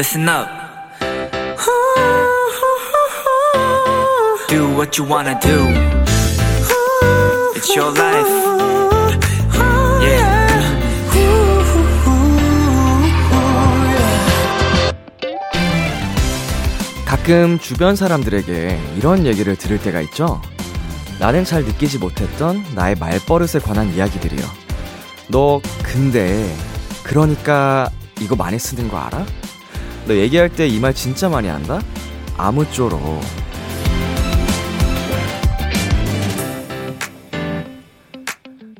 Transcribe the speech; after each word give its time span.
listen 0.00 0.26
up. 0.30 0.48
Do 4.48 4.74
what 4.74 4.96
you 4.96 5.04
wanna 5.04 5.38
do. 5.40 5.58
It's 7.54 7.76
your 7.76 7.92
life. 7.92 8.32
Yeah. 10.00 10.48
가끔 17.04 17.58
주변 17.58 17.94
사람들에게 17.94 18.80
이런 18.96 19.26
얘기를 19.26 19.54
들을 19.54 19.78
때가 19.78 20.00
있죠. 20.00 20.40
나는 21.18 21.44
잘 21.44 21.62
느끼지 21.62 21.98
못했던 21.98 22.64
나의 22.74 22.94
말버릇에 22.94 23.60
관한 23.62 23.92
이야기들이요. 23.92 24.46
너 25.28 25.60
근데 25.82 26.56
그러니까 27.02 27.90
이거 28.18 28.34
많이 28.34 28.58
쓰는 28.58 28.88
거 28.88 28.96
알아? 28.98 29.26
너 30.06 30.14
얘기할 30.14 30.48
때 30.48 30.66
이 30.66 30.80
말 30.80 30.94
진짜 30.94 31.28
많이 31.28 31.48
한다? 31.48 31.80
아무쪼록. 32.36 33.20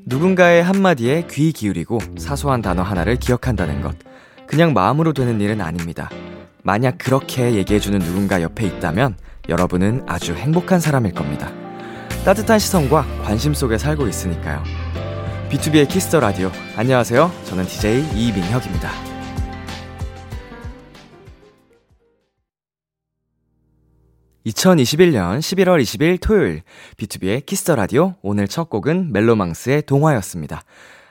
누군가의 0.06 0.62
한마디에 0.62 1.26
귀 1.30 1.52
기울이고 1.52 1.98
사소한 2.18 2.62
단어 2.62 2.82
하나를 2.82 3.16
기억한다는 3.16 3.80
것. 3.80 3.94
그냥 4.46 4.72
마음으로 4.72 5.12
되는 5.12 5.40
일은 5.40 5.60
아닙니다. 5.60 6.10
만약 6.62 6.98
그렇게 6.98 7.54
얘기해주는 7.54 7.98
누군가 8.00 8.42
옆에 8.42 8.66
있다면 8.66 9.16
여러분은 9.48 10.02
아주 10.06 10.34
행복한 10.34 10.80
사람일 10.80 11.12
겁니다. 11.14 11.50
따뜻한 12.24 12.58
시선과 12.58 13.06
관심 13.24 13.54
속에 13.54 13.78
살고 13.78 14.08
있으니까요. 14.08 14.62
비투비의 15.50 15.88
Kiss 15.88 16.07
the 16.07 16.20
Radio. 16.20 16.50
안녕하세요. 16.76 17.30
저는 17.44 17.66
DJ 17.66 18.04
이민혁입니다. 18.14 19.09
2021년 24.46 25.38
11월 25.38 25.82
20일 25.82 26.18
토요일 26.20 26.62
비투비의 26.96 27.44
Kiss 27.44 27.63
the 27.63 27.76
Radio 27.76 28.14
오늘 28.22 28.48
첫 28.48 28.70
곡은 28.70 29.12
멜로망스의 29.12 29.82
동화였습니다. 29.82 30.62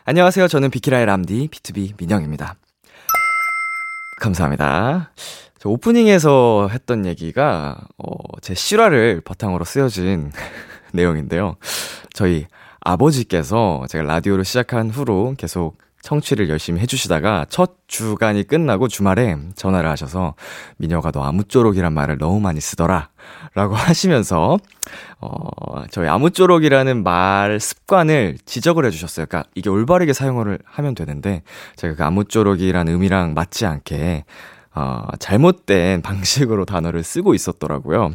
안녕하세요. 0.05 0.47
저는 0.47 0.71
비키라의 0.71 1.05
람디 1.05 1.49
비투비 1.49 1.93
민혁입니다. 1.99 2.55
감사합니다. 4.19 5.11
저 5.59 5.69
오프닝에서 5.69 6.69
했던 6.71 7.05
얘기가 7.05 7.77
어, 7.99 8.13
제 8.41 8.55
실화를 8.55 9.21
바탕으로 9.21 9.64
쓰여진 9.64 10.31
내용인데요. 10.93 11.55
저희 12.14 12.47
아버지께서 12.80 13.86
제가 13.89 14.05
라디오를 14.05 14.43
시작한 14.43 14.89
후로 14.89 15.36
계속 15.38 15.77
청취를 16.02 16.50
열심히 16.50 16.80
해주시다가 16.81 17.45
첫 17.50 17.73
주간이 17.88 18.44
끝나고 18.44 18.88
주말에 18.88 19.38
전화를 19.55 19.89
하셔서 19.89 20.36
미녀가 20.78 21.11
너 21.11 21.23
아무쪼록이란 21.23 21.94
말을 21.94 22.17
너무 22.17 22.39
많이 22.39 22.61
쓰더라 22.61 23.09
라고 23.53 23.75
하시면서 23.75 24.58
어 25.20 25.83
저희 25.92 26.08
아무쪼록이라는 26.08 27.03
말 27.03 27.59
습관을 27.59 28.38
지적을 28.45 28.86
해주셨어요. 28.86 29.25
그러니까 29.27 29.50
이게 29.55 29.70
올바르게 29.70 30.14
사용을 30.14 30.59
하면 30.64 30.95
되는데 30.95 31.44
제가 31.75 31.95
그 31.95 32.03
아무쪼록이라는 32.03 32.92
의미랑 32.92 33.33
맞지 33.33 33.66
않게 33.66 34.25
어 34.75 35.02
잘못된 35.20 36.02
방식으로 36.03 36.66
단어를 36.66 37.03
쓰고 37.03 37.33
있었더라고요. 37.33 38.11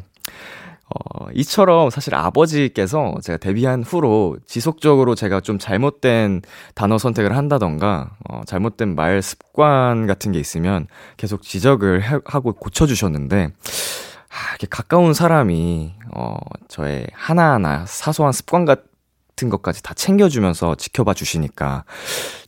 어, 0.95 1.27
이처럼 1.34 1.91
사실 1.91 2.14
아버지께서 2.14 3.14
제가 3.20 3.37
데뷔한 3.39 3.83
후로 3.83 4.37
지속적으로 4.47 5.17
제가 5.17 5.41
좀 5.41 5.59
잘못된 5.59 6.42
단어 6.75 6.98
선택을 6.98 7.37
한다던가, 7.37 8.11
어, 8.28 8.42
잘못된 8.47 8.95
말 8.95 9.20
습관 9.20 10.06
같은 10.06 10.31
게 10.31 10.39
있으면 10.39 10.87
계속 11.17 11.42
지적을 11.42 12.05
해, 12.05 12.19
하고 12.25 12.53
고쳐주셨는데, 12.53 13.48
아, 14.28 14.50
이렇게 14.50 14.69
가까운 14.70 15.15
사람이, 15.15 15.94
어, 16.15 16.37
저의 16.69 17.09
하나하나 17.12 17.84
사소한 17.87 18.32
습관 18.32 18.65
같은 18.65 19.49
것까지 19.50 19.82
다 19.82 19.94
챙겨주면서 19.94 20.76
지켜봐 20.76 21.15
주시니까, 21.15 21.84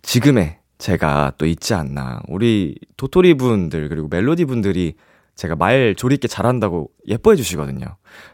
지금의 0.03 0.59
제가 0.79 1.33
또 1.39 1.47
있지 1.47 1.75
않나. 1.75 2.21
우리 2.29 2.77
도토리 2.97 3.35
분들, 3.35 3.89
그리고 3.89 4.07
멜로디 4.09 4.45
분들이 4.45 4.95
제가 5.37 5.55
말 5.55 5.95
조리 5.95 6.15
있게 6.15 6.29
잘한다고 6.29 6.91
예뻐해 7.07 7.37
주시거든요. 7.37 7.87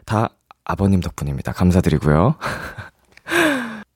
다 0.05 0.29
아버님 0.63 1.01
덕분입니다. 1.01 1.51
감사드리고요. 1.51 2.35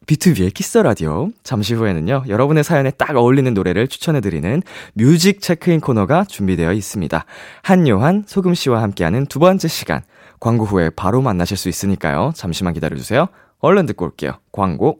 비투비의 0.05 0.51
Kiss 0.51 0.77
the 0.77 0.95
Radio. 0.95 1.29
잠시 1.43 1.73
후에는요, 1.73 2.23
여러분의 2.27 2.63
사연에 2.63 2.91
딱 2.91 3.15
어울리는 3.17 3.53
노래를 3.53 3.89
추천해드리는 3.89 4.63
뮤직 4.93 5.41
체크인 5.41 5.81
코너가 5.81 6.23
준비되어 6.23 6.71
있습니다. 6.71 7.25
한요한, 7.61 8.23
소금 8.25 8.53
씨와 8.53 8.81
함께하는 8.83 9.25
두 9.25 9.39
번째 9.39 9.67
시간. 9.67 10.01
광고 10.39 10.63
후에 10.63 10.91
바로 10.91 11.21
만나실 11.21 11.57
수 11.57 11.67
있으니까요. 11.67 12.31
잠시만 12.35 12.73
기다려주세요. 12.73 13.27
얼른 13.59 13.85
듣고 13.87 14.05
올게요. 14.05 14.39
광고. 14.53 14.99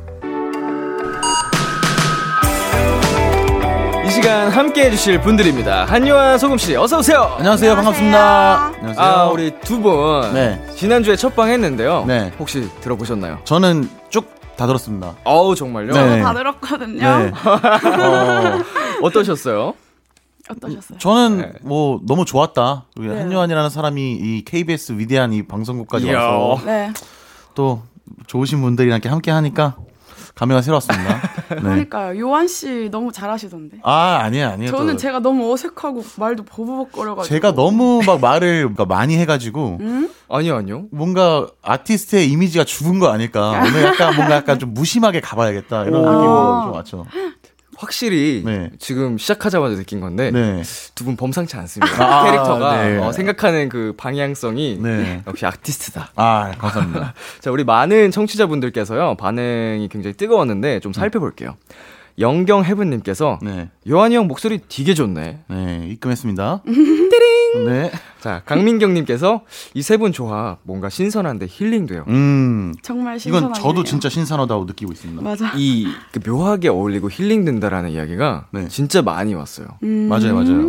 시간 4.21 4.49
함께 4.51 4.85
해주실 4.85 5.21
분들입니다. 5.21 5.85
한요한 5.85 6.37
소금씨, 6.37 6.75
어서오세요! 6.75 7.35
안녕하세요. 7.39 7.75
반갑습니다. 7.75 8.65
안녕하세요. 8.75 9.03
아, 9.03 9.29
우리 9.29 9.51
두 9.61 9.79
분. 9.79 10.31
네. 10.33 10.63
지난주에 10.75 11.15
첫방 11.15 11.49
했는데요. 11.49 12.05
네. 12.05 12.31
혹시 12.37 12.69
들어보셨나요? 12.81 13.39
저는 13.45 13.89
쭉 14.09 14.41
다 14.57 14.67
들었습니다. 14.67 15.15
어우, 15.23 15.55
정말요? 15.55 15.91
네. 15.91 16.21
다 16.21 16.35
들었거든요. 16.35 16.99
네. 16.99 17.31
어, 17.33 18.61
어떠셨어요? 19.01 19.73
어떠셨어요? 20.47 20.99
저는 20.99 21.37
네. 21.39 21.53
뭐 21.63 21.99
너무 22.05 22.23
좋았다. 22.23 22.85
우리 22.97 23.07
네. 23.07 23.21
한요한이라는 23.21 23.71
사람이 23.71 24.11
이 24.21 24.43
KBS 24.45 24.91
위대한 24.99 25.33
이 25.33 25.47
방송국까지 25.47 26.05
이야. 26.07 26.19
와서 26.21 26.63
네. 26.63 26.93
또 27.55 27.81
좋으신 28.27 28.61
분들이랑 28.61 28.99
함께 29.05 29.31
하니까 29.31 29.77
감회가 30.41 30.63
새로웠습니다. 30.63 31.21
네. 31.49 31.55
그러니까요. 31.61 32.19
요한 32.19 32.47
씨 32.47 32.89
너무 32.91 33.11
잘하시던데. 33.11 33.77
아, 33.83 34.21
아니에요, 34.23 34.47
아니에요. 34.49 34.71
저는 34.71 34.93
또 34.93 34.97
제가 34.97 35.19
너무 35.19 35.53
어색하고 35.53 36.03
말도 36.17 36.45
버벅거려가지고. 36.45 37.31
제가 37.31 37.53
너무 37.53 38.01
막 38.03 38.19
말을 38.19 38.61
그러니까 38.61 38.85
많이 38.85 39.17
해가지고 39.17 39.77
음? 39.81 40.09
아니요, 40.29 40.55
아니요. 40.55 40.85
뭔가 40.91 41.47
아티스트의 41.61 42.27
이미지가 42.31 42.63
죽은 42.63 42.97
거 42.97 43.09
아닐까. 43.09 43.61
오늘 43.63 43.83
약간 43.83 44.15
뭔가 44.15 44.35
약간 44.35 44.57
좀 44.57 44.73
무심하게 44.73 45.21
가봐야겠다 45.21 45.83
이런 45.83 45.95
오. 45.95 46.11
느낌으로 46.11 46.61
좀 46.63 46.71
왔죠. 46.73 47.05
확실히 47.81 48.43
네. 48.45 48.69
지금 48.77 49.17
시작하자마자 49.17 49.75
느낀 49.75 50.01
건데 50.01 50.29
네. 50.29 50.61
두분 50.93 51.15
범상치 51.15 51.57
않습니다. 51.57 52.03
아, 52.03 52.25
캐릭터가 52.25 52.83
네. 52.83 52.97
어, 52.99 53.11
생각하는 53.11 53.69
그 53.69 53.95
방향성이 53.97 54.77
네. 54.79 55.23
역시 55.25 55.47
아티스트다. 55.47 56.11
아, 56.15 56.51
감사합니다. 56.59 57.15
자, 57.41 57.49
우리 57.49 57.63
많은 57.63 58.11
청취자분들께서요 58.11 59.15
반응이 59.15 59.89
굉장히 59.89 60.13
뜨거웠는데 60.15 60.79
좀 60.79 60.93
살펴볼게요. 60.93 61.57
영경 62.19 62.65
해븐님께서 62.65 63.39
네. 63.41 63.69
요한이 63.89 64.15
형 64.15 64.27
목소리 64.27 64.59
되게 64.69 64.93
좋네. 64.93 65.39
네, 65.47 65.87
입금했습니다. 65.89 66.61
네. 67.65 67.91
자, 68.21 68.41
강민경님께서 68.45 69.41
이 69.73 69.81
세 69.81 69.97
분 69.97 70.11
조합 70.11 70.59
뭔가 70.63 70.89
신선한데 70.89 71.47
힐링돼요. 71.49 72.05
음. 72.07 72.73
정말 72.81 73.19
신선하네요. 73.19 73.51
이건 73.51 73.61
저도 73.61 73.83
진짜 73.83 74.09
신선하다고 74.09 74.65
느끼고 74.65 74.91
있습니다. 74.91 75.21
맞아. 75.21 75.51
이 75.55 75.87
그 76.11 76.19
묘하게 76.27 76.69
어울리고 76.69 77.09
힐링된다라는 77.09 77.89
이야기가 77.91 78.47
네. 78.51 78.67
진짜 78.67 79.01
많이 79.01 79.33
왔어요. 79.33 79.67
음. 79.83 80.07
맞아요, 80.07 80.33
맞아요. 80.35 80.61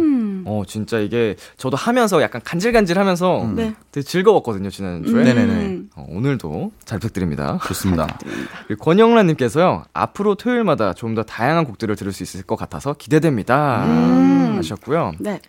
음. 0.42 0.44
어, 0.46 0.62
진짜 0.66 0.98
이게 0.98 1.36
저도 1.56 1.76
하면서 1.76 2.20
약간 2.22 2.40
간질간질 2.44 2.98
하면서 2.98 3.48
네. 3.54 3.74
되게 3.92 4.04
즐거웠거든요, 4.04 4.70
지난주에. 4.70 5.20
음. 5.20 5.24
네네네. 5.24 5.80
어, 5.96 6.06
오늘도 6.08 6.72
잘 6.84 6.98
부탁드립니다. 6.98 7.58
좋습니다. 7.66 8.18
권영란님께서요, 8.80 9.84
앞으로 9.92 10.34
토요일마다 10.34 10.94
좀 10.94 11.12
더 11.12 11.22
다양한 11.22 11.66
곡들을 11.66 11.94
들을 11.94 12.10
수 12.10 12.22
있을 12.22 12.42
것 12.42 12.56
같아서 12.56 12.94
기대됩니다. 12.94 13.84
음. 13.84 14.54
하셨고요. 14.56 15.12
네. 15.18 15.40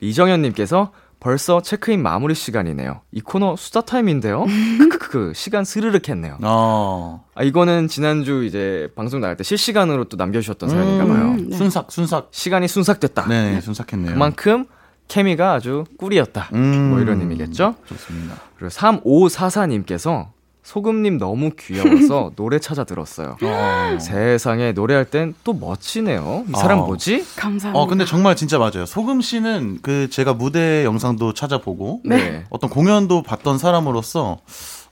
이정현님께서 0.00 0.92
벌써 1.20 1.60
체크인 1.60 2.02
마무리 2.02 2.34
시간이네요. 2.34 3.02
이 3.12 3.20
코너 3.20 3.54
수다 3.54 3.82
타임인데요. 3.82 4.46
크크크 4.90 5.32
시간 5.34 5.64
스르륵 5.64 6.08
했네요. 6.08 6.38
어. 6.42 7.24
아 7.34 7.42
이거는 7.42 7.88
지난주 7.88 8.44
이제 8.44 8.88
방송 8.96 9.20
나갈 9.20 9.36
때 9.36 9.44
실시간으로 9.44 10.04
또 10.04 10.16
남겨주셨던 10.16 10.68
사연인가 10.68 11.04
봐요. 11.04 11.24
음, 11.32 11.50
네. 11.50 11.56
순삭, 11.56 11.92
순삭. 11.92 12.28
시간이 12.30 12.66
순삭됐다. 12.68 13.28
네, 13.28 13.60
순삭했네요. 13.60 14.14
그만큼 14.14 14.64
케미가 15.08 15.52
아주 15.52 15.84
꿀이었다. 15.98 16.50
음. 16.54 16.90
뭐 16.90 17.00
이런 17.00 17.20
의미겠죠? 17.20 17.74
좋습니다. 17.84 18.36
그리고 18.56 18.70
3544님께서 18.70 20.28
소금님 20.70 21.18
너무 21.18 21.50
귀여워서 21.58 22.30
노래 22.36 22.60
찾아 22.60 22.84
들었어요. 22.84 23.36
어. 23.42 23.98
세상에 23.98 24.70
노래할 24.70 25.04
땐 25.04 25.34
또 25.42 25.52
멋지네요. 25.52 26.44
이 26.48 26.52
사람 26.52 26.78
어. 26.78 26.86
뭐지? 26.86 27.24
감사합니다. 27.34 27.76
어, 27.76 27.86
근데 27.88 28.04
정말 28.04 28.36
진짜 28.36 28.56
맞아요. 28.58 28.86
소금 28.86 29.20
씨는 29.20 29.80
그 29.82 30.08
제가 30.10 30.34
무대 30.34 30.84
영상도 30.84 31.34
찾아보고 31.34 32.02
네. 32.04 32.44
어떤 32.50 32.70
공연도 32.70 33.22
봤던 33.22 33.58
사람으로서 33.58 34.38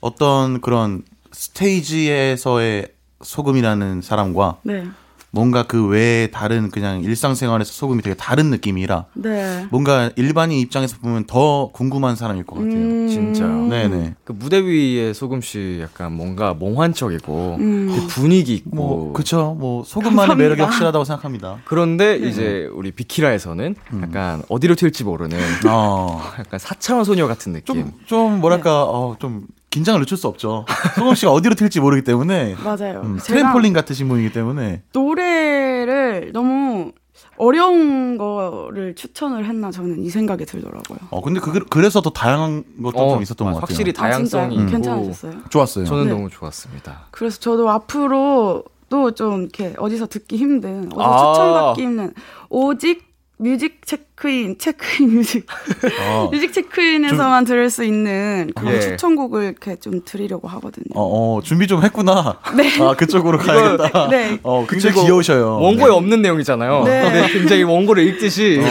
어떤 0.01 0.59
그런 0.59 1.03
스테이지에서의 1.31 2.89
소금이라는 3.21 4.01
사람과 4.01 4.57
네. 4.63 4.83
뭔가 5.31 5.63
그 5.63 5.87
외에 5.87 6.27
다른 6.27 6.69
그냥 6.71 7.01
일상생활에서 7.01 7.71
소금이 7.71 8.01
되게 8.01 8.15
다른 8.15 8.49
느낌이라 8.49 9.05
네. 9.13 9.67
뭔가 9.69 10.09
일반인 10.15 10.57
입장에서 10.59 10.97
보면 10.97 11.25
더 11.25 11.69
궁금한 11.71 12.15
사람일 12.15 12.45
것 12.45 12.55
같아요. 12.55 12.73
음. 12.73 13.07
진짜요? 13.07 13.67
네네. 13.67 14.15
그 14.23 14.31
무대 14.31 14.59
위에 14.59 15.13
소금 15.13 15.41
씨 15.41 15.79
약간 15.81 16.13
뭔가 16.13 16.53
몽환적이고 16.53 17.57
음. 17.59 17.95
그 17.95 18.07
분위기 18.07 18.55
있고 18.55 18.69
뭐 18.75 19.13
그쵸. 19.13 19.55
뭐 19.59 19.83
소금만의 19.83 20.15
감사합니다. 20.17 20.35
매력이 20.35 20.61
확실하다고 20.61 21.05
생각합니다. 21.05 21.57
그런데 21.65 22.17
이제 22.17 22.69
우리 22.73 22.91
비키라에서는 22.91 23.75
약간 24.01 24.41
어디로 24.49 24.75
튈지 24.75 25.03
모르는 25.03 25.37
어. 25.67 26.21
약간 26.39 26.59
4차원 26.59 27.05
소녀 27.05 27.27
같은 27.27 27.53
느낌. 27.53 27.75
좀, 27.75 27.93
좀 28.05 28.39
뭐랄까, 28.41 28.83
어, 28.83 29.15
좀 29.19 29.43
긴장을 29.69 29.99
늦출 29.99 30.17
수 30.17 30.27
없죠. 30.27 30.65
소금 30.95 31.15
씨가 31.15 31.31
어디로 31.31 31.55
튈지 31.55 31.79
모르기 31.79 32.03
때문에. 32.03 32.55
맞아요. 32.63 33.01
음, 33.03 33.19
트램폴린 33.21 33.73
같으신 33.73 34.07
분이기 34.07 34.31
때문에. 34.31 34.83
노래를 34.93 36.31
너무 36.33 36.91
어려운 37.37 38.17
거를 38.17 38.95
추천을 38.95 39.45
했나 39.45 39.71
저는 39.71 40.03
이 40.03 40.09
생각이 40.09 40.45
들더라고요. 40.45 40.99
어, 41.09 41.21
근데 41.21 41.39
그, 41.39 41.65
그래서 41.69 42.01
더 42.01 42.09
다양한 42.09 42.63
것도 42.81 43.11
좀 43.11 43.21
있었던 43.21 43.45
것 43.45 43.53
같아요. 43.53 43.61
확실히 43.61 43.93
아? 43.95 44.01
다양성이 44.01 44.55
있고 44.55 44.65
괜찮으셨어요? 44.71 45.33
좋았어요. 45.49 45.85
저는 45.85 46.05
네. 46.05 46.11
너무 46.11 46.29
좋았습니다. 46.29 47.07
그래서 47.11 47.39
저도 47.39 47.69
앞으로 47.69 48.63
또 48.89 49.15
좀 49.15 49.41
이렇게 49.43 49.73
어디서 49.77 50.07
듣기 50.07 50.37
힘든, 50.37 50.91
어디서 50.91 51.01
아. 51.01 51.33
추천받기 51.33 51.81
힘든 51.81 52.13
오직 52.49 53.07
뮤직 53.37 53.78
체크인, 53.89 54.57
체크인 54.59 55.15
뮤직, 55.15 55.47
어, 56.11 56.29
뮤직 56.31 56.53
체크인에서만 56.53 57.43
들을 57.43 57.71
수 57.71 57.83
있는 57.83 58.51
그런 58.55 58.75
예. 58.75 58.79
추천곡을 58.81 59.43
이렇게 59.45 59.77
좀 59.77 60.01
드리려고 60.05 60.47
하거든요. 60.47 60.93
어, 60.93 61.37
어, 61.37 61.41
준비 61.41 61.65
좀 61.65 61.83
했구나. 61.83 62.37
네. 62.55 62.79
아, 62.83 62.93
그쪽으로 62.93 63.39
가야겠다. 63.39 64.09
네. 64.11 64.37
어, 64.43 64.67
굉장히 64.69 65.01
귀여우셔요. 65.01 65.59
원고에 65.59 65.89
없는 65.89 66.21
내용이잖아요. 66.21 66.83
네. 66.83 67.01
근데 67.01 67.33
굉장히 67.33 67.63
원고를 67.63 68.05
읽듯이 68.07 68.61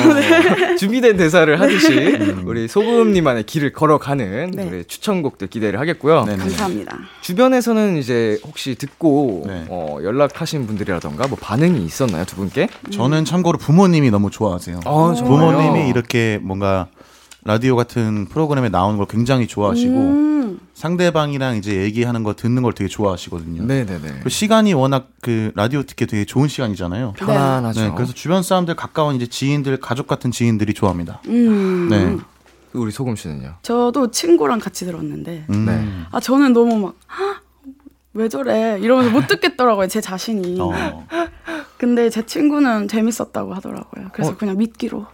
준비된 0.78 1.16
대사를 1.16 1.60
하듯이 1.60 2.16
우리 2.44 2.68
소금님만의 2.68 3.42
길을 3.44 3.72
걸어가는 3.72 4.52
네. 4.54 4.62
우리 4.62 4.84
추천곡들 4.84 5.48
기대를 5.48 5.80
하겠고요. 5.80 6.26
네네. 6.26 6.38
감사합니다. 6.38 6.96
주변에서는 7.22 7.96
이제 7.96 8.38
혹시 8.44 8.76
듣고 8.76 9.44
네. 9.48 9.64
어, 9.68 9.98
연락하신 10.00 10.68
분들이라던가 10.68 11.26
뭐 11.26 11.36
반응이 11.40 11.84
있었나요 11.84 12.24
두 12.24 12.36
분께? 12.36 12.68
저는 12.92 13.24
참고로 13.24 13.58
부모님이 13.58 14.12
너무 14.12 14.30
좋아하세요. 14.30 14.80
아, 14.84 15.07
정말요? 15.14 15.56
부모님이 15.58 15.88
이렇게 15.88 16.38
뭔가 16.42 16.88
라디오 17.44 17.76
같은 17.76 18.26
프로그램에 18.26 18.68
나오는 18.68 18.98
걸 18.98 19.06
굉장히 19.06 19.46
좋아하시고 19.46 19.94
음, 19.94 20.60
상대방이랑 20.74 21.56
이제 21.56 21.82
얘기하는 21.82 22.22
거 22.22 22.34
듣는 22.34 22.62
걸 22.62 22.72
되게 22.74 22.88
좋아하시거든요. 22.88 23.64
네네네. 23.64 24.20
그 24.22 24.28
시간이 24.28 24.74
워낙 24.74 25.08
그 25.22 25.52
라디오 25.54 25.82
듣기 25.82 26.06
되게 26.06 26.24
좋은 26.24 26.48
시간이잖아요. 26.48 27.14
편안하죠. 27.16 27.80
네, 27.80 27.92
그래서 27.94 28.12
주변 28.12 28.42
사람들 28.42 28.74
가까운 28.76 29.14
이제 29.16 29.26
지인들, 29.26 29.78
가족 29.78 30.06
같은 30.06 30.30
지인들이 30.30 30.74
좋아합니다. 30.74 31.20
음. 31.28 31.88
네. 31.88 32.16
우리 32.74 32.90
소금 32.90 33.16
씨는요? 33.16 33.54
저도 33.62 34.10
친구랑 34.10 34.58
같이 34.58 34.84
들었는데, 34.84 35.46
음. 35.50 35.64
네. 35.64 35.88
아, 36.12 36.20
저는 36.20 36.52
너무 36.52 36.78
막, 36.78 36.94
"헉, 37.18 37.40
왜 38.12 38.28
저래? 38.28 38.78
이러면서 38.80 39.10
못 39.10 39.26
듣겠더라고요, 39.26 39.86
제 39.88 40.00
자신이. 40.02 40.58
어. 40.60 41.06
근데 41.78 42.10
제 42.10 42.24
친구는 42.26 42.88
재밌었다고 42.88 43.54
하더라고요. 43.54 44.08
그래서 44.12 44.32
어. 44.32 44.36
그냥 44.36 44.56
믿기로. 44.58 45.06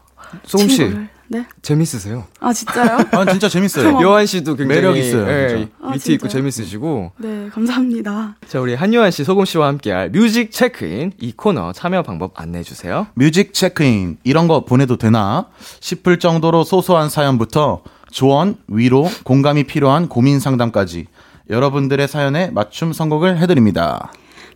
소금 0.44 0.68
씨 0.68 0.76
친구를. 0.76 1.08
네? 1.28 1.46
재밌으세요. 1.62 2.24
아, 2.40 2.52
진짜요? 2.52 2.98
아, 3.12 3.24
진짜 3.24 3.48
재밌어요. 3.48 4.00
요한 4.02 4.26
씨도 4.26 4.56
굉장히 4.56 4.80
매력 4.80 4.96
있어요, 4.96 5.28
예, 5.28 5.48
진짜. 5.48 5.72
아, 5.82 5.92
위트 5.92 6.12
있고? 6.12 6.28
재밌으시고 6.28 7.12
네, 7.18 7.48
감사합니다. 7.50 8.36
자 8.46 8.60
우리 8.60 8.74
한요한 8.74 9.10
씨, 9.10 9.24
소금 9.24 9.44
씨와 9.44 9.68
함께할 9.68 10.10
뮤직 10.10 10.50
체크인 10.52 11.12
이 11.18 11.32
코너 11.32 11.72
참여 11.72 12.02
방법 12.02 12.38
안내해 12.40 12.62
주세요. 12.62 13.06
뮤직 13.14 13.54
체크인 13.54 14.18
이런 14.22 14.48
거 14.48 14.64
보내도 14.64 14.96
되나 14.96 15.48
싶을 15.80 16.18
정도로 16.18 16.62
소소한 16.64 17.08
사연부터 17.08 17.82
조언, 18.10 18.56
위로, 18.68 19.08
공감이 19.24 19.64
필요한 19.64 20.08
고민 20.08 20.40
상담까지 20.40 21.06
여러분들의 21.50 22.06
사연에 22.06 22.50
맞춤 22.50 22.92
선곡을 22.92 23.38
해드립니다. 23.38 24.12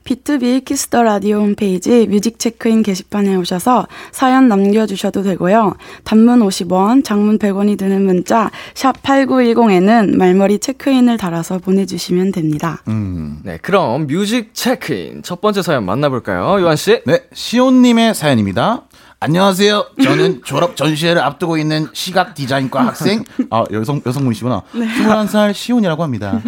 B2B 0.09 0.65
키스터 0.65 1.03
라디오 1.03 1.41
홈페이지 1.41 2.07
뮤직 2.07 2.39
체크인 2.39 2.83
게시판에 2.83 3.37
오셔서 3.37 3.87
사연 4.11 4.49
남겨주셔도 4.49 5.23
되고요. 5.23 5.75
단문 6.05 6.41
50원, 6.41 7.05
장문 7.05 7.39
100원이 7.39 7.77
드는 7.77 8.07
문자 8.07 8.51
샵 8.75 9.03
8910에는 9.03 10.17
말머리 10.17 10.61
체크인을 10.61 11.19
달아서 11.19 11.59
보내주시면 11.59 12.33
됩니다. 12.33 12.83
음. 12.89 13.41
네, 13.43 13.59
그럼 13.61 14.07
뮤직 14.07 14.55
체크인 14.55 15.23
첫 15.23 15.43
번째 15.43 15.61
사연 15.61 15.85
만나볼까요, 15.85 16.59
요한 16.63 16.77
씨? 16.77 17.03
네, 17.05 17.25
시온님의 17.35 18.15
사연입니다. 18.15 18.85
안녕하세요. 19.21 19.89
저는 20.03 20.43
졸업 20.47 20.77
전시회를 20.77 21.21
앞두고 21.21 21.59
있는 21.59 21.87
시각 21.93 22.35
디자인과 22.35 22.87
학생, 22.87 23.25
아, 23.51 23.65
여성, 23.73 24.01
여성분이시구나. 24.07 24.63
21살 24.73 25.53
시온이라고 25.53 26.03
합니다. 26.03 26.41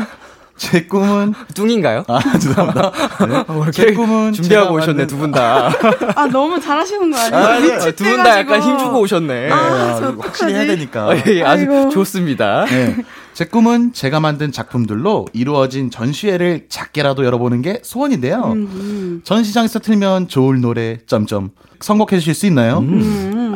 제 0.60 0.82
꿈은, 0.84 1.32
뚱인가요? 1.54 2.04
아, 2.06 2.20
죄송합니다. 2.38 2.92
네. 3.26 3.44
어, 3.48 3.70
제 3.70 3.82
이렇게 3.84 3.96
꿈은 3.96 4.34
준비하고 4.34 4.74
오셨네 4.74 5.04
만든- 5.04 5.06
두분 5.08 5.30
다. 5.30 5.72
아, 6.14 6.26
너무 6.26 6.60
잘하시는 6.60 7.10
거 7.10 7.16
아니에요? 7.18 7.92
두분 7.96 8.22
다 8.22 8.38
약간 8.38 8.60
힘주고 8.60 9.00
오셨네. 9.00 9.46
네, 9.46 9.50
아, 9.50 9.96
저 9.98 10.10
이거 10.12 10.20
확실히 10.22 10.52
해야? 10.52 10.66
되니까. 10.66 11.06
어, 11.08 11.14
예, 11.28 11.42
아주 11.42 11.62
아이고. 11.62 11.88
좋습니다. 11.88 12.66
네. 12.66 12.94
제 13.34 13.44
꿈은 13.44 13.92
제가 13.92 14.20
만든 14.20 14.52
작품들로 14.52 15.26
이루어진 15.32 15.90
전시회를 15.90 16.66
작게라도 16.68 17.24
열어보는 17.24 17.62
게 17.62 17.80
소원인데요. 17.82 18.54
전시장에서 19.24 19.78
틀면 19.78 20.28
좋을 20.28 20.60
노래 20.60 20.98
점점 21.06 21.50
선곡해 21.80 22.18
주실 22.18 22.34
수 22.34 22.44
있나요? 22.46 22.84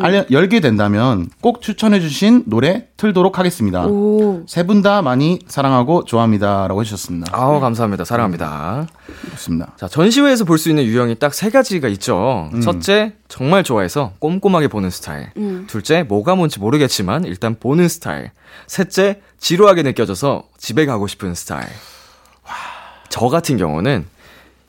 알려, 0.01 0.25
열게 0.31 0.61
된다면 0.61 1.29
꼭 1.43 1.61
추천해 1.61 2.01
주신 2.01 2.43
노래 2.47 2.87
틀도록 2.97 3.39
하겠습니다. 3.39 3.87
오, 3.87 4.45
세분 4.47 4.81
다 4.81 5.03
많이 5.03 5.39
사랑하고 5.47 6.05
좋아합니다라고 6.05 6.81
해주셨습니다. 6.81 7.31
아우 7.37 7.61
감사합니다. 7.61 8.05
사랑합니다. 8.05 8.87
좋습니다. 9.33 9.73
자 9.77 9.87
전시회에서 9.89 10.45
볼 10.47 10.57
수 10.59 10.71
있는 10.71 10.85
유형이 10.85 11.17
딱 11.17 11.35
세 11.35 11.51
가지가 11.51 11.89
있죠. 11.89 12.51
첫째 12.63 13.13
정말 13.29 13.63
좋아해서 13.63 14.13
꼼꼼하게 14.21 14.69
보는 14.69 14.89
스타일. 14.89 15.29
음. 15.37 15.65
둘째 15.69 16.03
뭐가 16.05 16.35
뭔지 16.35 16.59
모르겠지만 16.61 17.25
일단 17.27 17.57
보는 17.59 17.89
스타일. 17.89 18.31
셋째 18.67 19.21
지루하게 19.49 19.83
느껴져서 19.83 20.45
집에 20.57 20.87
가고 20.87 21.07
싶은 21.07 21.35
스타일. 21.35 21.67
저 23.11 23.29
같은 23.29 23.59
경우는 23.59 24.07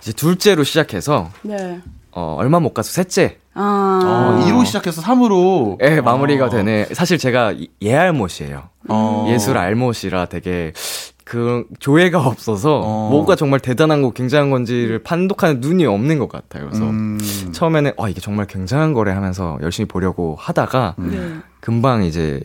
이제 0.01 0.11
둘째로 0.11 0.65
시작해서 0.65 1.29
네. 1.43 1.79
어, 2.11 2.35
얼마 2.37 2.59
못 2.59 2.73
가서 2.73 2.91
셋째 2.91 3.37
아, 3.53 4.01
어, 4.03 4.45
2로 4.45 4.65
시작해서 4.65 5.01
3으로 5.01 5.81
예, 5.81 6.01
마무리가 6.01 6.49
되네. 6.49 6.87
사실 6.91 7.17
제가 7.17 7.53
이- 7.53 7.69
예알못이에요. 7.81 8.63
어. 8.89 9.25
예술 9.29 9.57
알못이라 9.57 10.25
되게 10.25 10.73
그 11.23 11.63
조예가 11.79 12.19
없어서 12.27 12.81
어. 12.83 13.09
뭐가 13.11 13.37
정말 13.37 13.61
대단한 13.61 14.01
거 14.01 14.11
굉장한 14.11 14.49
건지를 14.51 15.01
판독하는 15.03 15.61
눈이 15.61 15.85
없는 15.85 16.19
것 16.19 16.27
같아요. 16.27 16.65
그래서 16.67 16.83
음. 16.83 17.17
처음에는 17.53 17.93
어 17.95 18.09
이게 18.09 18.19
정말 18.19 18.45
굉장한 18.45 18.91
거래 18.93 19.13
하면서 19.13 19.57
열심히 19.61 19.87
보려고 19.87 20.35
하다가 20.37 20.95
네. 20.97 21.37
금방 21.65 22.03
이제 22.03 22.43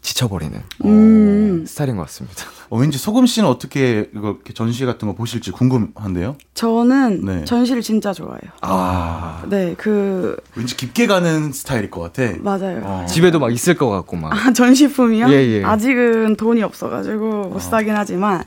지쳐버리는 0.00 0.58
음. 0.86 1.64
스타일인 1.66 1.96
것 1.96 2.06
같습니다. 2.06 2.44
어, 2.70 2.78
왠지 2.78 2.96
소금 2.96 3.26
씨는 3.26 3.46
어떻게 3.46 4.08
이거 4.16 4.30
이렇게 4.30 4.54
전시 4.54 4.86
같은 4.86 5.06
거 5.06 5.14
보실지 5.14 5.50
궁금한데요. 5.50 6.36
저는 6.54 7.22
네. 7.22 7.44
전시를 7.44 7.82
진짜 7.82 8.14
좋아해요. 8.14 8.50
아, 8.62 9.44
네, 9.50 9.74
그 9.76 10.38
왠지 10.56 10.74
깊게 10.74 11.06
가는 11.06 11.52
스타일일 11.52 11.90
것 11.90 12.00
같아. 12.00 12.32
맞아요. 12.40 12.80
어. 12.82 13.06
집에도 13.06 13.38
막 13.38 13.52
있을 13.52 13.74
것 13.74 13.90
같고 13.90 14.16
막. 14.16 14.32
아, 14.32 14.50
전시품이요? 14.54 15.28
예, 15.28 15.34
예. 15.34 15.64
아직은 15.64 16.36
돈이 16.36 16.62
없어가지고 16.62 17.50
못 17.50 17.60
사긴 17.60 17.94
하지만 17.94 18.42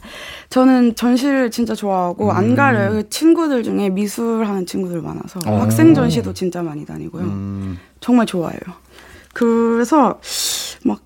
저는 0.50 0.96
전시를 0.96 1.52
진짜 1.52 1.76
좋아하고 1.76 2.32
안 2.32 2.56
가려요. 2.56 2.94
그 2.94 3.10
친구들 3.10 3.62
중에 3.62 3.90
미술 3.90 4.44
하는 4.44 4.66
친구들 4.66 5.04
많아서 5.04 5.40
어. 5.46 5.58
학생 5.60 5.94
전시도 5.94 6.34
진짜 6.34 6.64
많이 6.64 6.84
다니고요. 6.84 7.24
음, 7.24 7.78
정말 8.00 8.26
좋아해요. 8.26 8.85
그래서 9.36 10.22
막 10.86 11.02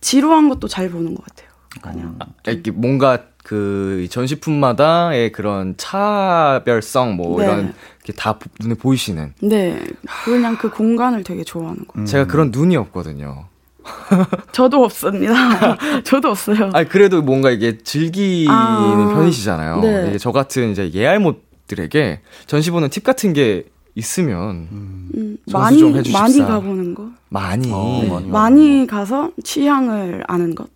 지루한 0.00 0.48
것도 0.48 0.66
잘 0.66 0.88
보는 0.88 1.14
것 1.14 1.22
같아요. 1.26 1.48
그냥 1.82 2.18
이렇게 2.46 2.70
뭔가 2.70 3.18
그 3.42 4.06
전시품마다의 4.10 5.30
그런 5.32 5.74
차별성 5.76 7.16
뭐 7.16 7.38
네. 7.38 7.44
이런 7.44 7.74
게 8.02 8.14
다 8.16 8.38
눈에 8.60 8.74
보이시는. 8.74 9.34
네, 9.42 9.84
그냥 10.24 10.56
그 10.56 10.70
공간을 10.70 11.22
되게 11.22 11.44
좋아하는 11.44 11.86
거예요. 11.86 12.06
제가 12.06 12.26
그런 12.26 12.50
눈이 12.50 12.76
없거든요. 12.78 13.46
저도 14.52 14.84
없습니다. 14.84 15.76
저도 16.04 16.30
없어요. 16.30 16.70
아니 16.72 16.88
그래도 16.88 17.20
뭔가 17.20 17.50
이게 17.50 17.76
즐기는 17.76 18.50
아, 18.50 19.12
편이시잖아요. 19.14 19.80
네. 19.80 20.18
저 20.18 20.32
같은 20.32 20.70
이제 20.70 20.90
예알못들에게 20.94 22.20
전시 22.46 22.70
보는 22.70 22.88
팁 22.88 23.04
같은 23.04 23.34
게 23.34 23.64
있으면 23.94 24.68
음, 24.72 25.08
많이 25.58 25.78
좀 25.78 25.94
해주십사. 25.96 26.20
많이 26.20 26.38
가보는 26.38 26.94
거. 26.94 27.08
많이 27.28 27.70
어, 27.72 28.00
네, 28.02 28.08
많이 28.10 28.28
많이, 28.28 28.86
가서 28.86 29.30
취향을 29.42 30.24
아는 30.28 30.54
것. 30.54 30.68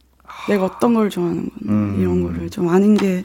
내가 0.49 0.65
어떤 0.65 0.95
걸 0.95 1.11
좋아하는 1.11 1.43
건 1.43 1.51
음. 1.69 1.97
이런 2.01 2.23
거를 2.23 2.49
좀 2.51 2.69
아는 2.69 2.97
게 2.97 3.25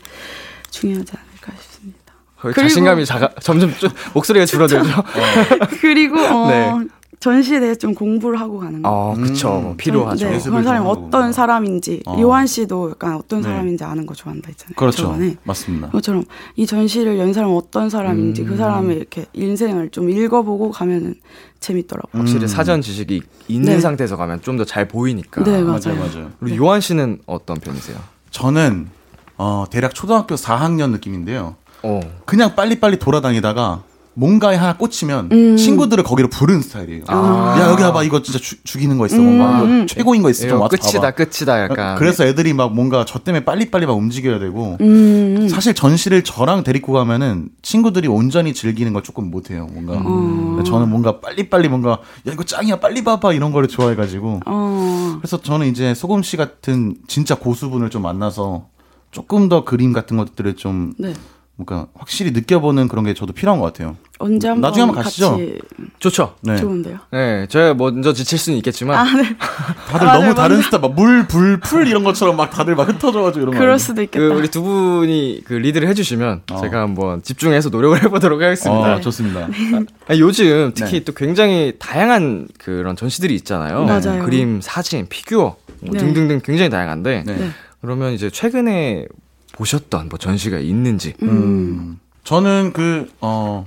중요하지 0.72 1.13
않을까 1.15 1.62
싶습니다. 1.62 2.13
그리고- 2.39 2.62
자신감이 2.62 3.05
작아 3.05 3.29
점점 3.41 3.74
좀 3.77 3.89
목소리가 4.13 4.45
줄어들죠. 4.45 4.83
그리고 5.79 6.19
어, 6.19 6.50
네. 6.50 6.74
전시에 7.23 7.61
대해 7.61 7.73
좀 7.75 7.93
공부를 7.95 8.37
하고 8.37 8.59
가는 8.59 8.81
거. 8.81 8.89
어, 8.89 9.13
그쵸. 9.15 9.69
음. 9.71 9.77
필요하죠. 9.77 10.29
네, 10.29 10.39
그런 10.39 10.61
사람이. 10.61 10.85
어떤 10.85 11.31
사람인지 11.31 12.03
어. 12.05 12.17
요한 12.19 12.45
씨도 12.45 12.89
약간 12.91 13.15
어떤 13.15 13.39
네. 13.41 13.47
사람인지 13.47 13.81
아는 13.85 14.05
거 14.05 14.13
좋아한다 14.13 14.49
했잖아요. 14.49 14.73
그렇죠. 14.75 15.03
저번에. 15.03 15.37
맞습니다. 15.45 15.87
그것처럼 15.87 16.25
이 16.57 16.65
전시를 16.65 17.17
연 17.17 17.31
사람 17.31 17.51
어떤 17.55 17.89
사람인지 17.89 18.41
음. 18.41 18.47
그 18.47 18.57
사람의 18.57 18.97
이렇게 18.97 19.25
인생을 19.31 19.91
좀 19.91 20.09
읽어보고 20.09 20.71
가면은 20.71 21.15
재밌더라고요. 21.61 22.19
확실히 22.19 22.41
음. 22.41 22.47
사전 22.47 22.81
지식이 22.81 23.21
있는 23.47 23.75
네. 23.75 23.79
상태에서 23.79 24.17
가면 24.17 24.41
좀 24.41 24.57
더 24.57 24.65
잘 24.65 24.89
보이니까. 24.89 25.45
네, 25.45 25.61
맞아요, 25.61 25.95
맞아요. 25.95 25.95
맞아요. 26.13 26.31
우리 26.41 26.57
요한 26.57 26.81
씨는 26.81 27.19
어떤 27.25 27.57
편이세요? 27.57 27.95
저는 28.31 28.89
어, 29.37 29.63
대략 29.69 29.95
초등학교 29.95 30.35
4학년 30.35 30.89
느낌인데요. 30.91 31.55
어. 31.83 31.99
그냥 32.25 32.53
빨리빨리 32.55 32.99
돌아다니다가 32.99 33.83
뭔가에 34.15 34.55
하나 34.55 34.77
꽂히면 34.77 35.29
음. 35.32 35.58
친구들을 35.58 36.03
거기로 36.03 36.29
부르는 36.29 36.62
스타일이에요. 36.62 37.03
아. 37.08 37.58
야 37.60 37.70
여기 37.72 37.82
와봐 37.82 38.03
이거 38.03 38.22
진짜 38.22 38.38
죽- 38.39 38.63
죽이는 38.63 38.98
거 38.98 39.08
있어. 39.08 39.15
음, 39.17 39.38
뭔가 39.38 39.63
음. 39.63 39.88
최고인 39.88 40.22
거 40.22 40.29
있어. 40.29 40.48
좀 40.48 40.62
와서 40.62 40.70
끝이다, 40.77 41.00
봐봐. 41.01 41.12
끝이다, 41.12 41.63
약간. 41.63 41.96
그래서 41.98 42.24
애들이 42.25 42.53
막 42.53 42.74
뭔가 42.74 43.05
저 43.05 43.20
때문에 43.20 43.43
빨리빨리 43.43 43.86
막 43.88 43.93
움직여야 43.93 44.38
되고 44.39 44.77
음, 44.82 45.48
사실 45.50 45.74
전시를 45.74 46.24
저랑 46.24 46.63
데리고 46.63 46.93
가면은 46.93 47.50
친구들이 47.63 48.08
온전히 48.08 48.53
즐기는 48.53 48.93
걸 48.93 49.01
조금 49.01 49.32
못해요. 49.32 49.67
뭔가 49.74 49.93
어. 50.05 50.63
저는 50.63 50.89
뭔가 50.89 51.20
빨리빨리 51.20 51.67
뭔가 51.70 51.91
야 51.91 52.32
이거 52.32 52.43
짱이야 52.43 52.75
빨리 52.79 53.03
봐봐 53.03 53.34
이런 53.34 53.51
거를 53.51 53.67
좋아해가지고 53.67 54.41
어, 54.46 55.15
그래서 55.20 55.41
저는 55.41 55.67
이제 55.67 55.93
소금 55.96 56.22
씨 56.24 56.38
같은 56.38 56.96
진짜 57.08 57.36
고수분을 57.36 57.89
좀 57.89 58.03
만나서 58.03 58.67
조금 59.12 59.50
더 59.50 59.63
그림 59.63 59.91
같은 59.93 60.17
것들을 60.17 60.55
좀 60.55 60.93
네. 60.98 61.13
뭔가 61.55 61.86
확실히 61.93 62.31
느껴보는 62.31 62.88
그런 62.88 63.05
게 63.05 63.13
저도 63.13 63.31
필요한 63.31 63.60
것 63.60 63.67
같아요. 63.67 63.95
언제 64.17 64.48
한번 64.48 64.69
나중에 64.69 64.86
한번 64.86 65.03
가시죠. 65.03 65.31
같이 65.31 65.60
좋죠. 66.00 66.36
네. 66.41 66.57
좋은데요. 66.57 66.98
네, 67.12 67.45
제가 67.48 67.75
먼저 67.75 68.12
지칠 68.12 68.39
수는 68.39 68.57
있겠지만. 68.57 68.98
아, 68.98 69.03
네. 69.03 69.36
다들 69.88 70.07
맞아요, 70.07 70.22
너무 70.22 70.33
다른 70.33 70.55
맞아요. 70.55 70.63
스타일, 70.63 70.81
막 70.81 70.95
물, 70.95 71.27
불, 71.27 71.60
풀 71.60 71.88
이런 71.88 72.03
것처럼 72.03 72.38
막 72.38 72.50
다들 72.50 72.75
막 72.75 72.88
흩어져가지고 72.88 73.43
이런 73.43 73.53
거. 73.53 73.60
그럴? 73.60 73.77
수도 73.77 73.95
그 73.95 74.03
있겠다. 74.03 74.33
우리 74.33 74.48
두 74.48 74.63
분이 74.63 75.41
그 75.45 75.53
리드를 75.53 75.88
해주시면 75.89 76.43
어. 76.51 76.62
제가 76.62 76.81
한번 76.81 77.22
집중해서 77.22 77.69
노력을 77.69 78.01
해보도록 78.03 78.41
하겠습니다. 78.41 78.95
어, 78.95 79.01
좋습니다. 79.01 79.48
아니, 80.07 80.19
요즘 80.19 80.72
특히 80.74 81.00
네. 81.00 81.03
또 81.03 81.13
굉장히 81.13 81.74
다양한 81.77 82.48
그런 82.57 82.95
전시들이 82.95 83.36
있잖아요. 83.36 83.83
맞아요. 83.83 84.24
그림, 84.25 84.60
사진, 84.62 85.05
피규어 85.07 85.55
뭐 85.81 85.91
네. 85.91 86.00
등등등 86.00 86.41
굉장히 86.43 86.72
다양한데 86.72 87.24
네. 87.27 87.36
네. 87.36 87.50
그러면 87.81 88.13
이제 88.13 88.29
최근에 88.29 89.05
보셨던 89.53 90.10
뭐 90.10 90.19
전시가 90.19 90.60
있는지. 90.60 91.13
음. 91.24 92.00
저는 92.25 92.74
그, 92.74 93.10
어, 93.22 93.65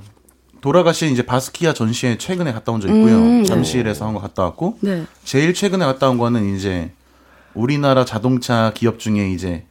돌아가신 0.60 1.12
이제 1.12 1.24
바스키아 1.24 1.72
전시회 1.74 2.18
최근에 2.18 2.52
갔다 2.52 2.72
온 2.72 2.80
적 2.80 2.88
있고요. 2.88 3.16
음, 3.16 3.38
네. 3.42 3.44
잠실에서 3.44 4.06
한 4.06 4.14
거 4.14 4.20
갔다 4.20 4.42
왔고, 4.44 4.78
네. 4.80 5.04
제일 5.24 5.54
최근에 5.54 5.84
갔다 5.84 6.08
온 6.10 6.18
거는 6.18 6.54
이제 6.56 6.90
우리나라 7.54 8.04
자동차 8.04 8.72
기업 8.74 8.98
중에 8.98 9.30
이제 9.30 9.64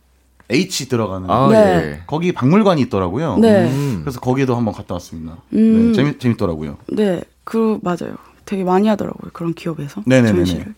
H 0.50 0.88
들어가는 0.90 1.30
아 1.30 1.50
네. 1.50 1.58
예. 1.58 2.02
거기 2.08 2.32
박물관이 2.32 2.80
있더라고요. 2.84 3.38
네. 3.40 3.68
음. 3.70 4.02
그래서 4.04 4.20
거기에도 4.20 4.56
한번 4.56 4.74
갔다 4.74 4.94
왔습니다. 4.96 5.38
음. 5.54 5.88
네, 5.88 5.94
재밌, 5.94 6.20
재밌더라고요. 6.20 6.78
네, 6.88 7.22
그 7.44 7.80
맞아요. 7.82 8.16
되게 8.46 8.64
많이 8.64 8.88
하더라고요. 8.88 9.32
그런 9.34 9.54
기업에서 9.56 10.04
네네네네. 10.06 10.46
전시를. 10.46 10.76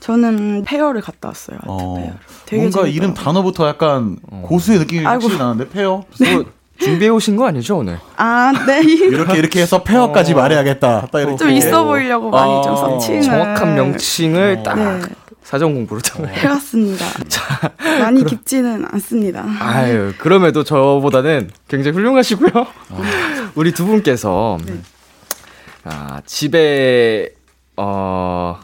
저는 0.00 0.64
fair를 0.64 1.00
갔다 1.02 1.28
왔어요. 1.28 1.58
어, 1.66 1.94
fair를. 1.96 2.14
되게 2.46 2.62
뭔가 2.62 2.82
재밌더라고요. 2.82 2.92
이름 2.92 3.14
단어부터 3.14 3.68
약간 3.68 4.16
고수의 4.42 4.78
느낌이 4.80 5.00
아이고. 5.06 5.22
확실히 5.24 5.38
나는데 5.38 5.68
fair 5.70 6.04
뭐 6.32 6.44
준비해 6.78 7.10
오신 7.10 7.36
거 7.36 7.46
아니죠 7.46 7.76
오늘? 7.78 7.98
아, 8.16 8.52
네. 8.66 8.80
이렇게 8.84 9.38
이렇게 9.38 9.60
해서 9.60 9.82
fair까지 9.82 10.32
어. 10.32 10.36
말해야겠다. 10.36 11.08
딱 11.12 11.20
이렇게 11.20 11.36
좀 11.36 11.50
있어 11.50 11.84
보이려고 11.84 12.30
많이 12.30 12.62
좀 12.62 12.72
어, 12.72 12.76
searching을 12.76 13.22
정확한 13.22 13.74
명칭을 13.74 14.62
딱 14.62 14.74
네. 14.76 15.00
사전 15.42 15.74
공부를 15.74 16.00
좀. 16.00 16.26
해왔습니다. 16.26 17.04
많이 18.00 18.24
깊지는 18.24 18.86
않습니다. 18.92 19.44
아유, 19.60 20.12
그럼에도 20.18 20.64
저보다는 20.64 21.50
굉장히 21.68 21.96
훌륭하시고요. 21.96 22.50
우리 23.56 23.72
두 23.72 23.84
분께서 23.84 24.58
네. 24.64 24.74
아, 25.84 26.20
집에 26.24 27.30
어 27.76 28.58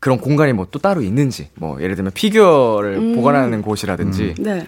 그런 0.00 0.18
공간이 0.18 0.52
뭐 0.52 0.66
또 0.70 0.78
따로 0.78 1.02
있는지, 1.02 1.50
뭐 1.54 1.80
예를 1.80 1.94
들면 1.94 2.12
피규어를 2.12 2.96
음. 2.96 3.14
보관하는 3.14 3.62
곳이라든지. 3.62 4.34
네. 4.38 4.66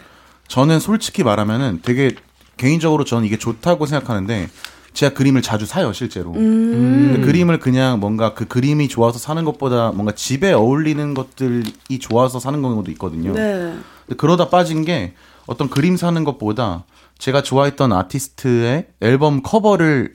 저는 0.49 0.79
솔직히 0.81 1.23
말하면은 1.25 1.81
되게 1.83 2.15
개인적으로 2.57 3.05
저는 3.05 3.25
이게 3.25 3.39
좋다고 3.39 3.87
생각하는데 3.87 4.49
제가 4.93 5.15
그림을 5.15 5.41
자주 5.41 5.65
사요 5.65 5.93
실제로. 5.93 6.33
음. 6.33 7.13
근데 7.13 7.27
그림을 7.27 7.59
그냥 7.59 7.99
뭔가 7.99 8.35
그 8.35 8.47
그림이 8.47 8.89
좋아서 8.89 9.19
사는 9.19 9.43
것보다 9.45 9.93
뭔가 9.93 10.13
집에 10.13 10.53
어울리는 10.53 11.15
것들이 11.15 11.73
좋아서 12.01 12.39
사는 12.39 12.61
경우도 12.61 12.91
있거든요. 12.93 13.33
네. 13.33 13.75
근데 14.07 14.17
그러다 14.19 14.51
빠진 14.51 14.85
게 14.85 15.15
어떤 15.47 15.71
그림 15.71 15.97
사는 15.97 16.23
것보다 16.25 16.85
제가 17.19 17.43
좋아했던 17.43 17.93
아티스트의 17.93 18.89
앨범 19.01 19.43
커버를 19.43 20.15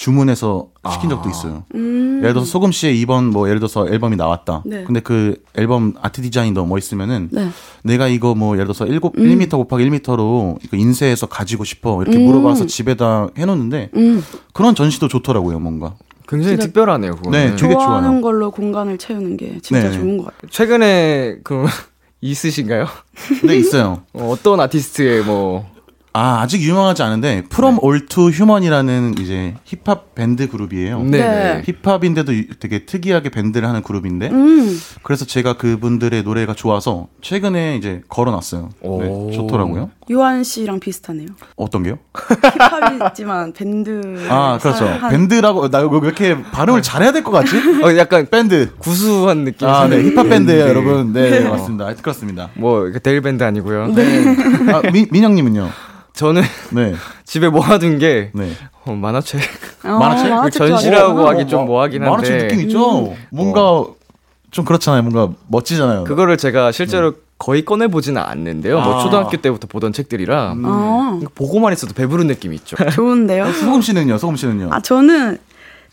주문해서 0.00 0.68
시킨 0.90 1.10
적도 1.10 1.28
있어요. 1.28 1.64
음. 1.74 2.20
예를 2.22 2.32
들어서 2.32 2.46
소금 2.50 2.72
씨의 2.72 2.98
이번 2.98 3.26
뭐 3.26 3.48
예를 3.48 3.60
들어서 3.60 3.86
앨범이 3.86 4.16
나왔다. 4.16 4.62
네. 4.64 4.82
근데 4.84 5.00
그 5.00 5.42
앨범 5.54 5.92
아트 6.00 6.22
디자인이 6.22 6.52
너무 6.52 6.70
멋있으면은 6.70 7.28
네. 7.30 7.50
내가 7.84 8.08
이거 8.08 8.34
뭐 8.34 8.54
예를 8.54 8.64
들어서 8.64 8.86
1, 8.86 8.94
음. 8.94 9.10
1m 9.10 9.50
곱하기 9.50 9.84
1m로 9.90 10.56
이거 10.64 10.78
인쇄해서 10.78 11.26
가지고 11.26 11.64
싶어 11.64 12.00
이렇게 12.00 12.16
음. 12.16 12.24
물어봐서 12.24 12.64
집에다 12.64 13.28
해놓는데 13.36 13.90
음. 13.94 14.24
그런 14.54 14.74
전시도 14.74 15.08
좋더라고요 15.08 15.58
뭔가. 15.60 15.94
굉장히 16.26 16.56
특별하네요, 16.56 17.16
그거는. 17.16 17.38
네, 17.38 17.56
되게 17.56 17.74
좋아하는 17.74 18.08
좋아요. 18.08 18.20
걸로 18.22 18.50
공간을 18.52 18.96
채우는 18.96 19.36
게 19.36 19.58
진짜 19.60 19.90
네. 19.90 19.92
좋은 19.92 20.16
것 20.16 20.26
같아요. 20.26 20.48
최근에 20.50 21.40
그 21.44 21.66
있으신가요? 22.22 22.86
네 23.44 23.56
있어요. 23.56 24.00
어, 24.14 24.30
어떤 24.30 24.60
아티스트의 24.60 25.24
뭐 25.24 25.68
아 26.12 26.40
아직 26.40 26.60
유명하지 26.62 27.02
않은데 27.04 27.44
From 27.52 27.78
All 27.84 28.06
to 28.06 28.30
Human이라는 28.32 29.14
이제 29.20 29.54
힙합 29.64 30.14
밴드 30.16 30.48
그룹이에요. 30.48 31.02
네. 31.04 31.18
네. 31.18 31.62
힙합인데도 31.64 32.32
이- 32.32 32.48
되게 32.58 32.84
특이하게 32.84 33.28
밴드를 33.28 33.68
하는 33.68 33.82
그룹인데 33.82 34.28
음. 34.30 34.76
그래서 35.04 35.24
제가 35.24 35.52
그분들의 35.56 36.24
노래가 36.24 36.54
좋아서 36.54 37.06
최근에 37.22 37.76
이제 37.76 38.02
걸어 38.08 38.32
놨어요. 38.32 38.70
네, 38.82 38.88
오. 38.88 39.30
좋더라고요. 39.32 39.90
요한 40.10 40.42
씨랑 40.42 40.80
비슷하네요. 40.80 41.28
어떤 41.56 41.84
게요? 41.84 41.96
힙합이지만 42.14 43.52
밴드. 43.56 44.26
아 44.28 44.58
그렇죠. 44.60 44.84
한- 44.84 45.10
밴드라고 45.10 45.68
나 45.68 45.76
왜 45.76 45.88
이렇게 46.02 46.42
발음을 46.42 46.82
잘해야 46.82 47.12
될 47.12 47.22
것 47.22 47.30
같지? 47.30 47.56
어, 47.82 47.96
약간 47.96 48.26
밴드. 48.30 48.74
구수한 48.78 49.44
느낌. 49.44 49.68
아, 49.68 49.86
네, 49.86 50.02
힙합 50.02 50.28
밴드예요, 50.28 50.64
밴드. 50.64 50.68
여러분. 50.78 51.12
네, 51.12 51.30
네, 51.30 51.48
맞습니다. 51.48 51.84
하여튼 51.86 52.02
그렇습니다. 52.02 52.50
뭐 52.54 52.84
이렇게 52.84 52.98
데일 52.98 53.20
밴드 53.20 53.44
아니고요. 53.44 53.84
아, 53.84 54.90
민, 54.90 55.06
민영님은요? 55.10 55.68
저는 56.14 56.42
네, 56.72 56.94
집에 57.24 57.48
모아둔 57.48 57.98
게 57.98 58.30
네. 58.34 58.50
어, 58.84 58.92
만화책. 58.92 59.40
어, 59.84 59.88
만화책? 59.98 60.30
만화책 60.30 60.58
전시라고. 60.68 61.28
하기 61.28 61.46
좀 61.46 61.66
뭐하긴 61.66 62.02
한데. 62.02 62.10
만화책 62.10 62.38
느낌 62.48 62.60
있죠? 62.66 63.14
뭔가 63.30 63.84
좀 64.50 64.64
그렇잖아요. 64.64 65.02
뭔가 65.02 65.32
멋지잖아요. 65.46 66.02
그거를 66.04 66.36
제가 66.36 66.72
실제로 66.72 67.14
거의 67.40 67.64
꺼내 67.64 67.88
보지는 67.88 68.20
않는데요. 68.20 68.80
뭐 68.80 68.98
아. 68.98 69.02
초등학교 69.02 69.38
때부터 69.38 69.66
보던 69.66 69.94
책들이라 69.94 70.56
어, 70.62 71.20
보고만 71.34 71.72
있어도 71.72 71.94
배부른 71.94 72.26
느낌이 72.26 72.54
있죠. 72.56 72.76
좋은데요. 72.92 73.50
소금 73.52 73.80
씨는요? 73.80 74.18
소금 74.18 74.36
씨는요? 74.36 74.68
아 74.70 74.80
저는 74.80 75.38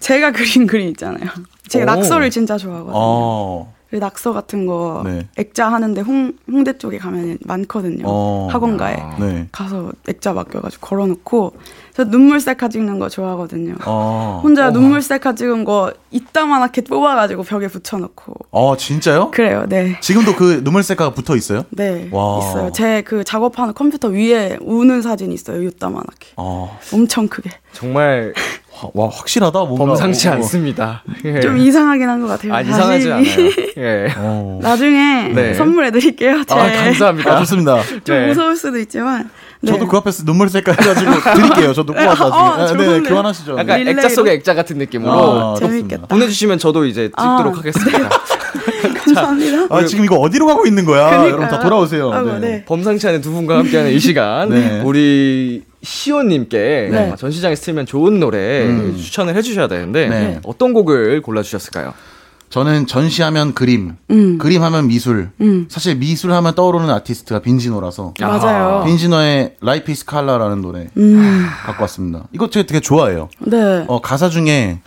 제가 0.02 0.32
그린 0.34 0.68
그림 0.68 0.90
있잖아요. 0.90 1.30
제가 1.70 1.94
오. 1.94 1.96
낙서를 1.96 2.30
진짜 2.32 2.58
좋아하거든요. 2.58 2.94
어. 2.94 3.74
그 3.90 3.96
낙서 3.96 4.34
같은 4.34 4.66
거 4.66 5.02
네. 5.06 5.28
액자 5.38 5.72
하는데 5.72 6.00
홍, 6.02 6.34
홍대 6.52 6.78
쪽에 6.78 6.98
가면 6.98 7.38
많거든요. 7.46 8.04
어. 8.06 8.50
학원가에 8.52 8.96
아. 9.00 9.16
네. 9.20 9.48
가서 9.52 9.92
액자 10.10 10.34
맡겨가지고 10.34 10.86
걸어놓고 10.86 11.54
저 11.96 12.04
눈물 12.04 12.40
셀카 12.40 12.68
찍는 12.70 13.00
거 13.00 13.10
좋아하거든요. 13.10 13.76
어. 13.86 14.42
혼자 14.44 14.72
눈물 14.72 15.02
셀카 15.02 15.36
찍은 15.36 15.64
거 15.64 15.94
이따만하게 16.12 16.82
뽑아가지고 16.82 17.44
벽에 17.44 17.68
붙여놓고 17.68 18.34
어, 18.52 18.76
진짜요? 18.78 19.32
그래요. 19.32 19.66
네. 19.70 19.98
지금도 20.02 20.36
그 20.36 20.64
눈물 20.64 20.84
셀카가 20.84 21.14
붙어 21.14 21.36
있어요? 21.36 21.64
네 21.72 22.10
와. 22.12 22.40
있어요. 22.40 22.72
제 22.74 23.02
그 23.08 23.24
작업하는 23.24 23.74
컴퓨터 23.74 24.10
위에 24.10 24.58
우는 24.60 25.02
사진 25.02 25.32
있어요. 25.32 25.64
이따만하게 25.64 26.28
어. 26.36 26.78
엄청 26.94 27.28
크게 27.28 27.50
정말 27.72 28.34
와, 28.84 28.90
와, 28.94 29.10
확실하다. 29.12 29.60
뭔가 29.66 29.86
범상치 29.86 30.28
어, 30.28 30.32
어. 30.32 30.34
않습니다. 30.36 31.04
예. 31.26 31.40
좀 31.40 31.58
이상하긴 31.58 32.08
한 32.10 32.22
것 32.22 32.28
같아요. 32.28 32.54
아, 32.54 32.62
이상하지 32.62 33.12
않아요. 33.12 33.26
예. 33.78 34.08
어. 34.18 34.60
나중에 34.62 35.30
네. 35.34 35.54
선물해드릴게요. 35.54 36.44
제 36.48 36.54
아, 36.54 36.84
감사합니다. 36.84 37.32
아, 37.34 37.40
좋습니다. 37.40 37.82
좀 38.04 38.16
네. 38.16 38.28
무서울 38.28 38.56
수도 38.56 38.78
있지만 38.80 39.30
네. 39.62 39.72
저도 39.72 39.88
그 39.88 39.98
앞에서 39.98 40.24
눈물 40.26 40.50
셀카 40.50 40.72
해가지고 40.74 41.12
드릴게요. 41.36 41.74
저도 41.74 41.94
뽑아서 41.94 42.28
어, 42.28 42.58
나중에. 42.58 42.78
네, 42.80 42.84
네, 42.86 42.92
좋은데. 42.94 43.10
교환하시죠. 43.10 43.52
약간 43.58 43.80
릴레이로? 43.80 44.00
액자 44.02 44.10
속의 44.10 44.34
액자 44.36 44.54
같은 44.54 44.78
느낌으로 44.78 45.12
아, 45.12 45.56
재밌겠다. 45.60 46.08
보내주시면 46.08 46.60
저도 46.60 46.86
이제 46.86 47.10
아, 47.16 47.38
찍도록 47.38 47.58
하겠습니다. 47.58 48.10
감사합니다. 49.04 49.68
아, 49.76 49.86
지금 49.86 50.04
이거 50.06 50.16
어디로 50.18 50.46
가고 50.46 50.66
있는 50.68 50.86
거야? 50.86 51.06
그러니까요. 51.10 51.28
여러분 51.30 51.48
다 51.48 51.60
돌아오세요. 51.60 52.12
아이고, 52.12 52.38
네. 52.40 52.66
범상치 52.66 53.08
않은 53.08 53.22
두 53.22 53.32
분과 53.32 53.58
함께하는 53.60 53.92
이 53.92 54.00
시간 54.00 54.50
네. 54.50 54.82
우리 54.84 55.64
시온님께 55.84 56.90
네. 56.92 57.14
전시장에서 57.18 57.62
틀면 57.64 57.86
좋은 57.86 58.20
노래 58.20 58.66
음. 58.66 58.96
추천을 58.98 59.36
해주셔야 59.36 59.68
되는데 59.68 60.08
네. 60.10 60.40
어떤 60.44 60.74
곡을 60.74 61.22
골라주셨을까요? 61.22 61.94
저는 62.50 62.88
전시하면 62.88 63.54
그림, 63.54 63.98
음. 64.10 64.38
그림하면 64.38 64.88
미술. 64.88 65.30
음. 65.42 65.68
사실 65.70 65.96
미술하면 65.96 66.56
떠오르는 66.56 66.90
아티스트가 66.90 67.40
빈지노라서 67.40 68.14
맞아요. 68.22 68.84
빈지노의 68.86 69.56
Life 69.62 69.92
is 69.92 70.06
Color라는 70.10 70.62
노래 70.62 70.88
음. 70.96 71.46
갖고 71.66 71.84
왔습니다. 71.84 72.28
이거 72.32 72.50
제가 72.50 72.66
되게 72.66 72.80
좋아해요. 72.80 73.28
네. 73.40 73.84
어, 73.88 74.02
가사 74.02 74.30
중에 74.30 74.80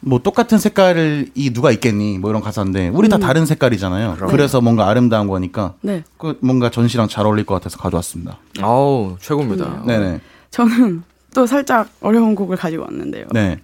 뭐 0.00 0.20
똑같은 0.20 0.58
색깔이 0.58 1.50
누가 1.52 1.72
있겠니? 1.72 2.18
뭐 2.18 2.30
이런 2.30 2.42
가사인데 2.42 2.88
우리 2.88 3.08
다 3.08 3.18
다른 3.18 3.46
색깔이잖아요. 3.46 4.16
그래서 4.28 4.60
뭔가 4.60 4.88
아름다운 4.88 5.26
거니까 5.26 5.74
네. 5.80 6.04
그 6.16 6.38
뭔가 6.40 6.70
전시랑 6.70 7.08
잘 7.08 7.26
어울릴 7.26 7.44
것 7.44 7.54
같아서 7.54 7.78
가져왔습니다. 7.78 8.38
아우 8.60 9.16
최고입니다. 9.20 9.82
네네. 9.86 10.20
저는 10.50 11.02
또 11.34 11.46
살짝 11.46 11.88
어려운 12.00 12.34
곡을 12.34 12.56
가지고 12.56 12.84
왔는데요. 12.84 13.26
네. 13.32 13.58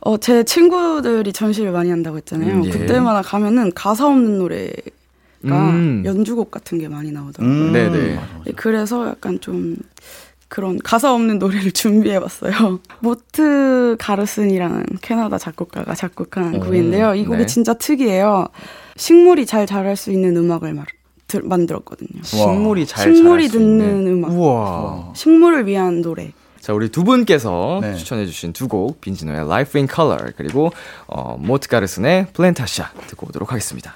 어, 0.00 0.16
제 0.18 0.44
친구들이 0.44 1.32
전시를 1.32 1.72
많이 1.72 1.90
한다고 1.90 2.16
했잖아요. 2.18 2.54
음, 2.54 2.64
예. 2.64 2.70
그때마다 2.70 3.22
가면은 3.22 3.72
가사 3.74 4.06
없는 4.06 4.38
노래가 4.38 4.70
음. 5.44 6.02
연주곡 6.04 6.52
같은 6.52 6.78
게 6.78 6.86
많이 6.88 7.10
나오더라고요. 7.10 7.58
음. 7.58 7.72
네네. 7.72 7.98
네, 8.44 8.52
그래서 8.54 9.08
약간 9.08 9.40
좀 9.40 9.76
그런 10.56 10.78
가사 10.78 11.12
없는 11.12 11.38
노래를 11.38 11.72
준비해봤어요. 11.76 12.80
모트 13.00 13.96
가르슨이라는 13.98 14.86
캐나다 15.02 15.36
작곡가가 15.36 15.94
작곡한 15.94 16.54
오, 16.54 16.60
곡인데요. 16.60 17.14
이 17.14 17.26
곡이 17.26 17.40
네. 17.40 17.46
진짜 17.46 17.74
특이해요. 17.74 18.48
식물이 18.96 19.44
잘 19.44 19.66
자랄 19.66 19.96
수 19.96 20.10
있는 20.10 20.34
음악을 20.34 20.72
말, 20.72 20.86
들, 21.26 21.42
만들었거든요. 21.42 22.22
식물이 22.22 22.86
잘 22.86 23.14
식물이 23.14 23.22
자랄 23.22 23.50
수 23.50 23.58
듣는 23.58 23.98
있는. 23.98 24.12
음악. 24.14 24.30
우와. 24.32 25.12
식물을 25.14 25.66
위한 25.66 26.00
노래. 26.00 26.32
자 26.58 26.72
우리 26.72 26.88
두 26.88 27.04
분께서 27.04 27.80
네. 27.82 27.94
추천해주신 27.94 28.54
두 28.54 28.66
곡 28.68 29.02
빈지노의 29.02 29.40
Life 29.40 29.78
in 29.78 29.86
Color 29.94 30.32
그리고 30.38 30.72
어, 31.06 31.36
모트 31.38 31.68
가르슨의 31.68 32.28
플랜타시아 32.32 32.92
듣고 33.08 33.26
오도록 33.28 33.52
하겠습니다. 33.52 33.94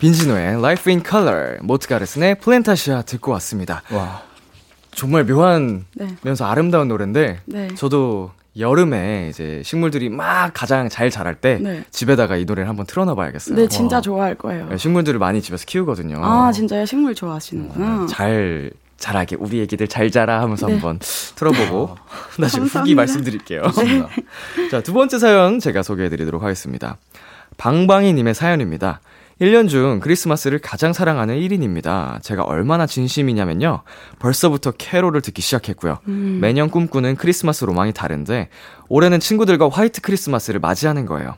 빈지노의 0.00 0.54
Life 0.58 0.90
in 0.90 1.02
Color, 1.06 1.58
모트 1.62 1.86
가르슨의 1.86 2.36
플랜타시아 2.36 3.02
듣고 3.02 3.32
왔습니다. 3.32 3.82
와. 3.92 4.22
정말 4.92 5.24
묘한 5.24 5.84
네. 5.94 6.16
면서 6.22 6.46
아름다운 6.46 6.88
노래인데 6.88 7.40
네. 7.44 7.68
저도 7.76 8.30
여름에 8.58 9.28
이제 9.30 9.60
식물들이 9.62 10.08
막 10.08 10.52
가장 10.54 10.88
잘 10.88 11.10
자랄 11.10 11.34
때 11.36 11.58
네. 11.60 11.84
집에다가 11.90 12.36
이 12.36 12.46
노래를 12.46 12.68
한번 12.68 12.86
틀어놔 12.86 13.14
봐야겠어요. 13.14 13.56
네, 13.56 13.68
진짜 13.68 14.00
좋아할 14.00 14.34
거예요. 14.36 14.68
네, 14.70 14.78
식물들을 14.78 15.18
많이 15.20 15.42
집에서 15.42 15.64
키우거든요. 15.66 16.18
아, 16.24 16.50
진짜요? 16.50 16.86
식물 16.86 17.14
좋아하시는구나. 17.14 18.06
잘 18.08 18.70
자라게 18.96 19.36
우리 19.38 19.60
애기들 19.62 19.86
잘 19.86 20.10
자라 20.10 20.40
하면서 20.40 20.66
네. 20.66 20.72
한번 20.72 20.98
틀어보고 21.36 21.96
나중에 22.40 22.66
후기. 22.66 22.94
말씀드릴게요. 22.94 23.62
좋습니다. 23.64 24.08
자, 24.70 24.80
두 24.80 24.94
번째 24.94 25.18
사연 25.18 25.60
제가 25.60 25.82
소개해드리도록 25.82 26.42
하겠습니다. 26.42 26.96
방방이님의 27.58 28.34
사연입니다. 28.34 29.00
1년 29.40 29.70
중 29.70 30.00
크리스마스를 30.00 30.58
가장 30.58 30.92
사랑하는 30.92 31.38
1인입니다. 31.40 32.22
제가 32.22 32.42
얼마나 32.42 32.86
진심이냐면요. 32.86 33.82
벌써부터 34.18 34.72
캐롤을 34.72 35.22
듣기 35.22 35.40
시작했고요. 35.40 35.98
매년 36.40 36.70
꿈꾸는 36.70 37.16
크리스마스 37.16 37.64
로망이 37.64 37.92
다른데 37.94 38.50
올해는 38.88 39.18
친구들과 39.18 39.70
화이트 39.70 40.02
크리스마스를 40.02 40.60
맞이하는 40.60 41.06
거예요. 41.06 41.36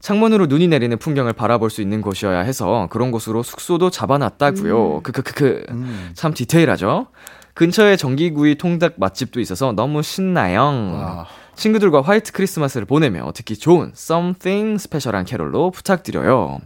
창문으로 0.00 0.46
눈이 0.46 0.66
내리는 0.68 0.98
풍경을 0.98 1.32
바라볼 1.32 1.70
수 1.70 1.80
있는 1.80 2.02
곳이어야 2.02 2.40
해서 2.40 2.88
그런 2.90 3.12
곳으로 3.12 3.44
숙소도 3.44 3.88
잡아놨다고요. 3.90 5.00
크크크크. 5.02 5.66
음. 5.70 6.10
참 6.14 6.34
디테일하죠? 6.34 7.06
근처에 7.54 7.96
전기구이 7.96 8.56
통닭 8.56 8.94
맛집도 8.96 9.40
있어서 9.40 9.70
너무 9.72 10.02
신나요. 10.02 10.60
와. 10.60 11.26
친구들과 11.54 12.02
화이트 12.02 12.32
크리스마스를 12.32 12.84
보내며 12.84 13.30
듣기 13.32 13.56
좋은 13.56 13.92
something 13.94 14.76
스페셜한 14.82 15.24
캐롤로 15.24 15.70
부탁드려요. 15.70 16.60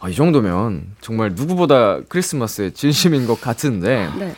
아, 0.00 0.08
이 0.08 0.14
정도면 0.14 0.94
정말 1.00 1.32
누구보다 1.34 2.00
크리스마스에 2.08 2.70
진심인 2.70 3.26
것 3.26 3.40
같은데 3.40 4.08
네. 4.18 4.34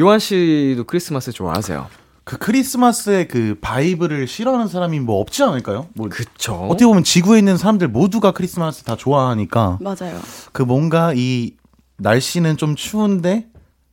요한 0.00 0.18
씨도 0.18 0.84
크리스마스 0.84 1.32
좋아하세요? 1.32 1.86
그 2.24 2.38
크리스마스의 2.38 3.26
그 3.26 3.56
vibe를 3.60 4.28
싫어하는 4.28 4.68
사람이 4.68 5.00
뭐 5.00 5.20
없지 5.20 5.42
않을까요? 5.42 5.88
뭐 5.94 6.08
그쵸. 6.08 6.54
어떻게 6.66 6.86
보면 6.86 7.02
지구에 7.02 7.38
있는 7.38 7.56
사람들 7.56 7.88
모두가 7.88 8.30
크리스마스 8.30 8.84
다 8.84 8.94
좋아하니까 8.96 9.78
맞아요. 9.80 10.20
그 10.52 10.62
뭔가 10.62 11.12
이 11.16 11.56
날씨는 11.96 12.56
좀 12.56 12.76
추운데 12.76 13.48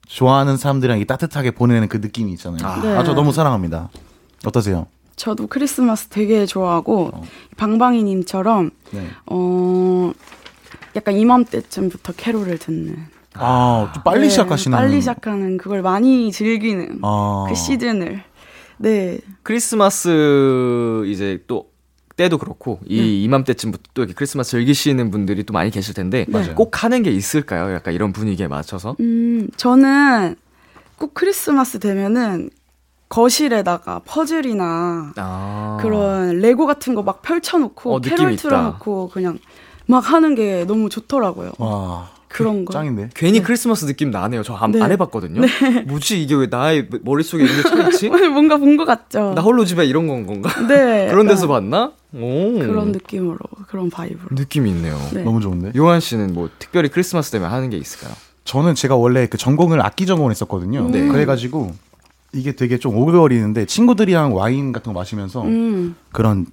좋아하는 0.07 0.57
사람들이랑 0.57 0.99
이 0.99 1.05
따뜻하게 1.05 1.51
보내는 1.51 1.87
그 1.87 1.97
느낌이 1.97 2.31
있잖아요. 2.33 2.67
아, 2.67 2.81
네. 2.81 3.03
저 3.03 3.13
너무 3.13 3.31
사랑합니다. 3.31 3.89
어떠세요? 4.45 4.87
저도 5.15 5.47
크리스마스 5.47 6.07
되게 6.07 6.45
좋아하고 6.45 7.11
방방이님처럼 7.57 8.71
네. 8.91 9.07
어 9.25 10.11
약간 10.99 11.15
이맘때쯤부터 11.15 12.11
캐롤을 12.17 12.57
듣는 12.57 12.97
아, 13.35 13.89
좀 13.93 14.03
빨리 14.03 14.23
네, 14.23 14.29
시작하시는. 14.29 14.77
빨리 14.77 14.99
시작하는 14.99 15.55
그걸 15.57 15.81
많이 15.81 16.29
즐기는 16.29 16.99
아. 17.03 17.45
그 17.47 17.55
시즌을 17.55 18.21
네 18.79 19.19
크리스마스 19.43 21.03
이제 21.07 21.41
또 21.47 21.69
때도 22.17 22.37
그렇고 22.37 22.81
이 22.85 22.99
네. 22.99 23.21
이맘때쯤부터 23.23 23.83
또 23.93 24.01
이렇게 24.01 24.13
크리스마스 24.13 24.51
즐기시는 24.51 25.09
분들이 25.09 25.43
또 25.45 25.53
많이 25.53 25.71
계실 25.71 25.93
텐데 25.93 26.25
맞아요. 26.27 26.53
꼭 26.55 26.83
하는 26.83 27.01
게 27.01 27.11
있을까요? 27.11 27.73
약간 27.73 27.93
이런 27.93 28.11
분위기에 28.11 28.47
맞춰서? 28.47 28.97
음, 28.99 29.47
저는 29.55 30.35
꼭 30.97 31.13
크리스마스 31.13 31.79
되면은 31.79 32.49
거실에다가 33.07 34.01
퍼즐이나 34.05 35.13
아. 35.15 35.77
그런 35.81 36.39
레고 36.41 36.65
같은 36.67 36.93
거 36.93 37.01
막 37.03 37.21
펼쳐놓고 37.21 37.95
어, 37.95 37.99
캐롤. 38.01 38.35
틀어놓고 38.35 39.09
그냥 39.13 39.39
막 39.89 40.11
하는 40.11 40.35
게 40.35 40.65
너무 40.65 40.87
좋더라고요. 40.89 41.53
와. 41.57 42.09
그런 42.27 42.63
거. 42.63 42.71
짱인데. 42.71 43.09
괜히 43.15 43.41
크리스마스 43.41 43.87
느낌 43.87 44.11
나네요. 44.11 44.43
저안 44.43 44.71
네. 44.71 44.79
해봤거든요. 44.83 45.41
뭐지 45.87 46.21
이게 46.21 46.35
왜 46.35 46.45
나의 46.45 46.87
머릿속에 47.01 47.43
이런 47.43 47.55
게 47.55 47.63
차있지? 47.63 48.09
뭔가 48.29 48.57
본 48.57 48.77
것 48.77 48.85
같죠. 48.85 49.33
나 49.33 49.41
홀로 49.41 49.65
집에 49.65 49.83
이런 49.85 50.05
건 50.07 50.27
건가? 50.27 50.51
네. 50.67 51.07
그런 51.11 51.25
데서 51.27 51.47
봤나? 51.47 51.91
오. 52.13 52.59
그런 52.59 52.91
느낌으로 52.91 53.39
그런 53.67 53.89
바이브로. 53.89 54.27
느낌이 54.35 54.69
있네요. 54.69 54.95
네. 55.11 55.23
너무 55.23 55.41
좋은데. 55.41 55.71
요한 55.75 55.99
씨는 55.99 56.35
뭐 56.35 56.49
특별히 56.59 56.89
크리스마스 56.89 57.31
되면 57.31 57.51
하는 57.51 57.71
게 57.71 57.77
있을까요? 57.77 58.13
저는 58.45 58.75
제가 58.75 58.95
원래 58.95 59.25
그 59.25 59.37
전공을 59.39 59.83
악기 59.83 60.05
전공을 60.05 60.29
했었거든요. 60.29 60.87
네. 60.91 61.07
그래가지고 61.07 61.71
이게 62.33 62.51
되게 62.51 62.77
좀 62.77 62.95
오래 62.95 63.17
걸리는데 63.17 63.65
친구들이랑 63.65 64.35
와인 64.35 64.71
같은 64.71 64.93
거 64.93 64.99
마시면서 64.99 65.41
음. 65.45 65.95
그런 66.11 66.45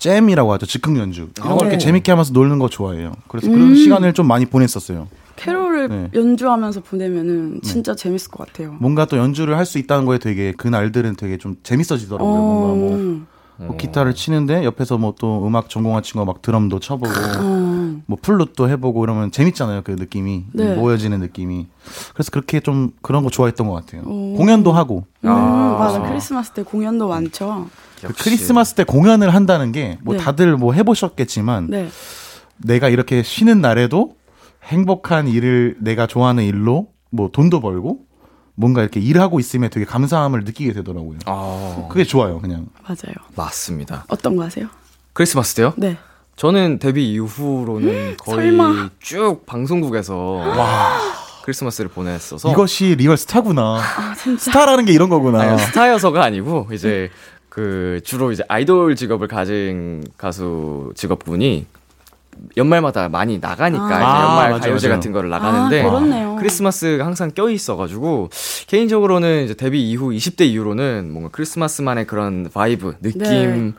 잼이라고 0.00 0.52
하죠. 0.54 0.66
즉흥 0.66 0.96
연주. 0.98 1.28
이런 1.36 1.48
거 1.50 1.54
아, 1.54 1.56
이렇게 1.60 1.76
네. 1.76 1.78
재밌게 1.78 2.10
하면서 2.10 2.32
노는 2.32 2.58
거 2.58 2.68
좋아해요. 2.68 3.12
그래서 3.28 3.46
음. 3.48 3.52
그런 3.52 3.74
시간을 3.76 4.12
좀 4.14 4.26
많이 4.26 4.46
보냈었어요. 4.46 5.06
캐롤을 5.36 5.88
네. 5.88 6.10
연주하면서 6.12 6.80
보내면은 6.82 7.60
진짜 7.62 7.94
재밌을 7.94 8.30
것 8.30 8.46
같아요. 8.46 8.76
뭔가 8.80 9.04
또 9.06 9.16
연주를 9.16 9.56
할 9.56 9.64
수 9.64 9.78
있다는 9.78 10.04
거에 10.04 10.18
되게 10.18 10.52
그 10.56 10.66
날들은 10.68 11.16
되게 11.16 11.38
좀 11.38 11.56
재밌어지더라고요. 11.62 12.34
뭔가 12.34 12.74
뭐 12.74 13.26
어. 13.58 13.64
뭐 13.68 13.76
기타를 13.76 14.14
치는데 14.14 14.64
옆에서 14.64 14.98
뭐 14.98 15.14
또 15.18 15.46
음악 15.46 15.68
전공한 15.68 16.02
친구가 16.02 16.24
막 16.24 16.42
드럼도 16.42 16.78
쳐보고 16.80 17.12
어. 17.38 17.89
뭐 18.10 18.18
플룻도 18.20 18.68
해보고 18.68 19.04
이러면 19.04 19.30
재밌잖아요 19.30 19.82
그 19.82 19.92
느낌이 19.92 20.46
네. 20.52 20.74
모여지는 20.74 21.20
느낌이 21.20 21.68
그래서 22.12 22.32
그렇게 22.32 22.58
좀 22.58 22.90
그런 23.02 23.22
거 23.22 23.30
좋아했던 23.30 23.68
것 23.68 23.74
같아요 23.74 24.02
오. 24.02 24.34
공연도 24.34 24.72
하고 24.72 25.06
음, 25.24 25.30
아. 25.30 25.76
맞아. 25.78 26.02
크리스마스 26.02 26.50
때 26.50 26.62
공연도 26.62 27.06
많죠. 27.08 27.68
그. 28.02 28.12
크리스마스 28.14 28.74
때 28.74 28.82
공연을 28.82 29.32
한다는 29.32 29.70
게뭐 29.70 30.14
네. 30.14 30.16
다들 30.16 30.56
뭐 30.56 30.72
해보셨겠지만 30.72 31.68
네. 31.70 31.88
내가 32.56 32.88
이렇게 32.88 33.22
쉬는 33.22 33.60
날에도 33.60 34.16
행복한 34.64 35.28
일을 35.28 35.76
내가 35.78 36.06
좋아하는 36.08 36.44
일로 36.44 36.88
뭐 37.10 37.30
돈도 37.32 37.60
벌고 37.60 38.00
뭔가 38.56 38.82
이렇게 38.82 38.98
일하고 39.00 39.38
있으면 39.38 39.70
되게 39.70 39.86
감사함을 39.86 40.44
느끼게 40.44 40.72
되더라고요. 40.74 41.18
아, 41.26 41.86
그게 41.88 42.04
좋아요, 42.04 42.40
그냥. 42.40 42.66
맞아요. 42.82 43.14
맞습니다. 43.36 44.04
어떤 44.08 44.36
거 44.36 44.42
하세요? 44.44 44.68
크리스마스 45.14 45.54
때요? 45.54 45.72
네. 45.76 45.96
저는 46.40 46.78
데뷔 46.78 47.12
이후로는 47.12 48.16
거의 48.24 48.48
설마. 48.48 48.88
쭉 48.98 49.44
방송국에서 49.44 50.42
크리스마스를 51.44 51.90
보냈어서 51.90 52.50
이것이 52.50 52.96
real 52.96 53.18
스타구나. 53.18 53.78
아, 53.78 54.14
진짜. 54.14 54.44
스타라는 54.44 54.86
게 54.86 54.92
이런 54.92 55.10
거구나. 55.10 55.40
아니, 55.40 55.58
스타여서가 55.58 56.24
아니고 56.24 56.68
이제 56.72 57.10
그 57.50 58.00
주로 58.04 58.32
이제 58.32 58.42
아이돌 58.48 58.96
직업을 58.96 59.28
가진 59.28 60.02
가수 60.16 60.92
직업군이 60.94 61.66
연말마다 62.56 63.10
많이 63.10 63.38
나가니까 63.38 63.84
아. 63.84 63.88
이제 63.88 64.04
아, 64.06 64.24
연말 64.24 64.50
맞아, 64.52 64.68
가요제 64.68 64.88
맞아. 64.88 64.96
같은 64.96 65.12
거를 65.12 65.28
나가는데 65.28 65.84
아. 65.84 66.36
크리스마스가 66.38 67.04
항상 67.04 67.32
껴 67.32 67.50
있어가지고 67.50 68.30
개인적으로는 68.66 69.44
이제 69.44 69.52
데뷔 69.52 69.90
이후 69.90 70.08
20대 70.08 70.46
이후로는 70.46 71.12
뭔가 71.12 71.28
크리스마스만의 71.32 72.06
그런 72.06 72.48
vibe 72.50 72.96
느낌 73.02 73.20
네. 73.20 73.72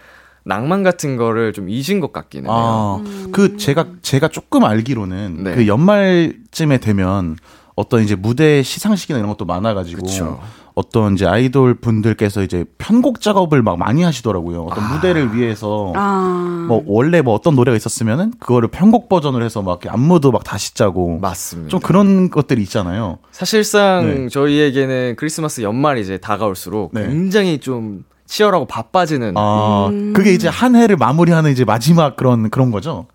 낭만 0.44 0.84
같은 0.84 1.18
거를 1.18 1.54
좀 1.54 1.70
잊은 1.70 2.00
것 2.00 2.12
같기는 2.14 2.50
해요. 2.50 2.58
아, 2.58 3.04
그 3.32 3.58
제가 3.58 3.86
제가 4.02 4.28
조금 4.30 4.64
알기로는 4.64 5.44
네. 5.44 5.56
그 5.56 5.68
연말쯤에 5.68 6.80
되면 6.80 7.38
어떤 7.76 8.04
이제 8.04 8.16
무대 8.16 8.64
시상식이나 8.64 9.20
이런 9.20 9.30
것도 9.30 9.46
많아가지고 9.46 10.04
그쵸. 10.04 10.40
어떤 10.74 11.14
이제 11.14 11.26
아이돌 11.26 11.76
분들께서 11.76 12.44
이제 12.44 12.66
편곡 12.78 13.22
작업을 13.22 13.62
막 13.62 13.78
많이 13.78 14.04
하시더라고요. 14.04 14.64
어떤 14.64 14.90
무대를 14.90 15.36
위해서 15.36 15.92
아. 15.96 16.66
뭐 16.68 16.82
원래 16.86 17.22
뭐 17.22 17.34
어떤 17.34 17.56
노래가 17.56 17.76
있었으면은 17.76 18.34
그거를 18.40 18.70
편곡 18.70 19.10
버전을 19.10 19.44
해서 19.44 19.62
막 19.62 19.82
안무도 19.86 20.32
막 20.32 20.44
다시 20.44 20.74
짜고 20.74 21.20
맞습니다. 21.20 21.70
좀 21.70 21.80
그런 21.82 22.30
것들이 22.30 22.62
있잖아요. 22.64 23.18
사실상 23.32 24.06
네. 24.06 24.30
저희에게는 24.30 25.16
크리스마스 25.18 25.62
연말이 25.62 26.02
이제 26.02 26.18
다가올수록 26.18 26.92
네. 26.94 27.08
굉장히 27.08 27.60
좀 27.60 28.04
치열하고 28.32 28.66
바빠지는 28.66 29.34
아, 29.36 29.90
음. 29.92 30.14
그게 30.14 30.34
이제 30.34 30.48
한 30.48 30.78
해를 30.78 30.96
마무리하는 30.96 31.52
이제 31.52 31.66
마지막 31.66 32.16
그런 32.16 32.50
그런 32.50 32.72
거죠. 32.72 33.08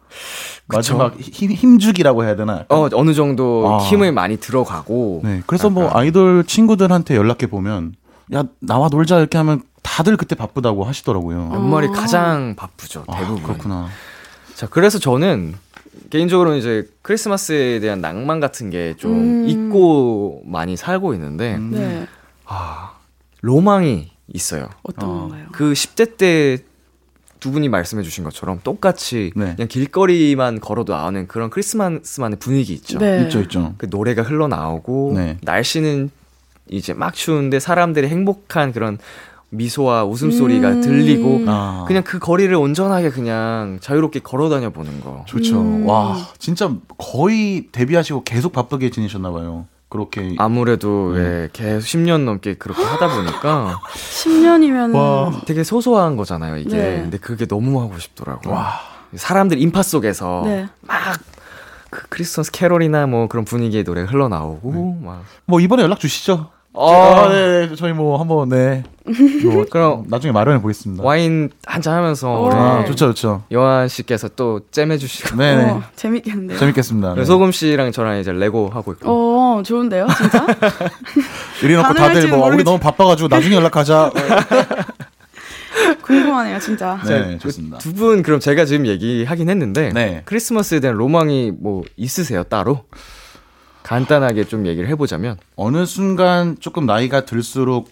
그쵸. 0.69 0.99
마지막 0.99 1.19
힘, 1.19 1.51
힘주기라고 1.53 2.25
해야 2.25 2.37
되나? 2.37 2.67
어, 2.69 2.89
어느 2.93 3.15
정도 3.15 3.67
아. 3.67 3.79
힘을 3.79 4.13
많이 4.13 4.37
들어가고 4.37 5.23
네. 5.25 5.43
그래서 5.47 5.71
뭐 5.71 5.87
약간 5.87 6.01
아이돌 6.03 6.45
친구들한테 6.45 7.17
연락해 7.17 7.47
보면 7.47 7.95
야 8.35 8.45
나와 8.61 8.89
놀자 8.91 9.19
이렇게 9.19 9.39
하면 9.39 9.63
다들 9.83 10.19
그때 10.19 10.35
바쁘다고 10.35 10.85
하시더라고요. 10.85 11.51
연말이 11.55 11.89
아. 11.89 11.93
가장 11.93 12.55
바쁘죠 12.55 13.05
아, 13.07 13.19
대부분. 13.19 13.43
그렇구나. 13.43 13.89
자 14.55 14.67
그래서 14.69 14.99
저는 14.99 15.55
개인적으로 16.11 16.57
이제 16.57 16.87
크리스마스에 17.01 17.81
대한 17.81 18.03
낭만 18.03 18.39
같은 18.39 18.69
게좀 18.69 19.13
음. 19.13 19.49
잊고 19.49 20.43
많이 20.45 20.77
살고 20.77 21.15
있는데 21.15 21.55
음. 21.55 21.71
네. 21.73 22.07
아 22.45 22.93
로망이 23.41 24.16
있어요. 24.33 24.69
어떤 24.83 25.09
어. 25.09 25.13
건가요? 25.21 25.47
그 25.53 25.73
10대 25.73 26.17
때 26.17 26.59
두 27.41 27.51
분이 27.53 27.69
말씀해 27.69 28.03
주신 28.03 28.25
것처럼 28.25 28.61
똑같이 28.65 29.33
네. 29.37 29.55
그냥 29.55 29.69
길거리만 29.69 30.61
걸어도 30.61 30.95
아는 30.95 31.29
그런 31.29 31.51
크리스마스만의 31.51 32.39
분위기 32.39 32.73
있죠. 32.75 32.99
네. 32.99 33.23
있죠, 33.23 33.41
있죠. 33.43 33.75
그 33.79 33.87
노래가 33.89 34.23
흘러나오고 34.23 35.13
네. 35.15 35.37
날씨는 35.43 36.11
이제 36.69 36.95
막 36.95 37.15
추운데 37.15 37.61
사람들이 37.61 38.09
행복한 38.09 38.73
그런 38.73 38.99
미소와 39.51 40.05
웃음소리가 40.05 40.69
음. 40.71 40.81
들리고 40.81 41.45
아, 41.47 41.85
그냥 41.87 42.03
그 42.03 42.19
거리를 42.19 42.53
온전하게 42.53 43.11
그냥 43.11 43.79
자유롭게 43.81 44.21
걸어 44.21 44.49
다녀 44.49 44.71
보는 44.71 45.01
거. 45.01 45.25
좋죠. 45.29 45.61
음. 45.61 45.87
와, 45.87 46.17
진짜 46.39 46.75
거의 46.99 47.69
데뷔하시고 47.71 48.25
계속 48.25 48.53
바쁘게 48.53 48.91
지내셨나 48.91 49.31
봐요. 49.31 49.67
그렇게 49.89 50.35
아무래도 50.39 51.13
네. 51.15 51.21
예, 51.21 51.49
계속 51.53 51.87
10년 51.87 52.25
넘게 52.25 52.55
그렇게 52.55 52.83
하다 52.85 53.09
보니까 53.17 53.81
10년이면 53.95 54.95
와. 54.95 55.41
되게 55.47 55.63
소소한 55.65 56.17
거잖아요, 56.17 56.57
이게. 56.59 56.77
네. 56.77 57.01
근데 57.03 57.19
그게 57.19 57.47
너무 57.47 57.81
하고 57.81 57.99
싶더라고요. 57.99 58.53
와. 58.55 58.81
사람들 59.15 59.61
인파 59.61 59.83
속에서 59.83 60.43
네. 60.45 60.69
막 60.83 61.37
그 61.91 62.09
크리스마스 62.09 62.51
캐롤이나 62.51 63.07
뭐 63.07 63.27
그런 63.29 63.45
분위기의 63.45 63.85
노래 63.85 64.03
흘러나오고 64.03 64.99
막뭐 65.47 65.61
이번에 65.61 65.83
연락 65.83 65.99
주시죠. 66.01 66.51
어. 66.77 66.93
아, 66.93 67.29
네, 67.31 67.75
저희 67.77 67.93
뭐 67.93 68.21
한번 68.21 68.49
네. 68.51 68.85
뭐 69.45 69.65
그럼 69.71 70.05
나중에 70.09 70.33
마련해 70.33 70.61
보겠습니다. 70.61 71.03
와인 71.03 71.51
한잔 71.65 71.95
하면서 71.97 72.29
오. 72.31 72.47
우리 72.47 72.55
아, 72.55 72.85
좋죠, 72.85 73.09
좋죠. 73.15 73.45
요한 73.53 73.89
씨께서 73.89 74.29
또 74.37 74.61
잼해 74.71 74.99
주시고 74.99 75.37
네, 75.37 75.57
네. 75.57 75.71
어, 75.71 75.83
재밌겠는데요. 75.97 76.59
재밌겠습니다. 76.59 77.15
네. 77.15 77.25
소금 77.25 77.51
씨랑 77.53 77.93
저랑 77.93 78.19
이제 78.19 78.31
레고 78.33 78.69
하고 78.69 78.93
있고 78.93 79.09
어, 79.59 79.63
좋은데요, 79.63 80.07
진짜? 80.17 80.47
이래놓고 81.65 81.95
다들 81.95 82.29
뭐 82.29 82.47
우리 82.47 82.57
모르겠- 82.59 82.65
너무 82.65 82.79
바빠가지고 82.79 83.29
나중에 83.29 83.57
연락하자. 83.57 84.13
궁금하네요, 86.03 86.59
진짜. 86.59 86.99
네, 87.07 87.39
좋습니다. 87.39 87.79
두 87.79 87.93
분 87.93 88.23
그럼 88.23 88.41
제가 88.41 88.65
지금 88.65 88.87
얘기하긴 88.87 89.49
했는데 89.49 89.91
네. 89.93 90.23
크리스마스에 90.25 90.81
대한 90.81 90.97
로망이 90.97 91.53
뭐 91.59 91.83
있으세요 91.97 92.43
따로? 92.45 92.85
간단하게 93.87 94.45
좀 94.45 94.67
얘기를 94.67 94.89
해보자면 94.89 95.37
어느 95.55 95.87
순간 95.87 96.57
조금 96.59 96.87
나이가 96.87 97.25
들수록 97.25 97.89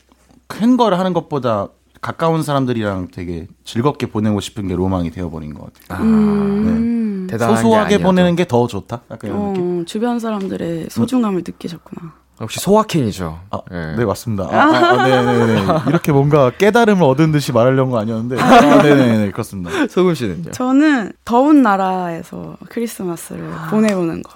큰 0.49 0.77
거를 0.77 0.99
하는 0.99 1.13
것보다 1.13 1.69
가까운 2.01 2.43
사람들이랑 2.43 3.09
되게 3.13 3.47
즐겁게 3.65 4.07
보내고 4.07 4.41
싶은 4.41 4.67
게 4.69 4.75
로망이 4.75 5.11
되어버린 5.11 5.55
것 5.55 5.73
같아요. 5.73 5.99
아, 5.99 6.03
음. 6.03 7.27
대단한 7.31 7.55
게 7.57 7.63
소소하게 7.63 7.95
아니어도. 7.95 8.05
보내는 8.05 8.37
게 8.37 8.45
더 8.45 8.67
좋다. 8.67 9.03
약간 9.11 9.31
이런 9.31 9.53
느낌. 9.53 9.81
어, 9.81 9.85
주변 9.87 10.19
사람들의 10.19 10.89
소중함을 10.91 11.43
느끼셨구나. 11.47 12.13
역시 12.41 12.59
소확행이죠. 12.61 13.39
아, 13.53 13.61
예. 13.73 13.95
네 13.97 14.05
맞습니다. 14.05 14.49
아, 14.51 14.57
아, 14.57 15.01
아, 15.01 15.07
네네네. 15.07 15.67
이렇게 15.89 16.11
뭔가 16.11 16.51
깨달음을 16.51 17.05
얻은 17.05 17.31
듯이 17.31 17.53
말하려는 17.53 17.91
거 17.93 17.99
아니었는데, 18.01 18.43
아, 18.43 18.83
네네네 18.83 19.31
그렇습니다. 19.31 19.71
소금 19.89 20.15
씨는요? 20.15 20.51
저는 20.51 21.13
더운 21.25 21.63
나라에서 21.63 22.57
크리스마스를 22.69 23.49
보내보는 23.71 24.25
거. 24.25 24.33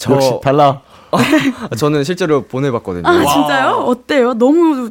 저 0.00 0.14
역시 0.14 0.32
달라. 0.42 0.80
저는 1.76 2.04
실제로 2.04 2.42
보내봤거든요. 2.44 3.06
아, 3.06 3.24
진짜요? 3.24 3.72
어때요? 3.86 4.34
너무 4.34 4.90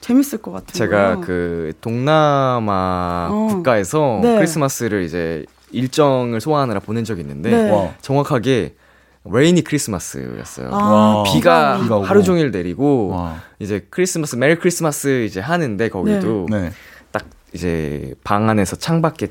재밌을 0.00 0.38
것 0.38 0.52
같아요. 0.52 0.72
제가 0.72 1.16
그 1.20 1.72
동남아 1.80 3.28
어. 3.30 3.46
국가에서 3.50 4.20
네. 4.22 4.36
크리스마스를 4.36 5.02
이제 5.02 5.44
일정을 5.72 6.40
소화하느라 6.40 6.80
보낸 6.80 7.04
적이 7.04 7.22
있는데 7.22 7.50
네. 7.50 7.70
와. 7.70 7.90
정확하게 8.00 8.76
rainy 9.24 9.64
크리스마스였어요. 9.64 10.68
아, 10.72 10.76
와. 10.76 11.22
비가 11.24 11.80
비가. 11.82 12.02
하루 12.04 12.22
종일 12.22 12.52
내리고 12.52 13.08
와. 13.08 13.42
이제 13.58 13.86
크리스마스 13.90 14.36
메리 14.36 14.54
크리스마스 14.56 15.24
이제 15.24 15.40
하는데 15.40 15.88
거기도 15.88 16.46
네. 16.48 16.70
딱 17.10 17.24
이제 17.52 18.14
방 18.22 18.48
안에서 18.48 18.76
창밖에 18.76 19.28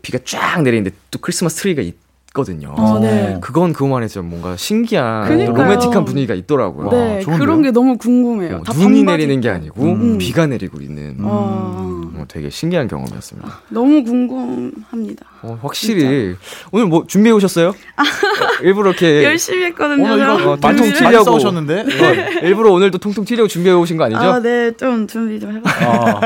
비가 0.00 0.18
쫙 0.24 0.62
내리는데 0.62 0.96
또 1.10 1.18
크리스마스 1.18 1.60
트리가 1.62 1.82
있거든요. 1.82 2.74
어, 2.76 2.98
네. 2.98 3.38
그건 3.40 3.72
그만의 3.72 4.08
좀 4.08 4.28
뭔가 4.28 4.56
신기한 4.56 5.26
그니까요. 5.28 5.56
로맨틱한 5.56 6.04
분위기가 6.04 6.34
있더라고요. 6.34 6.90
네, 6.90 6.96
와, 7.16 7.20
좋은데요? 7.20 7.38
그런 7.38 7.62
게 7.62 7.70
너무 7.70 7.96
궁금해요. 7.96 8.56
어, 8.56 8.62
다 8.62 8.72
눈이 8.74 9.04
반바지 9.04 9.16
내리는 9.26 9.40
게. 9.40 9.48
아니고 9.48 9.82
음. 9.82 10.18
비가 10.18 10.46
내리고 10.46 10.80
있는 10.80 11.16
와, 11.20 11.30
어, 11.32 12.24
되게 12.28 12.50
신기한 12.50 12.86
경험이었습니다. 12.88 13.48
너무 13.70 14.04
궁금합니다. 14.04 15.26
어, 15.42 15.58
확실히 15.62 16.34
오늘 16.72 16.86
뭐 16.86 17.04
준비해 17.06 17.32
오셨어요? 17.32 17.68
어, 17.68 18.62
일부러 18.62 18.90
이렇게 18.90 19.22
열심히 19.24 19.64
했거든요. 19.66 20.12
오늘 20.12 20.26
저. 20.26 20.40
이거 20.40 20.52
어, 20.52 20.58
많이 20.60 20.92
튀려고. 20.92 21.24
싸우셨는데? 21.24 21.80
어, 21.80 22.40
일부러 22.42 22.72
오늘도 22.72 22.98
통통 22.98 23.24
튀려고 23.24 23.46
준비해 23.48 23.74
오신 23.74 23.96
거 23.96 24.04
아니죠? 24.04 24.20
아, 24.20 24.40
네, 24.40 24.72
좀 24.76 25.06
준비 25.06 25.38
좀 25.38 25.56
해봤어요. 25.56 25.88
아, 25.90 26.20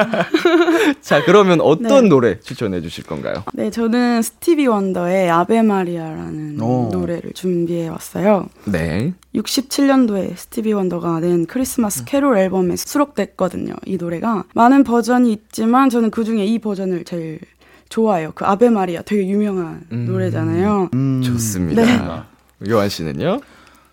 자 1.03 1.23
그러면 1.25 1.61
어떤 1.61 2.05
네. 2.05 2.09
노래 2.09 2.41
추천해 2.41 2.81
주실 2.81 3.05
건가요? 3.05 3.45
네, 3.53 3.71
저는 3.71 4.23
스티비 4.23 4.67
원더의 4.67 5.31
아베 5.31 5.63
마리아라는 5.63 6.61
오. 6.61 6.89
노래를 6.93 7.33
준비해 7.35 7.89
왔어요. 7.89 8.49
네. 8.65 9.13
67년도에 9.35 10.37
스티비 10.37 10.73
원더가 10.73 11.21
낸 11.21 11.47
크리스마스 11.47 12.05
캐롤 12.05 12.37
앨범에 12.39 12.77
수록됐거든요. 12.77 13.75
이 13.87 13.97
노래가 13.97 14.45
많은 14.55 14.85
버전이 14.85 15.33
있지만 15.33 15.91
저는 15.91 16.11
그 16.11 16.25
중에 16.25 16.45
이 16.45 16.59
버전을 16.59 17.05
제일 17.05 17.39
좋아해요. 17.93 18.33
그 18.35 18.47
아베 18.47 18.71
마리아 18.71 19.03
되게 19.03 19.29
유명한 19.29 19.83
음. 19.93 20.07
노래잖아요. 20.07 20.89
음, 20.95 21.23
좋습니다. 21.23 21.85
네. 21.85 22.23
요한 22.71 22.89
씨는요? 22.89 23.41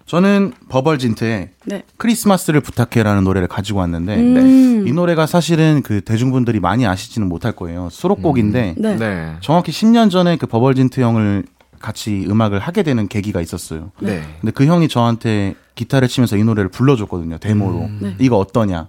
저는 0.05 0.53
버벌진트의 0.69 1.49
네. 1.65 1.83
크리스마스를 1.97 2.61
부탁해라는 2.61 3.23
노래를 3.25 3.47
가지고 3.47 3.79
왔는데 3.79 4.15
음. 4.15 4.87
이 4.87 4.91
노래가 4.91 5.27
사실은 5.27 5.81
그 5.83 6.01
대중분들이 6.01 6.59
많이 6.59 6.87
아시지는 6.87 7.27
못할 7.27 7.51
거예요. 7.51 7.89
수록곡인데 7.91 8.75
네. 8.77 8.95
네. 8.95 9.35
정확히 9.41 9.71
10년 9.71 10.09
전에 10.09 10.37
그 10.37 10.47
버벌진트 10.47 11.01
형을 11.01 11.43
같이 11.79 12.25
음악을 12.27 12.59
하게 12.59 12.83
되는 12.83 13.07
계기가 13.07 13.41
있었어요. 13.41 13.91
네. 13.99 14.21
근데 14.39 14.51
그 14.51 14.65
형이 14.65 14.87
저한테 14.87 15.55
기타를 15.75 16.07
치면서 16.07 16.37
이 16.37 16.43
노래를 16.43 16.69
불러줬거든요. 16.69 17.37
데모로. 17.37 17.89
네. 17.99 18.15
이거 18.19 18.37
어떠냐. 18.37 18.87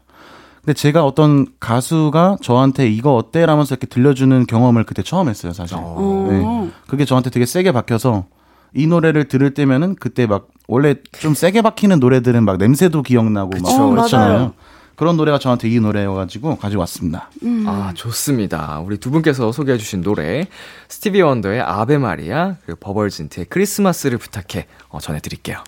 근데 0.65 0.75
제가 0.75 1.05
어떤 1.05 1.47
가수가 1.59 2.39
저한테 2.43 2.89
이거 2.89 3.15
어때? 3.15 3.47
라면서 3.47 3.75
이렇게 3.75 3.87
들려주는 3.87 4.47
경험을 4.47 4.85
그때 4.85 5.03
처음 5.03 5.29
했어요, 5.29 5.53
사실. 5.53 5.77
어. 5.79 6.27
네. 6.31 6.71
그게 6.87 7.05
저한테 7.05 7.31
되게 7.31 7.47
세게 7.47 7.73
박혀서 7.73 8.27
이 8.75 8.87
노래를 8.87 9.25
들을 9.29 9.53
때면은 9.55 9.97
그때 9.99 10.27
막 10.27 10.49
원래 10.69 10.97
좀 11.19 11.35
세게 11.35 11.63
박히는 11.63 11.99
노래들은 11.99 12.45
막 12.45 12.59
냄새도 12.59 13.03
기억나고 13.03 13.51
막 13.51 13.69
그쵸. 13.69 13.83
어, 13.87 13.91
그렇잖아요. 13.91 14.33
맞아요. 14.33 14.53
그런 14.97 15.17
노래가 15.17 15.39
저한테 15.39 15.71
이 15.71 15.81
노래여가지고 15.81 16.57
가져왔습니다. 16.59 17.31
아, 17.67 17.93
좋습니다. 17.95 18.81
우리 18.85 18.99
두 18.99 19.11
분께서 19.11 19.51
소개해주신 19.51 20.03
노래, 20.03 20.47
스티비 20.89 21.23
원더의 21.23 21.63
아베 21.63 21.97
마리아, 21.97 22.57
그리고 22.67 22.81
버벌진트의 22.81 23.47
크리스마스를 23.49 24.19
부탁해, 24.19 24.67
어, 24.91 25.01
전해드릴게요. 25.01 25.65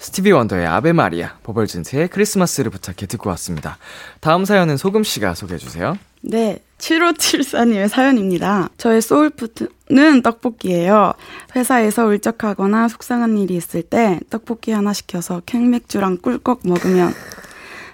스티비 0.00 0.32
원더의 0.32 0.66
아베 0.66 0.92
마리아, 0.94 1.34
버벌진트의 1.42 2.08
크리스마스를 2.08 2.70
부탁해 2.70 3.06
듣고 3.06 3.28
왔습니다. 3.30 3.76
다음 4.20 4.46
사연은 4.46 4.78
소금씨가 4.78 5.34
소개해주세요. 5.34 5.96
네, 6.22 6.58
7574님의 6.78 7.88
사연입니다. 7.88 8.70
저의 8.78 9.02
소울푸드는 9.02 10.22
떡볶이예요. 10.22 11.12
회사에서 11.54 12.06
울적하거나 12.06 12.88
속상한 12.88 13.36
일이 13.36 13.56
있을 13.56 13.82
때 13.82 14.18
떡볶이 14.30 14.70
하나 14.70 14.94
시켜서 14.94 15.42
캔맥주랑 15.44 16.18
꿀꺽 16.22 16.60
먹으면 16.64 17.12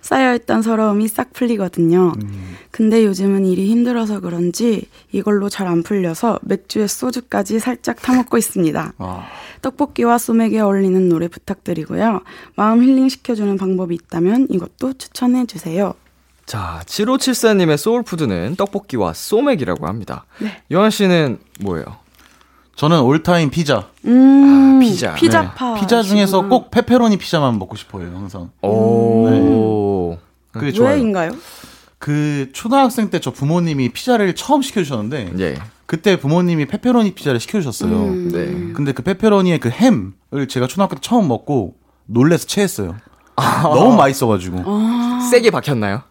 쌓여있던 0.07 0.63
서러움이 0.63 1.09
싹 1.09 1.33
풀리거든요. 1.33 2.13
근데 2.71 3.05
요즘은 3.05 3.45
일이 3.45 3.69
힘들어서 3.71 4.21
그런지 4.21 4.87
이걸로 5.13 5.49
잘 5.49 5.67
안 5.67 5.83
풀려서 5.83 6.39
맥주에 6.43 6.87
소주까지 6.87 7.59
살짝 7.59 8.01
타먹고 8.01 8.39
있습니다. 8.39 8.93
아, 8.99 9.27
떡볶이와 9.63 10.19
소맥에 10.19 10.61
어울리는 10.61 11.09
노래 11.09 11.27
부탁드리고요. 11.27 12.21
마음 12.55 12.85
힐링 12.85 13.09
시켜주는 13.09 13.57
방법이 13.57 13.97
있다면 13.97 14.47
이것도 14.51 14.93
추천해 14.93 15.45
주세요. 15.47 15.95
자, 16.45 16.83
7574님의 16.87 17.77
소울푸드는 17.77 18.55
떡볶이와 18.57 19.13
소맥이라고 19.13 19.89
합니다. 19.89 20.25
네. 20.39 20.63
요한 20.71 20.93
씨는 20.93 21.39
뭐예요? 21.61 21.85
저는 22.77 23.01
all-time 23.01 23.51
피자. 23.51 23.89
음, 24.05 24.77
아, 24.77 24.79
피자. 24.79 25.15
피자파. 25.15 25.75
피자 25.81 26.03
중에서. 26.03 26.43
꼭 26.47 26.71
페페로니 26.71 27.17
피자만 27.17 27.59
먹고 27.59 27.75
싶어요, 27.75 28.05
항상. 28.15 28.51
오. 28.63 29.27
그게 30.59 30.73
좋아요. 30.73 30.95
왜인가요? 30.95 31.33
그 31.99 32.51
초등학생 32.53 33.11
때 33.11 33.19
저 33.21 33.31
부모님이 33.31 33.89
피자를 33.91 34.35
처음 34.35 34.63
시켜주셨는데 34.63 35.33
예. 35.39 35.55
그때 35.87 36.19
부모님이 36.19 36.67
페페로니 36.67 37.15
피자를 37.15 37.41
시켜주셨어요. 37.41 37.91
음. 37.93 38.29
네. 38.33 38.73
근데 38.75 38.93
그 38.93 39.03
페페로니의 39.03 39.59
그 39.61 39.71
햄을 39.71 40.49
제가 40.49 40.67
초등학교 40.67 40.95
때 40.97 41.01
처음 41.01 41.29
먹고 41.29 41.75
놀래서 42.07 42.47
체했어요. 42.47 42.97
너무 43.63 43.97
맛있어가지고 43.97 44.63
세게 45.31 45.51
박혔나요? 45.51 46.03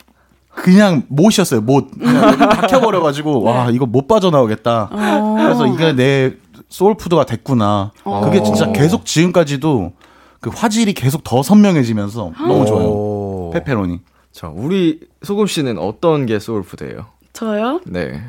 그냥 0.50 1.04
못이었어요. 1.10 1.62
못 1.62 1.92
그냥 1.92 2.38
박혀버려가지고 2.38 3.42
와 3.44 3.70
이거 3.70 3.86
못 3.86 4.08
빠져나오겠다. 4.08 4.90
어. 4.92 5.36
그래서 5.38 5.68
이게 5.68 5.94
내 5.94 6.34
소울푸드가 6.70 7.26
됐구나. 7.26 7.92
그게 8.24 8.42
진짜 8.42 8.72
계속 8.72 9.06
지금까지도 9.06 9.94
그 10.40 10.50
화질이 10.54 10.94
계속 10.94 11.24
더 11.24 11.44
선명해지면서 11.44 12.32
너무 12.40 12.66
좋아요. 12.66 12.88
오. 12.88 13.52
페페로니. 13.54 14.00
자, 14.36 14.50
우리 14.50 15.00
소금 15.24 15.48
씨는 15.48 15.78
어떤 15.78 16.26
게 16.26 16.40
소울푸드예요? 16.40 17.06
저요? 17.32 17.80
네. 17.86 18.22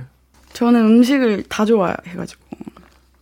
저는 0.53 0.81
음식을 0.87 1.43
다 1.49 1.65
좋아해가지고. 1.65 2.43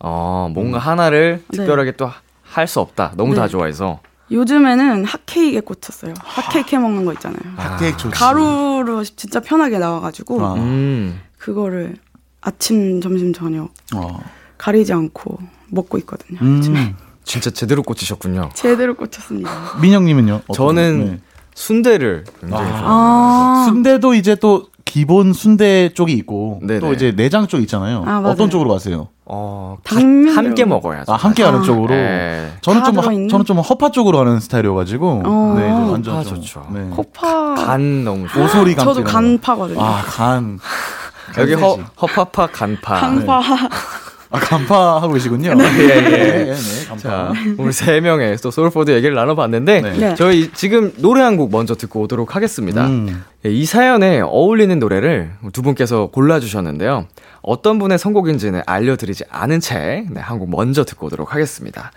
어, 0.01 0.51
뭔가 0.53 0.77
하나를 0.77 1.41
네. 1.47 1.57
특별하게 1.57 1.93
또할 1.93 2.67
수 2.67 2.79
없다. 2.79 3.13
너무 3.17 3.33
네. 3.33 3.39
다 3.39 3.47
좋아해서. 3.47 4.01
요즘에는 4.29 5.03
핫케이크에 5.03 5.61
꽂혔어요. 5.61 6.13
핫케이크 6.19 6.75
해 6.75 6.79
먹는 6.79 7.05
거 7.05 7.13
있잖아요. 7.13 7.53
핫케이크 7.55 7.97
좋지. 7.97 8.15
가루로 8.15 9.03
진짜 9.03 9.39
편하게 9.39 9.79
나와가지고 9.79 10.45
아. 10.45 10.53
음. 10.53 11.19
그거를 11.39 11.95
아침, 12.41 13.01
점심, 13.01 13.33
저녁 13.33 13.73
어. 13.95 14.19
가리지 14.59 14.93
않고 14.93 15.39
먹고 15.69 15.97
있거든요. 15.99 16.37
음. 16.43 16.95
진짜 17.23 17.49
제대로 17.49 17.81
꽂히셨군요. 17.81 18.51
제대로 18.53 18.93
꽂혔습니다. 18.93 19.79
민영님은요? 19.81 20.41
저는 20.53 21.05
네. 21.05 21.19
순대를 21.55 22.25
굉장히 22.41 22.67
좋아해요. 22.69 22.85
아, 22.85 23.65
순대도 23.67 24.13
이제 24.13 24.35
또 24.35 24.67
기본 24.83 25.33
순대 25.33 25.89
쪽이 25.93 26.13
있고 26.13 26.59
네네. 26.61 26.79
또 26.79 26.93
이제 26.93 27.11
내장 27.15 27.47
쪽 27.47 27.59
있잖아요. 27.61 28.03
아. 28.05 28.21
어떤 28.25 28.49
쪽으로 28.49 28.69
가세요? 28.69 29.07
어, 29.25 29.77
당면 29.83 30.37
함께 30.37 30.63
먹어야죠. 30.65 31.11
아 31.11 31.15
함께 31.15 31.43
가는 31.43 31.59
아. 31.59 31.63
쪽으로. 31.63 31.87
네. 31.87 32.51
저는 32.61 32.83
다좀 32.83 32.99
하-? 32.99 33.27
저는 33.29 33.45
좀 33.45 33.57
허파 33.57 33.89
쪽으로 33.89 34.19
가는 34.19 34.39
스타일이어가지고 34.39 35.23
어. 35.25 35.53
네, 35.57 35.63
네, 35.67 35.71
완전 35.71 36.13
허파 36.17 36.23
좀, 36.23 36.35
좋죠. 36.35 36.67
네. 36.71 36.87
허파. 36.91 37.55
간 37.55 38.03
너무 38.03 38.27
좋아. 38.27 38.43
오소리 38.45 38.75
감. 38.75 38.85
저도 38.85 39.03
간파거든요. 39.03 39.81
아 39.81 40.03
간. 40.05 40.59
여기 41.39 41.53
허. 41.55 41.77
허파파 42.01 42.47
간파. 42.47 42.95
간파. 42.99 43.41
아 44.35 44.39
간파 44.39 45.01
하고 45.01 45.13
계시군요. 45.13 45.53
예, 45.57 45.83
예. 45.83 46.01
네, 46.01 46.45
네, 46.53 46.85
간파. 46.87 46.97
자, 47.01 47.33
우리 47.57 47.71
세 47.71 47.99
명의 48.01 48.35
또 48.37 48.51
소울푸드 48.51 48.91
얘기를 48.91 49.15
나눠봤는데, 49.15 49.81
네. 49.81 49.93
네. 49.97 50.15
저희 50.15 50.51
지금 50.53 50.91
노래 50.97 51.21
한 51.21 51.35
곡 51.37 51.51
먼저 51.51 51.75
듣고 51.75 52.01
오도록 52.01 52.35
하겠습니다. 52.35 52.87
음. 52.87 53.23
예, 53.45 53.49
이 53.51 53.65
사연에 53.65 54.21
어울리는 54.21 54.77
노래를 54.79 55.31
두 55.53 55.61
분께서 55.61 56.07
골라주셨는데요. 56.07 57.05
어떤 57.41 57.77
분의 57.79 57.97
선곡인지는 57.99 58.61
알려드리지 58.65 59.25
않은 59.29 59.59
채, 59.59 60.05
네, 60.09 60.19
한곡 60.21 60.49
먼저 60.49 60.83
듣고 60.85 61.07
오도록 61.07 61.33
하겠습니다. 61.33 61.91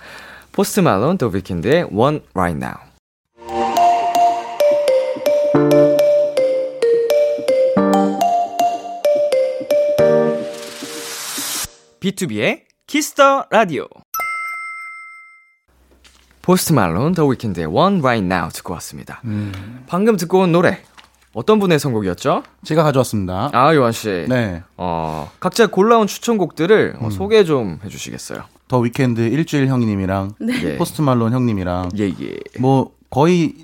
포스트 0.53 0.81
말론, 0.81 1.19
더 1.19 1.29
위켄드의 1.29 1.87
One 1.93 2.21
Right 2.35 2.59
Now. 2.65 2.88
BTOB의 12.13 12.61
키스 12.87 13.24
더 13.24 13.47
라디오. 13.51 13.87
포스트 16.41 16.73
말론, 16.73 17.13
더 17.13 17.27
위켄드의 17.27 17.67
One 17.67 17.99
Right 17.99 18.25
Now 18.25 18.49
듣고 18.51 18.73
왔습니다. 18.75 19.21
방금 19.87 20.17
듣고 20.17 20.41
온 20.41 20.53
노래, 20.53 20.81
어떤 21.35 21.59
분의 21.59 21.79
선곡이었죠? 21.79 22.43
제가 22.65 22.83
가져왔습니다. 22.85 23.51
아, 23.53 23.75
요한 23.75 23.93
씨. 23.93 24.25
네. 24.29 24.63
어, 24.79 25.31
각자 25.41 25.67
골라온 25.67 26.07
추천곡들을 26.07 26.97
어, 27.01 27.11
소개 27.11 27.45
좀 27.45 27.79
해주시겠어요? 27.85 28.45
더 28.69 28.79
위켄드 28.79 29.21
일주일 29.21 29.67
형님이랑 29.69 30.33
예. 30.63 30.77
포스트 30.79 31.03
말론 31.03 31.33
형님이랑 31.35 31.91
예, 31.99 32.09
예. 32.09 32.39
뭐 32.59 32.93
거의 33.11 33.55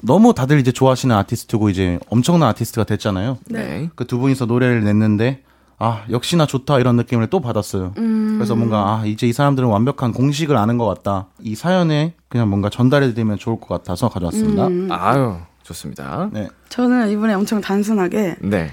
너무 0.00 0.34
다들 0.34 0.58
이제 0.58 0.72
좋아하시는 0.72 1.14
아티스트고 1.14 1.70
이제 1.70 1.98
엄청난 2.08 2.48
아티스트가 2.50 2.84
됐잖아요. 2.84 3.38
네. 3.46 3.88
그 3.94 4.04
두 4.06 4.18
분이서 4.18 4.44
노래를 4.46 4.84
냈는데 4.84 5.42
아 5.80 6.04
역시나 6.10 6.46
좋다 6.46 6.80
이런 6.80 6.96
느낌을 6.96 7.28
또 7.28 7.40
받았어요. 7.40 7.92
그래서 7.94 8.56
뭔가 8.56 8.78
아 8.78 9.06
이제 9.06 9.26
이 9.28 9.32
사람들은 9.32 9.68
완벽한 9.68 10.12
공식을 10.12 10.56
아는 10.56 10.76
것 10.76 10.86
같다. 10.86 11.28
이 11.40 11.54
사연에 11.54 12.14
그냥 12.28 12.48
뭔가 12.48 12.68
전달해드리면 12.68 13.38
좋을 13.38 13.60
것 13.60 13.68
같아서 13.68 14.08
가져왔습니다. 14.08 14.66
음. 14.66 14.88
아유, 14.90 15.36
좋습니다. 15.62 16.30
네. 16.32 16.48
저는 16.68 17.10
이번에 17.10 17.34
엄청 17.34 17.60
단순하게 17.60 18.36
네. 18.40 18.70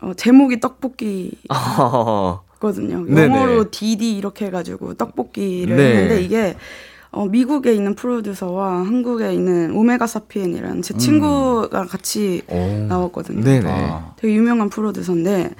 어, 0.00 0.12
제목이 0.14 0.60
떡볶이거든요. 0.60 2.36
영어로 3.16 3.70
DD 3.70 4.16
이렇게 4.16 4.46
해가지고 4.46 4.94
떡볶이를 4.94 5.76
네. 5.76 5.82
했는데 5.82 6.22
이게 6.22 6.56
어, 7.10 7.26
미국에 7.26 7.72
있는 7.72 7.94
프로듀서와 7.94 8.78
한국에 8.86 9.32
있는 9.32 9.72
오메가 9.72 10.06
사피엔이라는 10.06 10.82
제 10.82 10.94
친구가 10.94 11.86
같이 11.86 12.42
오. 12.48 12.86
나왔거든요. 12.88 13.42
네네. 13.42 13.70
아. 13.70 14.14
되게 14.16 14.34
유명한 14.34 14.68
프로듀서인데 14.68 15.50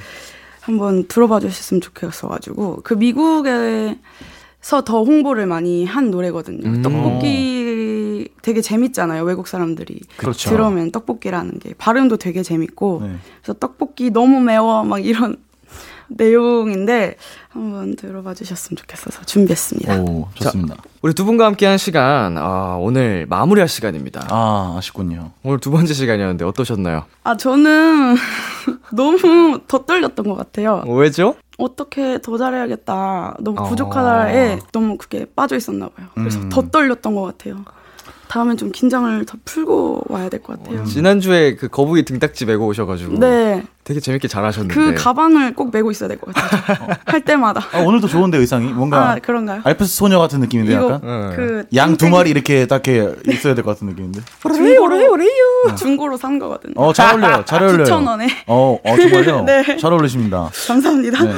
한번 0.64 1.06
들어봐 1.06 1.40
주셨으면 1.40 1.82
좋겠어가지고 1.82 2.80
그 2.84 2.94
미국에서 2.94 3.96
더 4.86 5.04
홍보를 5.04 5.46
많이 5.46 5.84
한 5.84 6.10
노래거든요. 6.10 6.66
음. 6.66 6.80
떡볶이 6.80 8.28
되게 8.40 8.62
재밌잖아요. 8.62 9.24
외국 9.24 9.46
사람들이 9.46 10.00
그렇죠. 10.16 10.48
들으면 10.48 10.90
떡볶이라는 10.90 11.58
게 11.58 11.74
발음도 11.74 12.16
되게 12.16 12.42
재밌고 12.42 13.00
네. 13.02 13.16
그래서 13.42 13.58
떡볶이 13.58 14.08
너무 14.10 14.40
매워 14.40 14.84
막 14.84 15.04
이런 15.04 15.36
내용인데 16.08 17.16
한번 17.48 17.96
들어봐 17.96 18.34
주셨으면 18.34 18.76
좋겠어서 18.76 19.22
준비했습니다. 19.24 20.00
오 20.00 20.28
좋습니다. 20.34 20.76
우리 21.02 21.12
두 21.14 21.24
분과 21.24 21.46
함께한 21.46 21.78
시간, 21.78 22.36
아, 22.38 22.76
오늘 22.80 23.26
마무리할 23.28 23.68
시간입니다. 23.68 24.26
아 24.30 24.74
아쉽군요. 24.78 25.32
오늘 25.42 25.58
두 25.60 25.70
번째 25.70 25.92
시간이었는데 25.94 26.44
어떠셨나요? 26.44 27.04
아 27.24 27.36
저는 27.36 28.16
너무 28.92 29.60
더 29.68 29.84
떨렸던 29.84 30.26
것 30.28 30.34
같아요. 30.34 30.82
왜죠? 30.86 31.36
어떻게 31.58 32.20
더 32.20 32.36
잘해야겠다. 32.36 33.36
너무 33.40 33.60
어. 33.60 33.64
부족하다에 33.68 34.58
너무 34.72 34.96
그게 34.96 35.26
빠져 35.36 35.56
있었나 35.56 35.88
봐요. 35.88 36.08
그래서 36.14 36.38
음. 36.40 36.48
더 36.48 36.62
떨렸던 36.68 37.14
것 37.14 37.22
같아요. 37.22 37.64
다음엔 38.28 38.56
좀 38.56 38.72
긴장을 38.72 39.24
더 39.26 39.38
풀고 39.44 40.04
와야 40.08 40.28
될 40.28 40.42
것 40.42 40.58
같아요. 40.58 40.84
지난주에 40.84 41.54
그 41.54 41.68
거북이 41.68 42.04
등딱지 42.04 42.46
메고 42.46 42.66
오셔가지고 42.66 43.18
네. 43.20 43.62
되게 43.84 44.00
재밌게 44.00 44.28
잘하셨는데 44.28 44.74
그 44.74 44.94
가방을 44.94 45.54
꼭 45.54 45.70
메고 45.70 45.90
있어야 45.90 46.08
될 46.08 46.18
것 46.18 46.32
같아요. 46.34 46.88
할 47.04 47.20
때마다. 47.20 47.60
아, 47.72 47.80
오늘도 47.80 48.08
좋은데 48.08 48.38
의상이 48.38 48.72
뭔가 48.72 49.10
아, 49.12 49.16
그런가요? 49.16 49.60
알프스 49.62 49.94
소녀 49.94 50.18
같은 50.18 50.40
느낌인데 50.40 50.72
약간 50.74 51.00
네. 51.02 51.64
그양 51.70 51.96
두 51.98 52.08
마리 52.08 52.30
이렇게 52.30 52.66
딱 52.66 52.86
이렇게 52.86 53.14
있어야 53.30 53.54
될 53.54 53.62
것 53.62 53.72
같은 53.72 53.86
느낌인데. 53.88 54.20
중고로 54.42 55.74
중고로 55.76 56.16
산 56.16 56.38
거거든요. 56.38 56.72
어, 56.76 56.92
잘 56.94 57.12
어울려요. 57.12 57.44
잘 57.44 57.62
어울려요. 57.62 57.84
9,000원에. 57.84 58.28
어, 58.46 58.78
어 58.82 58.96
정말요? 58.96 59.42
네. 59.46 59.76
잘 59.76 59.92
어울리십니다. 59.92 60.50
감사합니다. 60.66 61.22
네. 61.22 61.32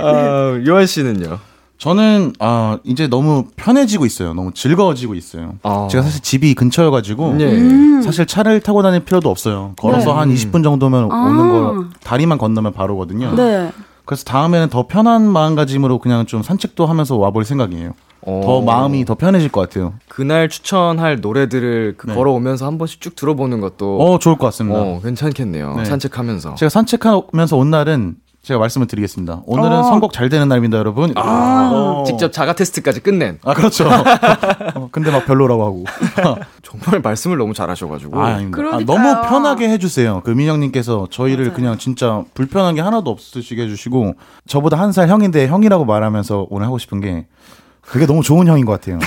아, 0.00 0.60
요한 0.66 0.86
씨는요? 0.86 1.38
저는 1.84 2.32
아 2.38 2.78
이제 2.82 3.08
너무 3.08 3.44
편해지고 3.56 4.06
있어요. 4.06 4.32
너무 4.32 4.52
즐거워지고 4.54 5.14
있어요. 5.16 5.56
어. 5.62 5.86
제가 5.90 6.02
사실 6.02 6.22
집이 6.22 6.54
근처여가지고 6.54 7.36
예. 7.40 7.44
음. 7.44 8.00
사실 8.00 8.24
차를 8.24 8.60
타고 8.60 8.82
다닐 8.82 9.00
필요도 9.00 9.28
없어요. 9.28 9.74
걸어서 9.76 10.14
네. 10.14 10.18
한 10.18 10.34
20분 10.34 10.64
정도면 10.64 11.12
아. 11.12 11.26
오는 11.26 11.48
거 11.50 11.84
다리만 12.02 12.38
건너면 12.38 12.72
바로거든요. 12.72 13.34
네. 13.34 13.70
그래서 14.06 14.24
다음에는 14.24 14.70
더 14.70 14.86
편한 14.86 15.28
마음가짐으로 15.28 15.98
그냥 15.98 16.24
좀 16.24 16.42
산책도 16.42 16.86
하면서 16.86 17.18
와볼 17.18 17.44
생각이에요. 17.44 17.92
어. 18.22 18.40
더 18.42 18.62
마음이 18.62 19.04
더 19.04 19.14
편해질 19.14 19.50
것 19.50 19.60
같아요. 19.60 19.92
그날 20.08 20.48
추천할 20.48 21.20
노래들을 21.20 21.96
그 21.98 22.06
네. 22.06 22.14
걸어오면서 22.14 22.64
한 22.64 22.78
번씩 22.78 23.02
쭉 23.02 23.14
들어보는 23.14 23.60
것도 23.60 24.00
어 24.00 24.18
좋을 24.18 24.38
것 24.38 24.46
같습니다. 24.46 24.80
어, 24.80 25.00
괜찮겠네요. 25.02 25.74
네. 25.76 25.84
산책하면서. 25.84 26.54
제가 26.54 26.70
산책하면서 26.70 27.58
온 27.58 27.70
날은 27.70 28.16
제가 28.44 28.60
말씀을 28.60 28.86
드리겠습니다. 28.86 29.40
오늘은 29.46 29.72
어. 29.78 29.82
선곡 29.84 30.12
잘 30.12 30.28
되는 30.28 30.46
날입니다, 30.48 30.76
여러분. 30.76 31.14
어. 31.16 32.04
직접 32.06 32.30
자가 32.30 32.54
테스트까지 32.54 33.00
끝낸. 33.00 33.38
아 33.42 33.54
그렇죠. 33.54 33.88
어, 34.76 34.88
근데 34.92 35.10
막 35.10 35.24
별로라고 35.24 35.64
하고. 35.64 35.84
정말 36.62 37.00
말씀을 37.00 37.38
너무 37.38 37.54
잘하셔가지고. 37.54 38.20
아. 38.20 38.34
아. 38.36 38.80
너무 38.84 39.22
편하게 39.28 39.70
해주세요. 39.70 40.20
그 40.24 40.30
민영님께서 40.30 41.08
저희를 41.10 41.54
그냥 41.54 41.78
진짜 41.78 42.22
불편한 42.34 42.74
게 42.74 42.82
하나도 42.82 43.10
없으시게 43.10 43.62
해주시고 43.62 44.14
저보다 44.46 44.78
한 44.78 44.92
살 44.94 45.08
형인데 45.08 45.48
형이라고 45.48 45.84
말하면서 45.86 46.46
오늘 46.50 46.66
하고 46.66 46.78
싶은 46.78 47.00
게 47.00 47.26
그게 47.86 48.06
너무 48.06 48.22
좋은 48.22 48.46
형인 48.46 48.64
것 48.64 48.72
같아요. 48.80 48.98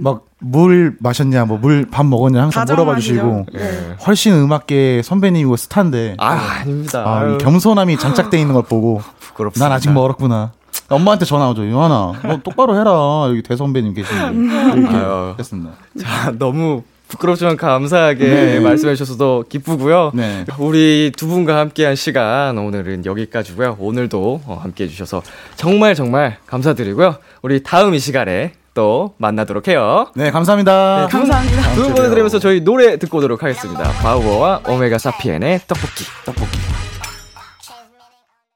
막물 0.00 0.96
마셨냐, 1.00 1.44
뭐 1.44 1.58
물 1.58 1.86
밥 1.90 2.06
먹었냐 2.06 2.42
항상. 2.42 2.64
물어봐 2.68 2.96
주시고 2.96 3.46
네. 3.52 3.96
훨씬 4.06 4.34
음악계 4.34 5.02
선배님이고 5.04 5.56
스타인데 5.56 6.16
아, 6.18 6.30
아닙니다. 6.60 7.02
아, 7.06 7.38
겸손함이 7.38 7.98
장착돼 7.98 8.38
있는 8.38 8.54
걸 8.54 8.62
보고 8.64 9.00
부끄럽습니다. 9.20 9.68
난 9.68 9.76
아직 9.76 9.90
멀었구나. 9.92 10.52
엄마한테 10.88 11.24
전화 11.24 11.48
오죠. 11.50 11.68
요하나, 11.68 12.12
너 12.22 12.36
똑바로 12.44 12.78
해라. 12.78 12.90
여기 13.28 13.42
대선배님 13.42 13.92
계시는데. 13.94 14.78
이렇게 14.80 14.96
아유. 14.96 15.34
했습니다. 15.38 15.72
자, 16.00 16.32
너무 16.38 16.82
부끄럽지만 17.08 17.56
감사하게 17.56 18.60
말씀해 18.60 18.94
주셔서 18.96 19.44
기쁘고요. 19.48 20.10
네. 20.14 20.44
우리 20.58 21.12
두 21.16 21.26
분과 21.28 21.56
함께한 21.58 21.94
시간 21.94 22.58
오늘은 22.58 23.06
여기까지고요. 23.06 23.76
오늘도 23.78 24.42
어, 24.46 24.58
함께해 24.62 24.88
주셔서 24.90 25.22
정말 25.56 25.94
정말 25.94 26.38
감사드리고요. 26.46 27.16
우리 27.42 27.62
다음 27.62 27.94
이 27.94 27.98
시간에 28.00 28.52
또 28.74 29.14
만나도록 29.18 29.68
해요. 29.68 30.08
네, 30.14 30.30
감사합니다. 30.30 31.08
감사합니다. 31.10 31.74
두 31.74 31.82
분 31.84 31.94
보내드리면서 31.94 32.38
저희 32.38 32.60
노래 32.60 32.98
듣고 32.98 33.18
오도록 33.18 33.42
하겠습니다. 33.42 33.84
바우어와 34.02 34.62
오메가 34.68 34.98
사피엔의 34.98 35.60
떡볶이. 35.66 36.04
떡볶이. 36.26 36.58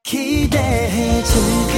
기대해 0.02 1.22
즐 1.22 1.69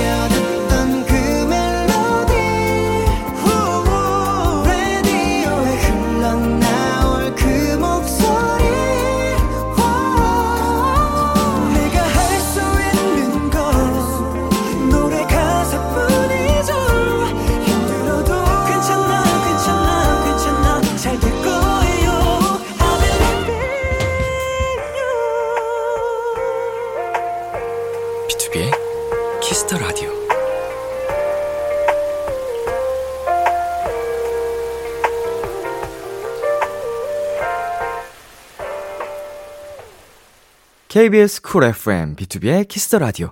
KBS 40.93 41.41
쿨 41.41 41.65
FM 41.65 42.17
BTOB의 42.17 42.69
키스 42.69 42.88
더 42.88 42.99
라디오 42.99 43.31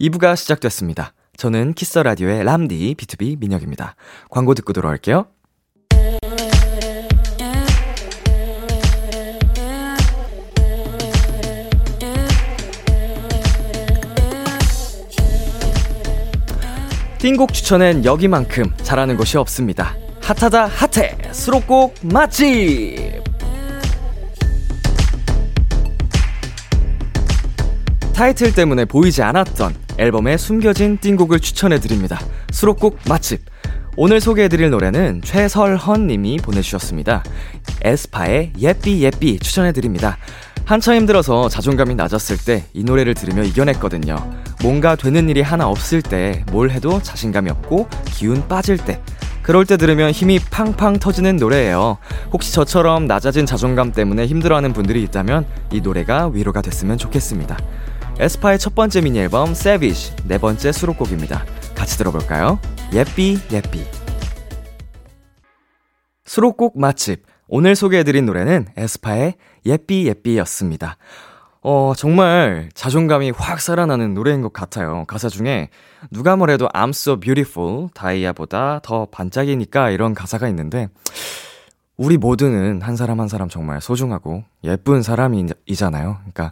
2부가 0.00 0.34
시작됐습니다. 0.34 1.12
저는 1.36 1.74
키스 1.74 1.91
더 1.91 2.02
라디오의 2.04 2.42
람디 2.42 2.94
BTOB 2.94 3.38
민혁입니다. 3.38 3.96
광고 4.30 4.54
듣고 4.54 4.72
돌아올게요. 4.72 5.26
띵곡 17.18 17.52
추천엔 17.52 18.06
여기만큼 18.06 18.72
잘하는 18.78 19.18
곳이 19.18 19.36
없습니다. 19.36 19.94
핫하다 20.22 20.64
핫해 20.64 21.32
수록곡 21.32 21.94
맛집 22.04 23.11
타이틀 28.14 28.54
때문에 28.54 28.84
보이지 28.84 29.22
않았던 29.22 29.74
앨범에 29.98 30.36
숨겨진 30.36 30.98
띵곡을 30.98 31.40
추천해드립니다. 31.40 32.20
수록곡 32.50 32.98
맛집. 33.08 33.40
오늘 33.96 34.20
소개해드릴 34.20 34.70
노래는 34.70 35.22
최설헌 35.22 36.06
님이 36.06 36.38
보내주셨습니다. 36.38 37.22
에스파의 37.82 38.52
예삐 38.58 39.02
예삐 39.02 39.38
추천해드립니다. 39.38 40.18
한참 40.64 40.94
힘들어서 40.94 41.48
자존감이 41.48 41.94
낮았을 41.94 42.36
때 42.38 42.64
이 42.72 42.84
노래를 42.84 43.14
들으며 43.14 43.42
이겨냈거든요. 43.42 44.16
뭔가 44.62 44.94
되는 44.94 45.28
일이 45.28 45.42
하나 45.42 45.68
없을 45.68 46.00
때 46.02 46.44
뭘 46.52 46.70
해도 46.70 47.02
자신감이 47.02 47.50
없고 47.50 47.88
기운 48.06 48.46
빠질 48.46 48.76
때 48.78 49.00
그럴 49.42 49.66
때 49.66 49.76
들으면 49.76 50.12
힘이 50.12 50.38
팡팡 50.38 50.98
터지는 50.98 51.36
노래예요. 51.36 51.98
혹시 52.32 52.52
저처럼 52.52 53.06
낮아진 53.06 53.44
자존감 53.44 53.90
때문에 53.90 54.26
힘들어하는 54.26 54.72
분들이 54.72 55.02
있다면 55.02 55.46
이 55.72 55.80
노래가 55.80 56.28
위로가 56.32 56.62
됐으면 56.62 56.96
좋겠습니다. 56.96 57.58
에스파의 58.18 58.58
첫 58.58 58.74
번째 58.74 59.00
미니 59.00 59.18
앨범 59.18 59.50
Savage 59.50 60.14
네 60.28 60.38
번째 60.38 60.70
수록곡입니다. 60.70 61.44
같이 61.74 61.96
들어볼까요? 61.96 62.58
예삐 62.92 63.38
예삐 63.50 63.84
수록곡 66.24 66.78
맛집 66.78 67.24
오늘 67.48 67.74
소개해드린 67.74 68.26
노래는 68.26 68.66
에스파의 68.76 69.34
예삐 69.66 70.06
예삐였습니다. 70.06 70.96
어, 71.62 71.92
정말 71.96 72.68
자존감이 72.74 73.30
확 73.30 73.60
살아나는 73.60 74.14
노래인 74.14 74.42
것 74.42 74.52
같아요. 74.52 75.04
가사 75.06 75.28
중에 75.28 75.70
누가 76.10 76.36
뭐래도 76.36 76.68
I'm 76.68 76.90
so 76.90 77.18
beautiful, 77.18 77.88
다이아보다 77.94 78.80
더 78.82 79.06
반짝이니까 79.06 79.90
이런 79.90 80.14
가사가 80.14 80.48
있는데 80.48 80.88
우리 82.02 82.16
모두는 82.16 82.82
한 82.82 82.96
사람 82.96 83.20
한 83.20 83.28
사람 83.28 83.48
정말 83.48 83.80
소중하고 83.80 84.42
예쁜 84.64 85.02
사람이잖아요. 85.02 86.16
그러니까 86.18 86.50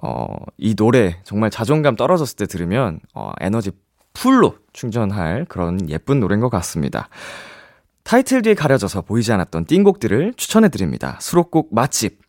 어, 0.00 0.26
이 0.58 0.76
노래 0.76 1.16
정말 1.24 1.50
자존감 1.50 1.96
떨어졌을 1.96 2.36
때 2.36 2.46
들으면 2.46 3.00
어, 3.12 3.32
에너지 3.40 3.72
full로 4.14 4.54
충전할 4.72 5.46
그런 5.46 5.90
예쁜 5.90 6.20
노래인 6.20 6.40
것 6.40 6.50
같습니다. 6.50 7.08
타이틀 8.04 8.42
뒤에 8.42 8.54
가려져서 8.54 9.02
보이지 9.02 9.32
않았던 9.32 9.66
띵곡들을 9.66 10.34
추천해드립니다. 10.36 11.18
수록곡 11.20 11.74
맛집. 11.74 12.20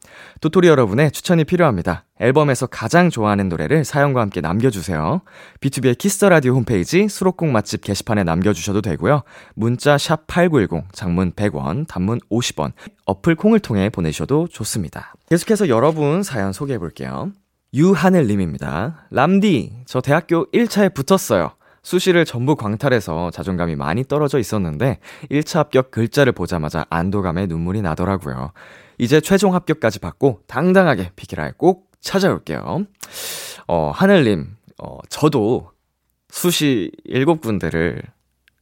도토리 0.41 0.67
여러분의 0.67 1.11
추천이 1.11 1.43
필요합니다. 1.43 2.05
앨범에서 2.19 2.67
가장 2.67 3.09
좋아하는 3.09 3.49
노래를 3.49 3.83
사연과 3.83 4.21
함께 4.21 4.41
남겨주세요. 4.41 5.21
BTOB의 5.59 5.97
키스 5.97 6.17
더 6.17 6.29
라디오 6.29 6.53
홈페이지 6.53 7.07
수록곡 7.07 7.49
맛집 7.49 7.83
게시판에 7.83 8.23
남겨주셔도 8.23 8.81
되고요. 8.81 9.23
문자 9.55 9.97
샵 9.97 10.27
#8910 10.27 10.83
장문 10.91 11.31
100원, 11.31 11.87
단문 11.87 12.19
50원. 12.29 12.73
어플 13.05 13.35
콩을 13.35 13.59
통해 13.59 13.89
보내셔도 13.89 14.47
좋습니다. 14.47 15.13
계속해서 15.29 15.67
여러분 15.69 16.21
사연 16.21 16.53
소개해 16.53 16.77
볼게요. 16.77 17.31
유하늘님입니다. 17.73 19.07
람디, 19.09 19.73
저 19.87 19.99
대학교 19.99 20.49
1차에 20.51 20.93
붙었어요. 20.93 21.53
수시를 21.83 22.25
전부 22.25 22.55
광탈해서 22.55 23.31
자존감이 23.31 23.75
많이 23.75 24.03
떨어져 24.03 24.39
있었는데 24.39 24.99
1차 25.29 25.57
합격 25.57 25.91
글자를 25.91 26.31
보자마자 26.31 26.85
안도감에 26.89 27.45
눈물이 27.45 27.81
나더라고요. 27.81 28.51
이제 28.97 29.19
최종 29.19 29.53
합격까지 29.53 29.99
받고 29.99 30.41
당당하게 30.47 31.11
비키라에 31.15 31.51
꼭 31.57 31.91
찾아올게요. 31.99 32.85
어, 33.67 33.91
하늘님, 33.93 34.55
어, 34.81 34.97
저도 35.09 35.71
수시 36.29 36.91
7군데를 37.07 38.01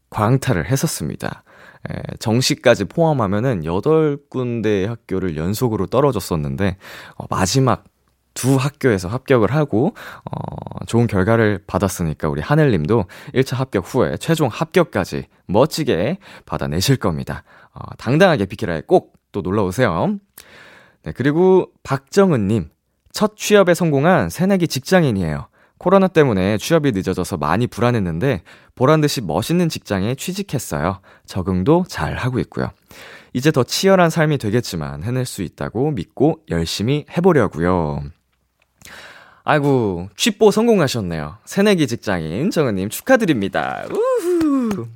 광탈을 0.10 0.70
했었습니다. 0.70 1.44
에, 1.90 2.02
정시까지 2.20 2.86
포함하면은 2.86 3.64
8군데 3.64 4.86
학교를 4.86 5.38
연속으로 5.38 5.88
떨어졌었는데, 5.88 6.78
어, 7.16 7.26
마지막 7.30 7.86
두 8.42 8.56
학교에서 8.56 9.08
합격을 9.08 9.54
하고, 9.54 9.94
어, 10.26 10.86
좋은 10.88 11.08
결과를 11.08 11.64
받았으니까 11.68 12.28
우리 12.28 12.42
하늘님도 12.42 13.06
1차 13.36 13.56
합격 13.56 13.86
후에 13.88 14.18
최종 14.18 14.50
합격까지 14.52 15.28
멋지게 15.46 16.18
받아내실 16.46 16.98
겁니다. 16.98 17.44
어, 17.74 17.82
당당하게 17.98 18.46
비키라에 18.46 18.82
꼭 18.88 19.22
또 19.32 19.42
놀러 19.42 19.64
오세요. 19.64 20.18
네, 21.04 21.12
그리고 21.12 21.72
박정은님, 21.84 22.70
첫 23.12 23.36
취업에 23.36 23.74
성공한 23.74 24.30
새내기 24.30 24.68
직장인이에요. 24.68 25.48
코로나 25.78 26.08
때문에 26.08 26.60
취업이 26.60 26.92
늦어져서 26.92 27.38
많이 27.38 27.66
불안했는데 27.66 28.44
보란 28.76 29.02
듯이 29.02 29.20
멋있는 29.20 29.68
직장에 29.68 30.14
취직했어요. 30.14 31.02
적응도 31.26 31.86
잘 31.88 32.16
하고 32.18 32.40
있고요. 32.40 32.70
이제 33.34 33.52
더 33.52 33.64
치열한 33.64 34.12
삶이 34.12 34.38
되겠지만 34.38 35.04
해낼 35.04 35.26
수 35.26 35.42
있다고 35.42 35.92
믿고 35.92 36.40
열심히 36.52 37.06
해보려고요. 37.18 38.04
아이고, 39.52 40.08
취뽀 40.16 40.50
성공하셨네요. 40.50 41.36
새내기 41.44 41.86
직장인 41.86 42.52
정은님 42.52 42.88
축하드립니다. 42.88 43.84
우후. 43.92 44.88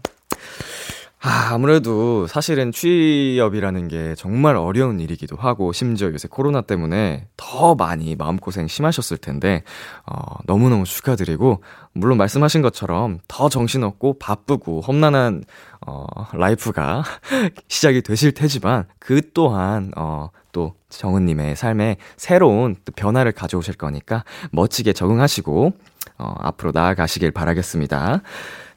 아, 1.28 1.56
아무래도 1.56 2.28
사실은 2.28 2.72
취업이라는 2.72 3.88
게 3.88 4.14
정말 4.14 4.56
어려운 4.56 5.00
일이기도 5.00 5.36
하고, 5.36 5.74
심지어 5.74 6.12
요새 6.12 6.28
코로나 6.28 6.62
때문에 6.62 7.26
더 7.36 7.74
많이 7.74 8.16
마음고생 8.16 8.68
심하셨을 8.68 9.18
텐데, 9.18 9.64
어, 10.06 10.38
너무너무 10.46 10.86
축하드리고, 10.86 11.64
물론 11.94 12.20
말씀하신 12.20 12.62
것처럼 12.62 13.18
더 13.28 13.50
정신없고 13.50 14.20
바쁘고 14.20 14.82
험난한, 14.82 15.46
어, 15.88 16.06
life가 16.34 17.04
시작이 17.70 18.04
되실 18.04 18.32
테지만, 18.32 18.86
그 19.00 19.22
또한, 19.34 19.92
어, 19.98 20.30
또 20.52 20.76
정은님의 20.90 21.56
삶에 21.56 21.98
새로운 22.18 22.76
변화를 22.96 23.32
가져오실 23.32 23.78
거니까 23.78 24.24
멋지게 24.52 24.94
적응하시고, 24.94 25.74
어, 26.20 26.36
앞으로 26.38 26.70
나아가시길 26.72 27.32
바라겠습니다. 27.32 28.22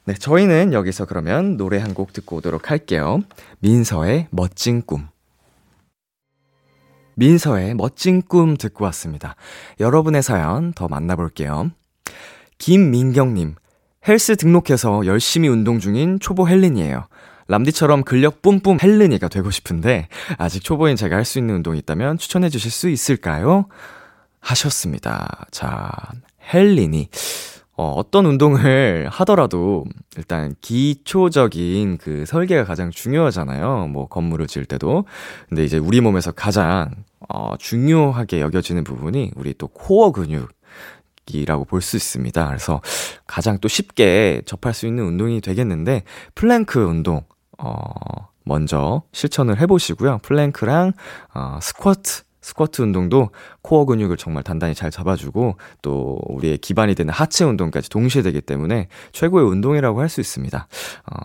네, 0.09 0.15
저희는 0.15 0.73
여기서 0.73 1.05
그러면 1.05 1.55
노래 1.55 1.77
한 1.77 1.93
곡 1.93 2.13
듣고 2.13 2.37
오도록 2.37 2.71
할게요. 2.71 3.21
민서의 3.59 4.27
멋진 4.31 4.81
꿈. 4.81 5.07
민서의 7.13 7.75
멋진 7.75 8.23
꿈 8.23 8.57
듣고 8.57 8.85
왔습니다. 8.85 9.35
여러분의 9.79 10.23
사연 10.23 10.73
더 10.73 10.87
만나볼게요. 10.87 11.69
김민경님, 12.57 13.53
헬스 14.07 14.35
등록해서 14.35 15.05
열심히 15.05 15.47
운동 15.47 15.79
중인 15.79 16.19
초보 16.19 16.47
헬린이에요. 16.47 17.07
람디처럼 17.47 18.03
근력 18.03 18.41
뿜뿜 18.41 18.79
헬린이가 18.81 19.27
되고 19.27 19.51
싶은데, 19.51 20.07
아직 20.39 20.63
초보인 20.63 20.95
제가 20.95 21.17
할 21.17 21.25
수 21.25 21.37
있는 21.37 21.55
운동이 21.55 21.77
있다면 21.79 22.17
추천해 22.17 22.49
주실 22.49 22.71
수 22.71 22.89
있을까요? 22.89 23.67
하셨습니다. 24.39 25.45
자, 25.51 25.91
헬린이. 26.53 27.09
어, 27.79 27.93
어떤 27.95 28.25
운동을 28.25 29.07
하더라도 29.09 29.85
일단 30.17 30.53
기초적인 30.59 31.97
그 31.97 32.25
설계가 32.25 32.65
가장 32.65 32.91
중요하잖아요. 32.91 33.87
뭐 33.87 34.09
건물을 34.09 34.47
지을 34.47 34.65
때도. 34.65 35.05
근데 35.47 35.63
이제 35.63 35.77
우리 35.77 36.01
몸에서 36.01 36.33
가장 36.33 36.89
어, 37.29 37.55
중요하게 37.57 38.41
여겨지는 38.41 38.83
부분이 38.83 39.31
우리 39.37 39.53
또 39.57 39.67
코어 39.69 40.11
근육. 40.11 40.49
이라고 41.31 41.63
볼 41.63 41.81
수 41.81 41.95
있습니다. 41.95 42.47
그래서 42.47 42.81
가장 43.27 43.59
또 43.59 43.67
쉽게 43.67 44.41
접할 44.45 44.73
수 44.73 44.87
있는 44.87 45.05
운동이 45.05 45.41
되겠는데, 45.41 46.01
플랭크 46.33 46.79
운동, 46.83 47.21
어, 47.59 47.93
먼저 48.45 49.03
실천을 49.13 49.61
해보시고요. 49.61 50.17
플랭크랑, 50.23 50.93
어, 51.35 51.59
스쿼트, 51.61 52.23
스쿼트 52.49 52.81
운동도 52.81 53.29
코어 53.61 53.85
근육을 53.85 54.17
정말 54.17 54.43
단단히 54.43 54.73
잘 54.75 54.91
잡아주고 54.91 55.57
또 55.81 56.19
우리의 56.27 56.57
기반이 56.57 56.95
되는 56.95 57.13
하체 57.13 57.45
운동까지 57.45 57.89
동시에 57.89 58.21
되기 58.21 58.41
때문에 58.41 58.87
최고의 59.11 59.47
운동이라고 59.47 60.01
할 60.01 60.09
수 60.09 60.19
있습니다. 60.21 60.67
어, 61.05 61.15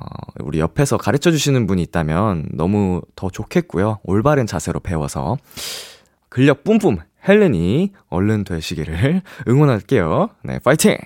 우리 0.40 0.58
옆에서 0.60 0.98
가르쳐 0.98 1.30
주시는 1.30 1.66
분이 1.66 1.80
있다면 1.84 2.48
너무 2.52 3.00
더 3.16 3.30
좋겠고요. 3.30 4.00
올바른 4.04 4.46
자세로 4.46 4.80
배워서 4.80 5.38
근력 6.28 6.64
뿜뿜 6.64 6.98
헬렌이 7.26 7.92
얼른 8.10 8.44
되시기를 8.44 9.22
응원할게요. 9.48 10.28
네, 10.42 10.58
파이팅! 10.58 10.98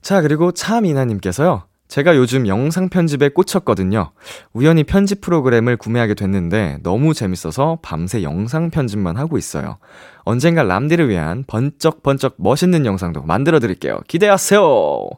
자, 0.00 0.22
그리고 0.22 0.52
차미나님께서요. 0.52 1.64
제가 1.88 2.16
요즘 2.16 2.46
영상 2.48 2.88
편집에 2.88 3.28
꽂혔거든요. 3.28 4.10
우연히 4.52 4.84
편집 4.84 5.20
프로그램을 5.20 5.76
구매하게 5.76 6.14
됐는데 6.14 6.78
너무 6.82 7.14
재밌어서 7.14 7.78
밤새 7.82 8.22
영상 8.22 8.70
편집만 8.70 9.16
하고 9.16 9.38
있어요. 9.38 9.78
언젠가 10.24 10.62
람디를 10.62 11.08
위한 11.08 11.44
번쩍번쩍 11.46 12.34
멋있는 12.38 12.86
영상도 12.86 13.22
만들어 13.22 13.60
드릴게요. 13.60 14.00
기대하세요! 14.08 15.08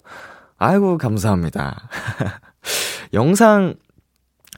아이고, 0.59 0.99
감사합니다. 0.99 1.89
영상 3.14 3.75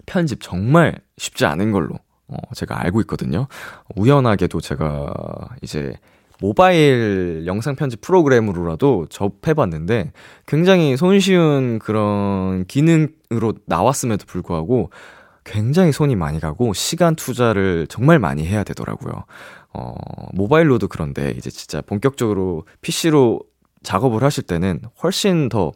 편집 0.06 0.40
정말 0.42 1.00
쉽지 1.18 1.44
않은 1.46 1.70
걸로 1.70 1.94
어, 2.26 2.36
제가 2.54 2.80
알고 2.82 3.00
있거든요. 3.02 3.46
우연하게도 3.96 4.60
제가 4.60 5.48
이제 5.62 5.94
모바일 6.40 7.44
영상 7.46 7.76
편집 7.76 8.00
프로그램으로라도 8.00 9.06
접해봤는데 9.10 10.12
굉장히 10.46 10.96
손쉬운 10.96 11.78
그런 11.78 12.64
기능으로 12.66 13.54
나왔음에도 13.66 14.24
불구하고 14.26 14.90
굉장히 15.44 15.92
손이 15.92 16.16
많이 16.16 16.40
가고 16.40 16.72
시간 16.74 17.14
투자를 17.14 17.86
정말 17.88 18.18
많이 18.18 18.46
해야 18.46 18.64
되더라고요. 18.64 19.24
어, 19.72 19.94
모바일로도 20.32 20.88
그런데 20.88 21.32
이제 21.36 21.50
진짜 21.50 21.80
본격적으로 21.80 22.64
PC로 22.80 23.40
작업을 23.82 24.22
하실 24.22 24.44
때는 24.44 24.80
훨씬 25.02 25.48
더 25.48 25.72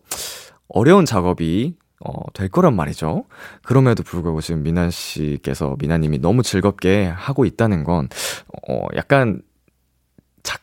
어려운 0.68 1.04
작업이 1.04 1.76
어, 2.04 2.12
될 2.34 2.48
거란 2.48 2.76
말이죠. 2.76 3.24
그럼에도 3.62 4.02
불구하고 4.02 4.40
지금 4.40 4.62
미나 4.62 4.90
씨께서 4.90 5.76
미나님이 5.78 6.18
너무 6.18 6.42
즐겁게 6.42 7.06
하고 7.06 7.44
있다는 7.46 7.84
건, 7.84 8.08
어, 8.68 8.86
약간 8.96 9.40
자, 9.40 9.53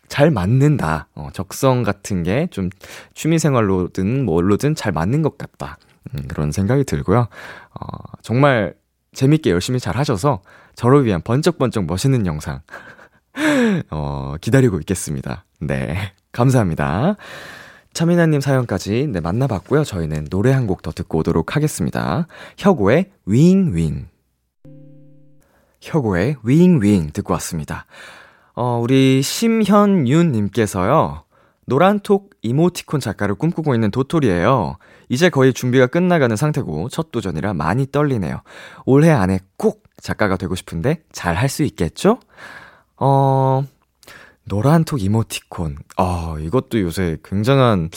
잘 0.08 0.30
맞는다. 0.32 1.08
어, 1.16 1.30
적성 1.34 1.84
같은 1.84 2.24
게 2.24 2.48
좀 2.52 2.70
취미생활로든 3.14 4.26
뭘로든 4.26 4.76
잘 4.76 4.92
맞는 4.92 5.22
것 5.22 5.38
같다. 5.38 5.78
음, 6.14 6.24
그런 6.28 6.52
생각이 6.52 6.84
들고요. 6.84 7.28
어, 7.80 7.86
정말 8.22 8.76
재밌게 9.14 9.50
열심히 9.52 9.80
잘 9.80 9.98
하셔서 9.98 10.42
저를 10.76 11.06
위한 11.06 11.22
번쩍번쩍 11.22 11.86
멋있는 11.86 12.26
영상, 12.26 12.62
어, 13.92 14.36
기다리고 14.42 14.80
있겠습니다. 14.80 15.46
네. 15.60 16.14
감사합니다. 16.32 17.16
차미나님 17.94 18.40
사연까지 18.40 19.08
네, 19.12 19.20
만나봤고요. 19.20 19.84
저희는 19.84 20.28
노래 20.30 20.52
한 20.52 20.66
곡 20.68 20.82
더 20.82 20.92
듣고 20.92 21.20
오도록 21.20 21.56
하겠습니다. 21.56 22.26
혁오의 22.58 23.12
윙윙. 23.26 24.08
혁오의 25.82 26.38
윙윙 26.44 27.12
듣고 27.12 27.34
왔습니다. 27.34 27.86
어, 28.56 28.80
우리 28.82 29.22
심현윤님께서요. 29.22 31.24
노란톡 31.66 32.32
이모티콘 32.42 33.00
작가를 33.00 33.36
꿈꾸고 33.36 33.74
있는 33.76 33.92
도토리예요. 33.92 34.78
이제 35.10 35.30
거의 35.30 35.54
준비가 35.54 35.88
끝나가는 35.88 36.36
상태고 36.36 36.90
첫 36.90 37.12
도전이라 37.12 37.54
많이 37.54 37.86
떨리네요. 37.90 38.42
올해 38.86 39.12
안에 39.12 39.40
꼭 39.58 39.84
작가가 40.02 40.36
되고 40.38 40.56
싶은데 40.56 41.04
잘 41.12 41.36
할 41.36 41.48
수 41.48 41.64
있겠죠? 41.64 42.20
어, 42.98 43.64
노란톡 44.46 45.02
이모티콘. 45.02 45.78
어, 45.98 46.38
이것도 46.40 46.82
요새 46.82 47.18
굉장한, 47.24 47.90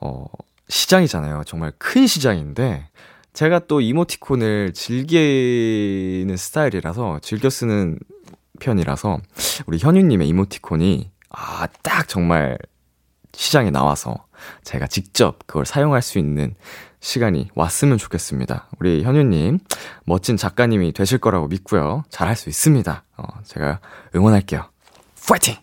어, 0.00 0.24
시장이잖아요. 0.68 1.42
정말 1.46 1.72
큰 1.78 2.06
시장인데, 2.06 2.88
제가 3.32 3.60
또 3.66 3.80
이모티콘을 3.80 4.72
즐기는 4.72 6.36
스타일이라서, 6.36 7.18
즐겨 7.22 7.50
쓰는 7.50 7.98
편이라서, 8.60 9.18
우리 9.66 9.78
현유님의 9.78 10.28
이모티콘이, 10.28 11.10
아, 11.30 11.66
딱 11.82 12.08
정말 12.08 12.58
시장에 13.34 13.70
나와서, 13.70 14.26
제가 14.62 14.86
직접 14.86 15.38
그걸 15.46 15.66
사용할 15.66 16.02
수 16.02 16.18
있는 16.18 16.54
시간이 17.00 17.50
왔으면 17.54 17.98
좋겠습니다. 17.98 18.68
우리 18.80 19.02
현유님, 19.02 19.58
멋진 20.06 20.36
작가님이 20.36 20.92
되실 20.92 21.18
거라고 21.18 21.48
믿고요. 21.48 22.04
잘할 22.08 22.36
수 22.36 22.48
있습니다. 22.48 23.04
어, 23.16 23.24
제가 23.44 23.80
응원할게요. 24.14 24.70
파이팅! 25.28 25.56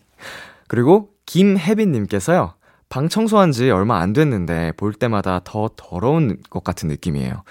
그리고 0.68 1.10
김혜빈님께서요. 1.26 2.54
방 2.88 3.08
청소한 3.08 3.52
지 3.52 3.70
얼마 3.70 4.00
안 4.00 4.12
됐는데 4.12 4.72
볼 4.76 4.92
때마다 4.92 5.40
더 5.44 5.70
더러운 5.76 6.36
것 6.50 6.62
같은 6.62 6.88
느낌이에요. 6.88 7.42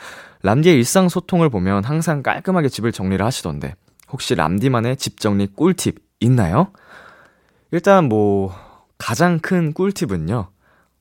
람디의 0.44 0.76
일상 0.76 1.10
소통을 1.10 1.50
보면 1.50 1.84
항상 1.84 2.24
깔끔하게 2.24 2.70
집을 2.70 2.92
정리를 2.92 3.24
하시던데 3.26 3.76
혹시 4.12 4.36
람디만의 4.36 4.98
집 4.98 5.20
정리 5.20 5.48
꿀팁 5.48 5.98
있나요? 6.20 6.72
일단 7.72 8.10
뭐 8.10 8.54
가장 8.98 9.40
큰 9.40 9.74
꿀팁은요. 9.74 10.50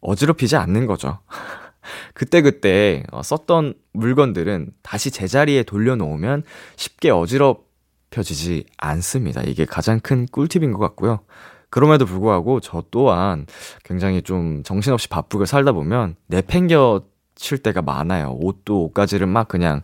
어지럽히지 0.00 0.56
않는 0.56 0.86
거죠. 0.86 1.18
그때그때 2.14 3.02
어, 3.11 3.22
썼던 3.22 3.74
물건들은 3.92 4.70
다시 4.82 5.11
제자리에 5.11 5.64
돌려놓으면 5.64 6.44
쉽게 6.76 7.11
어지럽혀지지 7.11 8.66
않습니다. 8.78 9.42
이게 9.42 9.64
가장 9.64 10.00
큰 10.00 10.26
꿀팁인 10.26 10.72
것 10.72 10.78
같고요. 10.78 11.20
그럼에도 11.68 12.04
불구하고 12.04 12.61
저 12.61 12.82
또한 12.90 13.46
굉장히 13.84 14.22
좀 14.22 14.62
정신없이 14.64 15.08
바쁘게 15.08 15.46
살다 15.46 15.72
보면 15.72 16.16
내팽겨 16.26 17.02
칠 17.36 17.58
때가 17.58 17.80
많아요. 17.82 18.36
옷도 18.40 18.84
옷가지를 18.84 19.26
막 19.26 19.48
그냥 19.48 19.80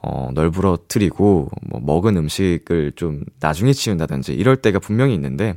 어, 0.00 0.30
널브러뜨리고 0.32 1.50
뭐 1.68 1.80
먹은 1.80 2.16
음식을 2.16 2.92
좀 2.96 3.24
나중에 3.40 3.72
치운다든지 3.72 4.32
이럴 4.34 4.56
때가 4.56 4.78
분명히 4.78 5.14
있는데 5.14 5.54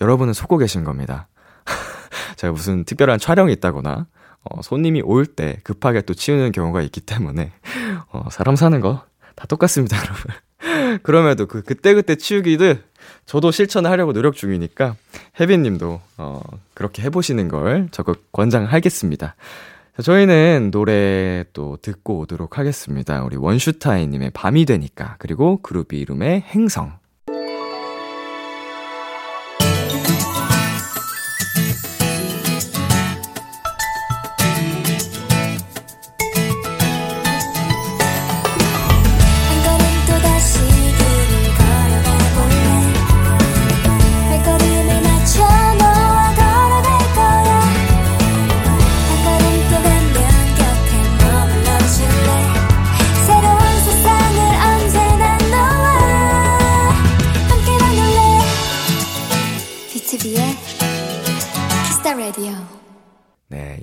여러분은 0.00 0.32
속고 0.32 0.58
계신 0.58 0.84
겁니다. 0.84 1.28
제가 2.36 2.52
무슨 2.52 2.84
특별한 2.84 3.18
촬영이 3.18 3.52
있다거나 3.54 4.06
어, 4.44 4.62
손님이 4.62 5.02
올 5.02 5.24
때 5.26 5.58
급하게 5.62 6.00
또 6.02 6.14
치우는 6.14 6.52
경우가 6.52 6.82
있기 6.82 7.00
때문에 7.00 7.52
어, 8.12 8.28
사람 8.30 8.56
사는 8.56 8.80
거 8.80 9.12
다 9.34 9.46
똑같습니다, 9.46 9.96
여러분. 9.96 11.00
그럼에도 11.02 11.46
그 11.46 11.62
그때그때 11.62 12.16
치우기들 12.16 12.82
저도 13.26 13.50
실천을 13.50 13.90
하려고 13.90 14.12
노력 14.12 14.34
중이니까 14.36 14.94
혜빈 15.40 15.62
님도 15.62 16.00
어, 16.18 16.40
그렇게 16.74 17.02
해 17.02 17.10
보시는 17.10 17.48
걸 17.48 17.88
적극 17.90 18.30
권장하겠습니다. 18.32 19.34
자, 19.94 20.00
저희는 20.00 20.70
노래 20.70 21.44
또 21.52 21.76
듣고 21.76 22.20
오도록 22.20 22.56
하겠습니다. 22.56 23.22
우리 23.24 23.36
원슈타인님의 23.36 24.30
밤이 24.30 24.64
되니까 24.64 25.16
그리고 25.18 25.60
그룹 25.60 25.92
이름의 25.92 26.40
행성. 26.40 27.01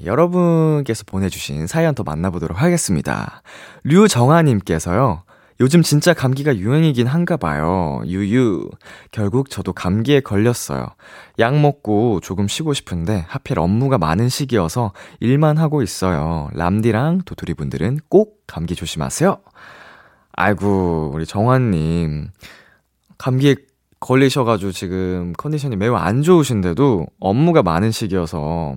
여러분께서 0.10 1.04
보내주신 1.06 1.68
사연 1.68 1.96
더 1.96 2.04
만나보도록 2.04 2.62
하겠습니다. 2.62 3.42
류정아님께서요, 3.84 5.24
요즘 5.62 5.82
진짜 5.82 6.14
감기가 6.14 6.56
유행이긴 6.56 7.06
한가 7.06 7.36
봐요. 7.38 8.02
유유. 8.06 8.70
결국 9.12 9.50
저도 9.50 9.74
감기에 9.74 10.22
걸렸어요. 10.22 10.88
약 11.38 11.60
먹고 11.60 12.22
조금 12.22 12.48
쉬고 12.48 12.74
싶은데 12.74 13.26
하필 13.28 13.60
업무가 13.60 13.98
많은 13.98 14.30
시기여서 14.30 14.94
일만 15.20 15.58
하고 15.58 15.82
있어요. 15.82 16.50
람디랑 16.54 17.24
도토리 17.26 17.54
분들은 17.54 18.00
꼭 18.10 18.44
감기 18.48 18.74
조심하세요. 18.74 19.38
아이고, 20.32 21.12
우리 21.14 21.26
정아님. 21.26 22.30
감기에 23.18 23.56
걸리셔가지고 24.00 24.72
지금 24.72 25.34
컨디션이 25.38 25.76
매우 25.76 25.96
안 25.96 26.22
좋으신데도 26.22 27.08
업무가 27.20 27.64
많은 27.64 27.92
시기여서 27.92 28.76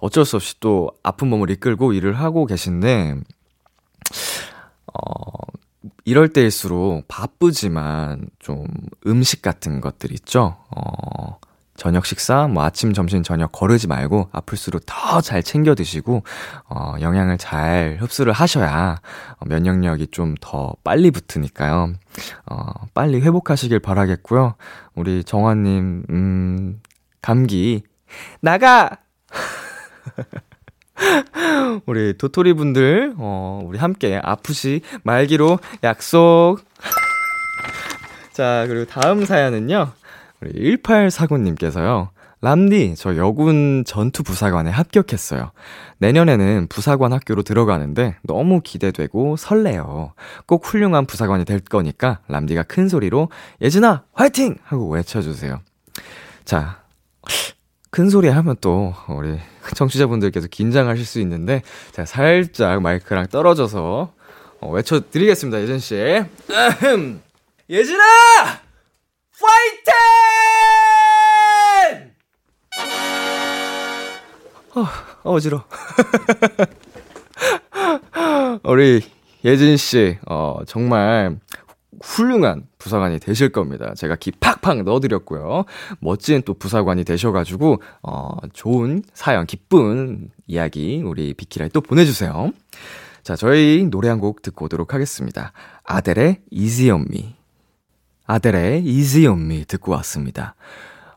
어쩔 0.00 0.24
수 0.24 0.36
없이 0.36 0.58
또 0.60 0.90
아픈 1.02 1.28
몸을 1.28 1.50
이끌고 1.50 1.92
일을 1.92 2.14
하고 2.14 2.46
계신데, 2.46 3.16
어, 4.92 5.46
이럴 6.04 6.32
때일수록 6.32 7.06
바쁘지만 7.08 8.28
좀 8.38 8.66
음식 9.06 9.42
같은 9.42 9.80
것들 9.80 10.12
있죠? 10.12 10.56
어, 10.70 11.38
저녁 11.76 12.06
식사, 12.06 12.46
뭐 12.48 12.64
아침, 12.64 12.92
점심, 12.92 13.22
저녁 13.22 13.52
거르지 13.52 13.86
말고 13.86 14.28
아플수록 14.32 14.82
더 14.86 15.20
잘 15.20 15.42
챙겨 15.42 15.74
드시고, 15.74 16.22
어, 16.68 16.94
영양을 17.00 17.38
잘 17.38 17.98
흡수를 18.00 18.32
하셔야 18.32 19.00
어, 19.38 19.44
면역력이 19.46 20.08
좀 20.08 20.34
더 20.40 20.74
빨리 20.84 21.10
붙으니까요. 21.10 21.92
어, 22.46 22.72
빨리 22.94 23.20
회복하시길 23.20 23.80
바라겠고요. 23.80 24.54
우리 24.94 25.24
정화님, 25.24 26.04
음, 26.10 26.80
감기, 27.22 27.82
나가! 28.40 28.98
우리 31.86 32.16
도토리 32.16 32.54
분들, 32.54 33.14
어, 33.18 33.60
우리 33.64 33.78
함께 33.78 34.20
아프시 34.22 34.80
말기로 35.02 35.58
약속. 35.84 36.58
자, 38.32 38.64
그리고 38.68 38.84
다음 38.86 39.24
사연은요. 39.24 39.92
우리 40.42 40.76
1849님께서요. 40.76 42.10
람디, 42.42 42.94
저 42.96 43.16
여군 43.16 43.82
전투 43.86 44.22
부사관에 44.22 44.70
합격했어요. 44.70 45.52
내년에는 45.98 46.66
부사관 46.68 47.12
학교로 47.12 47.42
들어가는데 47.42 48.16
너무 48.22 48.60
기대되고 48.62 49.36
설레요. 49.36 50.12
꼭 50.46 50.66
훌륭한 50.66 51.06
부사관이 51.06 51.44
될 51.44 51.60
거니까 51.60 52.20
람디가 52.28 52.64
큰 52.64 52.88
소리로 52.88 53.30
예진아, 53.62 54.04
화이팅! 54.12 54.56
하고 54.64 54.90
외쳐주세요. 54.90 55.60
자, 56.44 56.82
큰 57.90 58.10
소리 58.10 58.28
하면 58.28 58.56
또 58.60 58.94
우리 59.08 59.38
청취자분들께서 59.74 60.48
긴장하실 60.48 61.06
수 61.06 61.20
있는데 61.20 61.62
제가 61.92 62.04
살짝 62.04 62.82
마이크랑 62.82 63.28
떨어져서 63.28 64.12
어, 64.60 64.70
외쳐드리겠습니다, 64.70 65.62
예진씨. 65.62 65.96
예진아! 67.70 68.65
파이팅! 69.40 69.92
어, 74.74 74.86
어지러. 75.30 75.64
우리 78.64 79.02
예진 79.44 79.76
씨, 79.76 80.18
어, 80.26 80.58
정말 80.66 81.38
훌륭한 82.02 82.66
부사관이 82.78 83.18
되실 83.20 83.50
겁니다. 83.50 83.94
제가 83.94 84.16
기 84.16 84.30
팍팍 84.32 84.82
넣어드렸고요. 84.82 85.64
멋진 86.00 86.42
또 86.44 86.54
부사관이 86.54 87.04
되셔가지고, 87.04 87.80
어, 88.02 88.36
좋은 88.52 89.02
사연, 89.14 89.46
기쁜 89.46 90.30
이야기 90.46 91.02
우리 91.04 91.32
비키라에 91.34 91.68
또 91.70 91.80
보내주세요. 91.80 92.50
자, 93.22 93.34
저희 93.36 93.84
노래 93.90 94.08
한 94.08 94.20
곡 94.20 94.42
듣고 94.42 94.64
오도록 94.66 94.92
하겠습니다. 94.94 95.52
아델의 95.84 96.40
Me. 97.10 97.36
아델의 98.26 98.84
Easy 98.84 99.26
on 99.26 99.40
Me 99.42 99.64
듣고 99.64 99.92
왔습니다. 99.92 100.54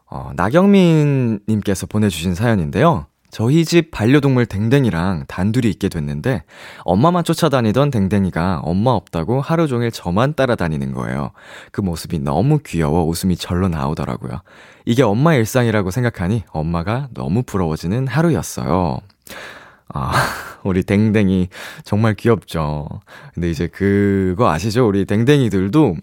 어, 0.09 0.31
나경민님께서 0.35 1.85
보내주신 1.87 2.35
사연인데요. 2.35 3.05
저희 3.31 3.63
집 3.63 3.91
반려동물 3.91 4.47
댕댕이랑 4.47 5.25
단둘이 5.27 5.69
있게 5.69 5.87
됐는데 5.87 6.43
엄마만 6.79 7.23
쫓아다니던 7.23 7.91
댕댕이가 7.91 8.61
엄마 8.63 8.91
없다고 8.91 9.39
하루 9.39 9.67
종일 9.67 9.91
저만 9.91 10.33
따라다니는 10.33 10.93
거예요. 10.93 11.31
그 11.71 11.81
모습이 11.81 12.19
너무 12.19 12.59
귀여워 12.65 13.03
웃음이 13.03 13.35
절로 13.37 13.67
나오더라고요. 13.67 14.41
이게 14.85 15.03
엄마의 15.03 15.39
일상이라고 15.39 15.91
생각하니 15.91 16.43
엄마가 16.49 17.09
너무 17.13 17.43
부러워지는 17.43 18.07
하루였어요. 18.07 18.99
아, 19.93 20.11
우리 20.63 20.83
댕댕이 20.83 21.49
정말 21.83 22.15
귀엽죠. 22.15 22.87
근데 23.33 23.49
이제 23.49 23.67
그거 23.67 24.49
아시죠? 24.49 24.87
우리 24.87 25.05
댕댕이들도 25.05 25.95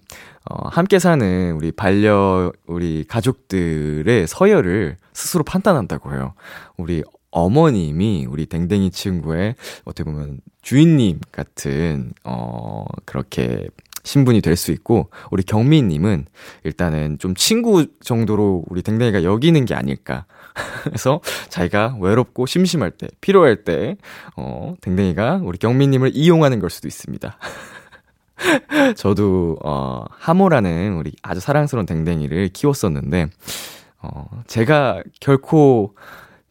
어, 0.48 0.68
함께 0.68 0.98
사는 0.98 1.52
우리 1.52 1.72
반려, 1.72 2.52
우리 2.66 3.04
가족들의 3.04 4.26
서열을 4.26 4.96
스스로 5.12 5.42
판단한다고 5.44 6.12
해요. 6.12 6.34
우리 6.76 7.02
어머님이 7.30 8.26
우리 8.28 8.46
댕댕이 8.46 8.90
친구의 8.90 9.56
어떻게 9.84 10.04
보면 10.10 10.40
주인님 10.62 11.20
같은, 11.32 12.12
어, 12.24 12.84
그렇게 13.04 13.66
신분이 14.04 14.40
될 14.40 14.54
수 14.56 14.70
있고, 14.70 15.10
우리 15.32 15.42
경미님은 15.42 16.26
일단은 16.62 17.18
좀 17.18 17.34
친구 17.34 17.86
정도로 18.00 18.64
우리 18.68 18.82
댕댕이가 18.82 19.24
여기는 19.24 19.64
게 19.64 19.74
아닐까. 19.74 20.26
그래서 20.84 21.20
자기가 21.48 21.96
외롭고 22.00 22.46
심심할 22.46 22.92
때, 22.92 23.08
필요할 23.20 23.64
때, 23.64 23.96
어, 24.36 24.74
댕댕이가 24.80 25.40
우리 25.42 25.58
경미님을 25.58 26.12
이용하는 26.14 26.60
걸 26.60 26.70
수도 26.70 26.86
있습니다. 26.86 27.36
저도, 28.96 29.56
어, 29.64 30.04
하모라는 30.10 30.94
우리 30.96 31.12
아주 31.22 31.40
사랑스러운 31.40 31.86
댕댕이를 31.86 32.48
키웠었는데, 32.50 33.28
어, 34.02 34.26
제가 34.46 35.02
결코 35.20 35.94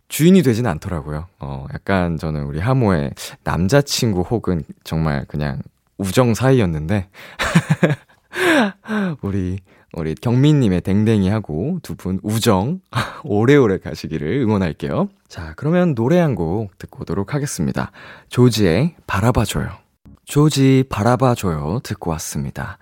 주인이 0.08 0.42
되진 0.44 0.68
않더라고요. 0.68 1.28
어, 1.40 1.66
약간 1.74 2.18
저는 2.18 2.44
우리 2.46 2.60
하모의 2.60 3.12
남자친구 3.44 4.22
혹은 4.22 4.64
정말 4.84 5.26
그냥 5.28 5.60
우정 5.98 6.34
사이였는데, 6.34 7.10
우리, 9.22 9.60
우리 9.94 10.14
경민님의 10.16 10.82
댕댕이하고 10.82 11.80
두 11.82 11.96
분 11.96 12.20
우정 12.24 12.82
오래오래 13.24 13.78
가시기를 13.80 14.42
응원할게요. 14.42 15.08
자, 15.30 15.54
그러면 15.56 15.96
노래 15.96 16.20
한 16.20 16.36
곡 16.36 16.78
듣고 16.78 17.02
오도록 17.02 17.34
하겠습니다. 17.34 17.92
조지의 18.30 18.96
바라봐줘요. 19.08 19.85
조지 20.26 20.84
바라봐줘요. 20.90 21.80
듣고 21.84 22.12
왔습니다. 22.12 22.78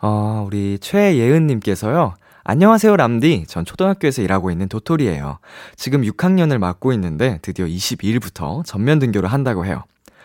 어, 0.00 0.44
우리 0.46 0.78
최예은님께서요. 0.78 2.14
안녕하세요, 2.44 2.96
람디. 2.96 3.46
전 3.48 3.64
초등학교에서 3.64 4.20
일하고 4.20 4.50
있는 4.50 4.68
도토리예요. 4.68 5.38
지금 5.76 6.02
6학년을 6.02 6.58
맡고 6.58 6.92
있는데 6.92 7.38
드디어 7.40 7.64
22일부터 7.64 8.64
전면 8.66 8.98
등교를 8.98 9.32
한다고 9.32 9.64
해요. 9.64 9.82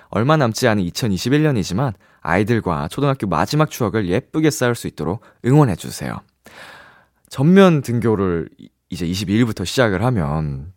얼마 0.10 0.36
남지 0.36 0.68
않은 0.68 0.84
2021년이지만 0.84 1.94
아이들과 2.20 2.90
초등학교 2.90 3.28
마지막 3.28 3.70
추억을 3.70 4.10
예쁘게 4.10 4.50
쌓을 4.50 4.76
수 4.76 4.88
있도록 4.88 5.22
응원해주세요. 5.46 6.20
전면 7.30 7.82
등교를 7.82 8.50
이제 8.90 9.06
22일부터 9.06 9.66
시작을 9.66 10.04
하면, 10.04 10.74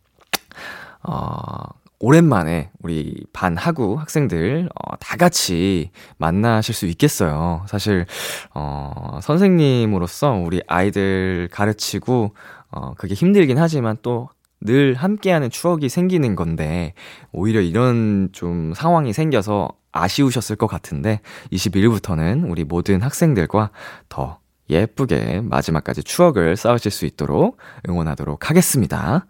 어, 1.02 1.64
오랜만에 2.02 2.70
우리 2.80 3.24
반 3.32 3.56
하구 3.56 3.94
학생들, 3.98 4.68
어, 4.74 4.96
다 4.96 5.16
같이 5.16 5.90
만나실 6.18 6.74
수 6.74 6.86
있겠어요. 6.86 7.64
사실, 7.68 8.06
어, 8.54 9.20
선생님으로서 9.22 10.32
우리 10.32 10.60
아이들 10.66 11.48
가르치고, 11.52 12.34
어, 12.72 12.94
그게 12.94 13.14
힘들긴 13.14 13.58
하지만 13.58 13.96
또 14.02 14.28
늘 14.64 14.94
함께하는 14.94 15.50
추억이 15.50 15.88
생기는 15.88 16.36
건데, 16.36 16.94
오히려 17.32 17.60
이런 17.60 18.28
좀 18.32 18.72
상황이 18.74 19.12
생겨서 19.12 19.70
아쉬우셨을 19.92 20.56
것 20.56 20.66
같은데, 20.66 21.20
21일부터는 21.52 22.48
우리 22.48 22.64
모든 22.64 23.02
학생들과 23.02 23.70
더 24.08 24.38
예쁘게 24.70 25.40
마지막까지 25.42 26.02
추억을 26.04 26.56
쌓으실 26.56 26.90
수 26.90 27.06
있도록 27.06 27.58
응원하도록 27.88 28.48
하겠습니다. 28.48 29.26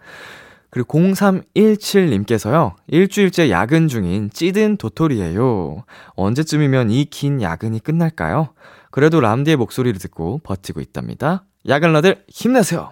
그리고 0.73 0.99
0317님께서요, 0.99 2.75
일주일째 2.87 3.51
야근 3.51 3.89
중인 3.89 4.31
찌든 4.31 4.79
도토리예요. 4.79 5.85
언제쯤이면 6.16 6.91
이 6.91 7.05
긴 7.05 7.43
야근이 7.43 7.81
끝날까요? 7.81 8.55
그래도 8.91 9.20
람디의 9.20 9.57
목소리를 9.59 9.99
듣고 10.01 10.39
버티고 10.43 10.81
있답니다. 10.81 11.45
야근러들 11.68 12.25
힘내세요! 12.27 12.91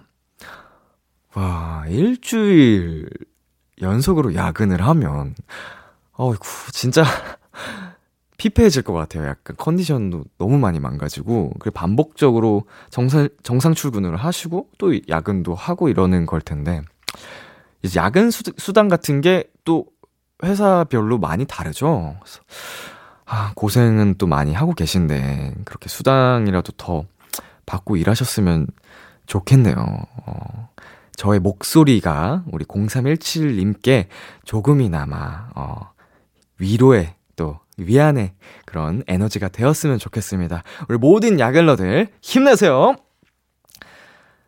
와, 1.33 1.83
일주일 1.87 3.09
연속으로 3.81 4.35
야근을 4.35 4.85
하면, 4.85 5.33
어이구, 6.13 6.71
진짜 6.73 7.03
피폐해질 8.37 8.83
것 8.83 8.93
같아요. 8.93 9.25
약간 9.27 9.55
컨디션도 9.57 10.25
너무 10.37 10.59
많이 10.59 10.79
망가지고, 10.79 11.53
그리고 11.59 11.73
반복적으로 11.73 12.65
정상, 12.91 13.27
정상 13.41 13.73
출근을 13.73 14.17
하시고, 14.17 14.67
또 14.77 14.93
야근도 15.09 15.55
하고 15.55 15.89
이러는 15.89 16.27
걸 16.27 16.41
텐데, 16.41 16.83
이제 17.83 17.99
야근 17.99 18.31
수, 18.31 18.43
수당 18.57 18.87
같은 18.87 19.21
게 19.21 19.51
또 19.63 19.85
회사별로 20.43 21.17
많이 21.17 21.45
다르죠. 21.45 22.17
아, 23.25 23.53
고생은 23.55 24.15
또 24.17 24.27
많이 24.27 24.53
하고 24.53 24.73
계신데, 24.73 25.55
그렇게 25.65 25.87
수당이라도 25.87 26.73
더 26.73 27.05
받고 27.65 27.95
일하셨으면 27.95 28.67
좋겠네요. 29.27 29.75
어, 29.77 30.69
저의 31.15 31.39
목소리가 31.39 32.43
우리 32.51 32.65
0317님께 32.65 34.07
조금이나마, 34.43 35.49
어, 35.55 35.91
위로의 36.59 37.15
또 37.35 37.59
위안의 37.77 38.33
그런 38.65 39.03
에너지가 39.07 39.47
되었으면 39.47 39.97
좋겠습니다. 39.99 40.63
우리 40.89 40.97
모든 40.97 41.39
야근러들 41.39 42.09
힘내세요! 42.21 42.95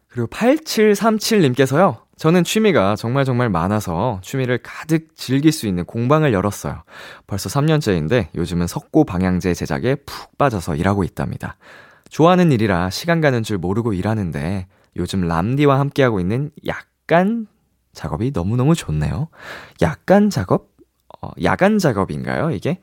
그리고 0.09 0.27
8737님께서요. 0.27 2.02
저는 2.17 2.43
취미가 2.43 2.95
정말 2.95 3.25
정말 3.25 3.49
많아서 3.49 4.19
취미를 4.23 4.59
가득 4.59 5.15
즐길 5.15 5.51
수 5.51 5.67
있는 5.67 5.83
공방을 5.83 6.31
열었어요. 6.33 6.83
벌써 7.27 7.49
3년째인데 7.49 8.27
요즘은 8.35 8.67
석고 8.67 9.03
방향제 9.05 9.53
제작에 9.53 9.95
푹 10.05 10.37
빠져서 10.37 10.75
일하고 10.75 11.03
있답니다. 11.03 11.57
좋아하는 12.09 12.51
일이라 12.51 12.91
시간 12.91 13.19
가는 13.21 13.41
줄 13.41 13.57
모르고 13.57 13.93
일하는데 13.93 14.67
요즘 14.97 15.21
람디와 15.27 15.79
함께하고 15.79 16.19
있는 16.19 16.51
약간 16.67 17.47
작업이 17.93 18.31
너무너무 18.33 18.75
좋네요. 18.75 19.29
약간 19.81 20.29
작업? 20.29 20.69
어, 21.21 21.29
야간 21.43 21.79
작업인가요, 21.79 22.51
이게? 22.51 22.79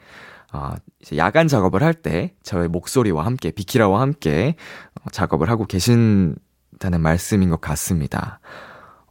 어, 0.52 0.72
야간 1.16 1.46
작업을 1.46 1.82
할 1.84 1.94
때 1.94 2.34
저의 2.42 2.68
목소리와 2.68 3.24
함께, 3.24 3.52
비키라와 3.52 4.00
함께 4.00 4.56
어, 5.00 5.10
작업을 5.10 5.48
하고 5.48 5.64
계신다는 5.66 7.00
말씀인 7.00 7.50
것 7.50 7.60
같습니다. 7.60 8.40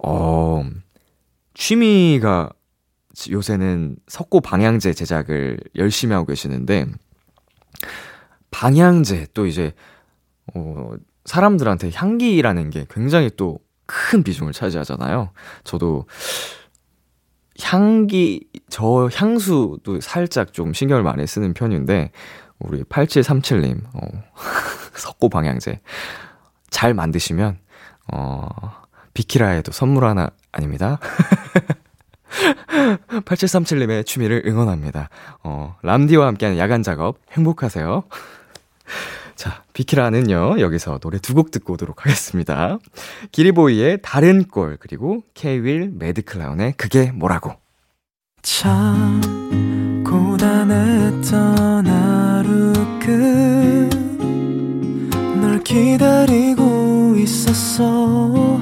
어, 0.03 0.63
취미가 1.53 2.49
요새는 3.29 3.97
석고 4.07 4.41
방향제 4.41 4.93
제작을 4.93 5.59
열심히 5.75 6.13
하고 6.13 6.25
계시는데, 6.25 6.85
방향제 8.51 9.27
또 9.33 9.45
이제, 9.45 9.73
어, 10.55 10.91
사람들한테 11.25 11.91
향기라는 11.93 12.69
게 12.69 12.85
굉장히 12.89 13.29
또 13.35 13.59
큰 13.89 14.21
비중을 14.21 14.53
차지하잖아요. 14.53 15.31
저도 15.63 16.05
향기, 17.61 18.47
저 18.69 19.09
향수도 19.11 19.99
살짝 19.99 20.53
좀 20.53 20.73
신경을 20.73 21.01
많이 21.01 21.25
쓰는 21.25 21.55
편인데, 21.55 22.11
우리 22.59 22.83
8737님, 22.83 23.81
어, 23.95 24.23
석고 24.93 25.29
방향제. 25.29 25.81
잘 26.69 26.93
만드시면, 26.93 27.57
어, 28.13 28.47
비키라에도 29.23 29.73
선물 29.73 30.05
하나, 30.05 30.29
아닙니다. 30.53 30.97
8737님의 33.09 34.05
취미를 34.05 34.43
응원합니다. 34.45 35.09
어, 35.43 35.75
람디와 35.81 36.25
함께하는 36.27 36.57
야간 36.57 36.83
작업 36.83 37.17
행복하세요. 37.33 38.03
자, 39.35 39.63
비키라는요, 39.73 40.61
여기서 40.61 40.99
노래 40.99 41.17
두 41.19 41.33
곡 41.33 41.51
듣고 41.51 41.73
오도록 41.73 42.05
하겠습니다. 42.05 42.77
기리보이의 43.33 43.99
다른 44.01 44.45
꼴, 44.45 44.77
그리고 44.79 45.23
케이윌 45.33 45.91
매드클라운의 45.95 46.75
그게 46.77 47.11
뭐라고. 47.11 47.51
참 48.41 49.19
고단했던 50.05 51.87
하루 51.87 52.73
끝 52.99 53.89
널 55.41 55.61
기다리고 55.63 57.15
있었어 57.17 58.61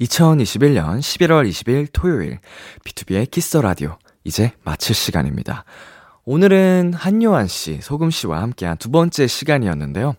2021년 0.00 0.98
11월 0.98 1.48
20일 1.48 1.88
토요일 1.92 2.38
BTOB의 2.84 3.30
키스 3.30 3.46
더 3.46 3.56
라디오 3.58 3.98
이제 4.24 4.52
마칠 4.64 4.94
시간입니다. 4.94 5.64
오늘은 6.24 6.94
한요한 6.94 7.46
씨, 7.46 7.80
소금 7.82 8.10
씨와 8.10 8.40
함께한 8.42 8.78
두 8.78 8.90
번째 8.90 9.26
시간이었는데요. 9.26 10.14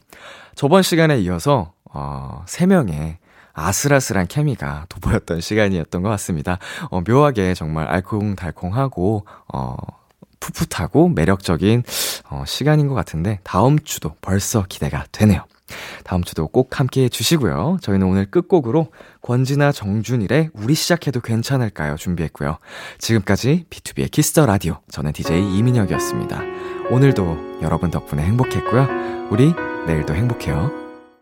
저번 0.54 0.84
시간에 0.84 1.20
이어서 1.20 1.74
어, 1.92 2.44
3명의 2.48 3.18
아슬아슬한 3.54 4.28
케미가 4.28 4.86
돋보였던 4.90 5.42
시간이었던 5.42 6.04
것 6.04 6.10
같습니다. 6.10 6.60
어, 6.92 7.02
묘하게 7.02 7.54
정말 7.54 7.88
알콩달콩하고 7.88 9.26
어, 9.54 9.76
풋풋하고 10.40 11.10
매력적인 11.10 11.84
어, 12.30 12.44
시간인 12.46 12.88
것 12.88 12.94
같은데 12.94 13.40
다음 13.44 13.80
주도 13.80 14.16
벌써 14.22 14.64
기대가 14.68 15.06
되네요. 15.12 15.46
다음 16.04 16.24
주도 16.24 16.48
꼭 16.48 16.80
함께 16.80 17.04
해주시고요. 17.04 17.80
저희는 17.82 18.08
오늘 18.08 18.26
끝곡으로 18.26 18.88
권진아 19.22 19.72
정준일의 19.72 20.52
우리 20.54 20.76
시작해도 20.76 21.22
괜찮을까요? 21.22 21.96
준비했고요. 21.96 22.58
지금까지 23.00 23.66
B2B의 23.70 24.12
키스터 24.12 24.46
라디오. 24.46 24.80
저는 24.90 25.14
DJ 25.14 25.58
이민혁이었습니다. 25.58 26.42
오늘도 26.92 27.60
여러분 27.62 27.92
덕분에 27.92 28.24
행복했고요. 28.24 29.28
우리 29.32 29.54
내일도 29.88 30.14
행복해요. 30.14 30.85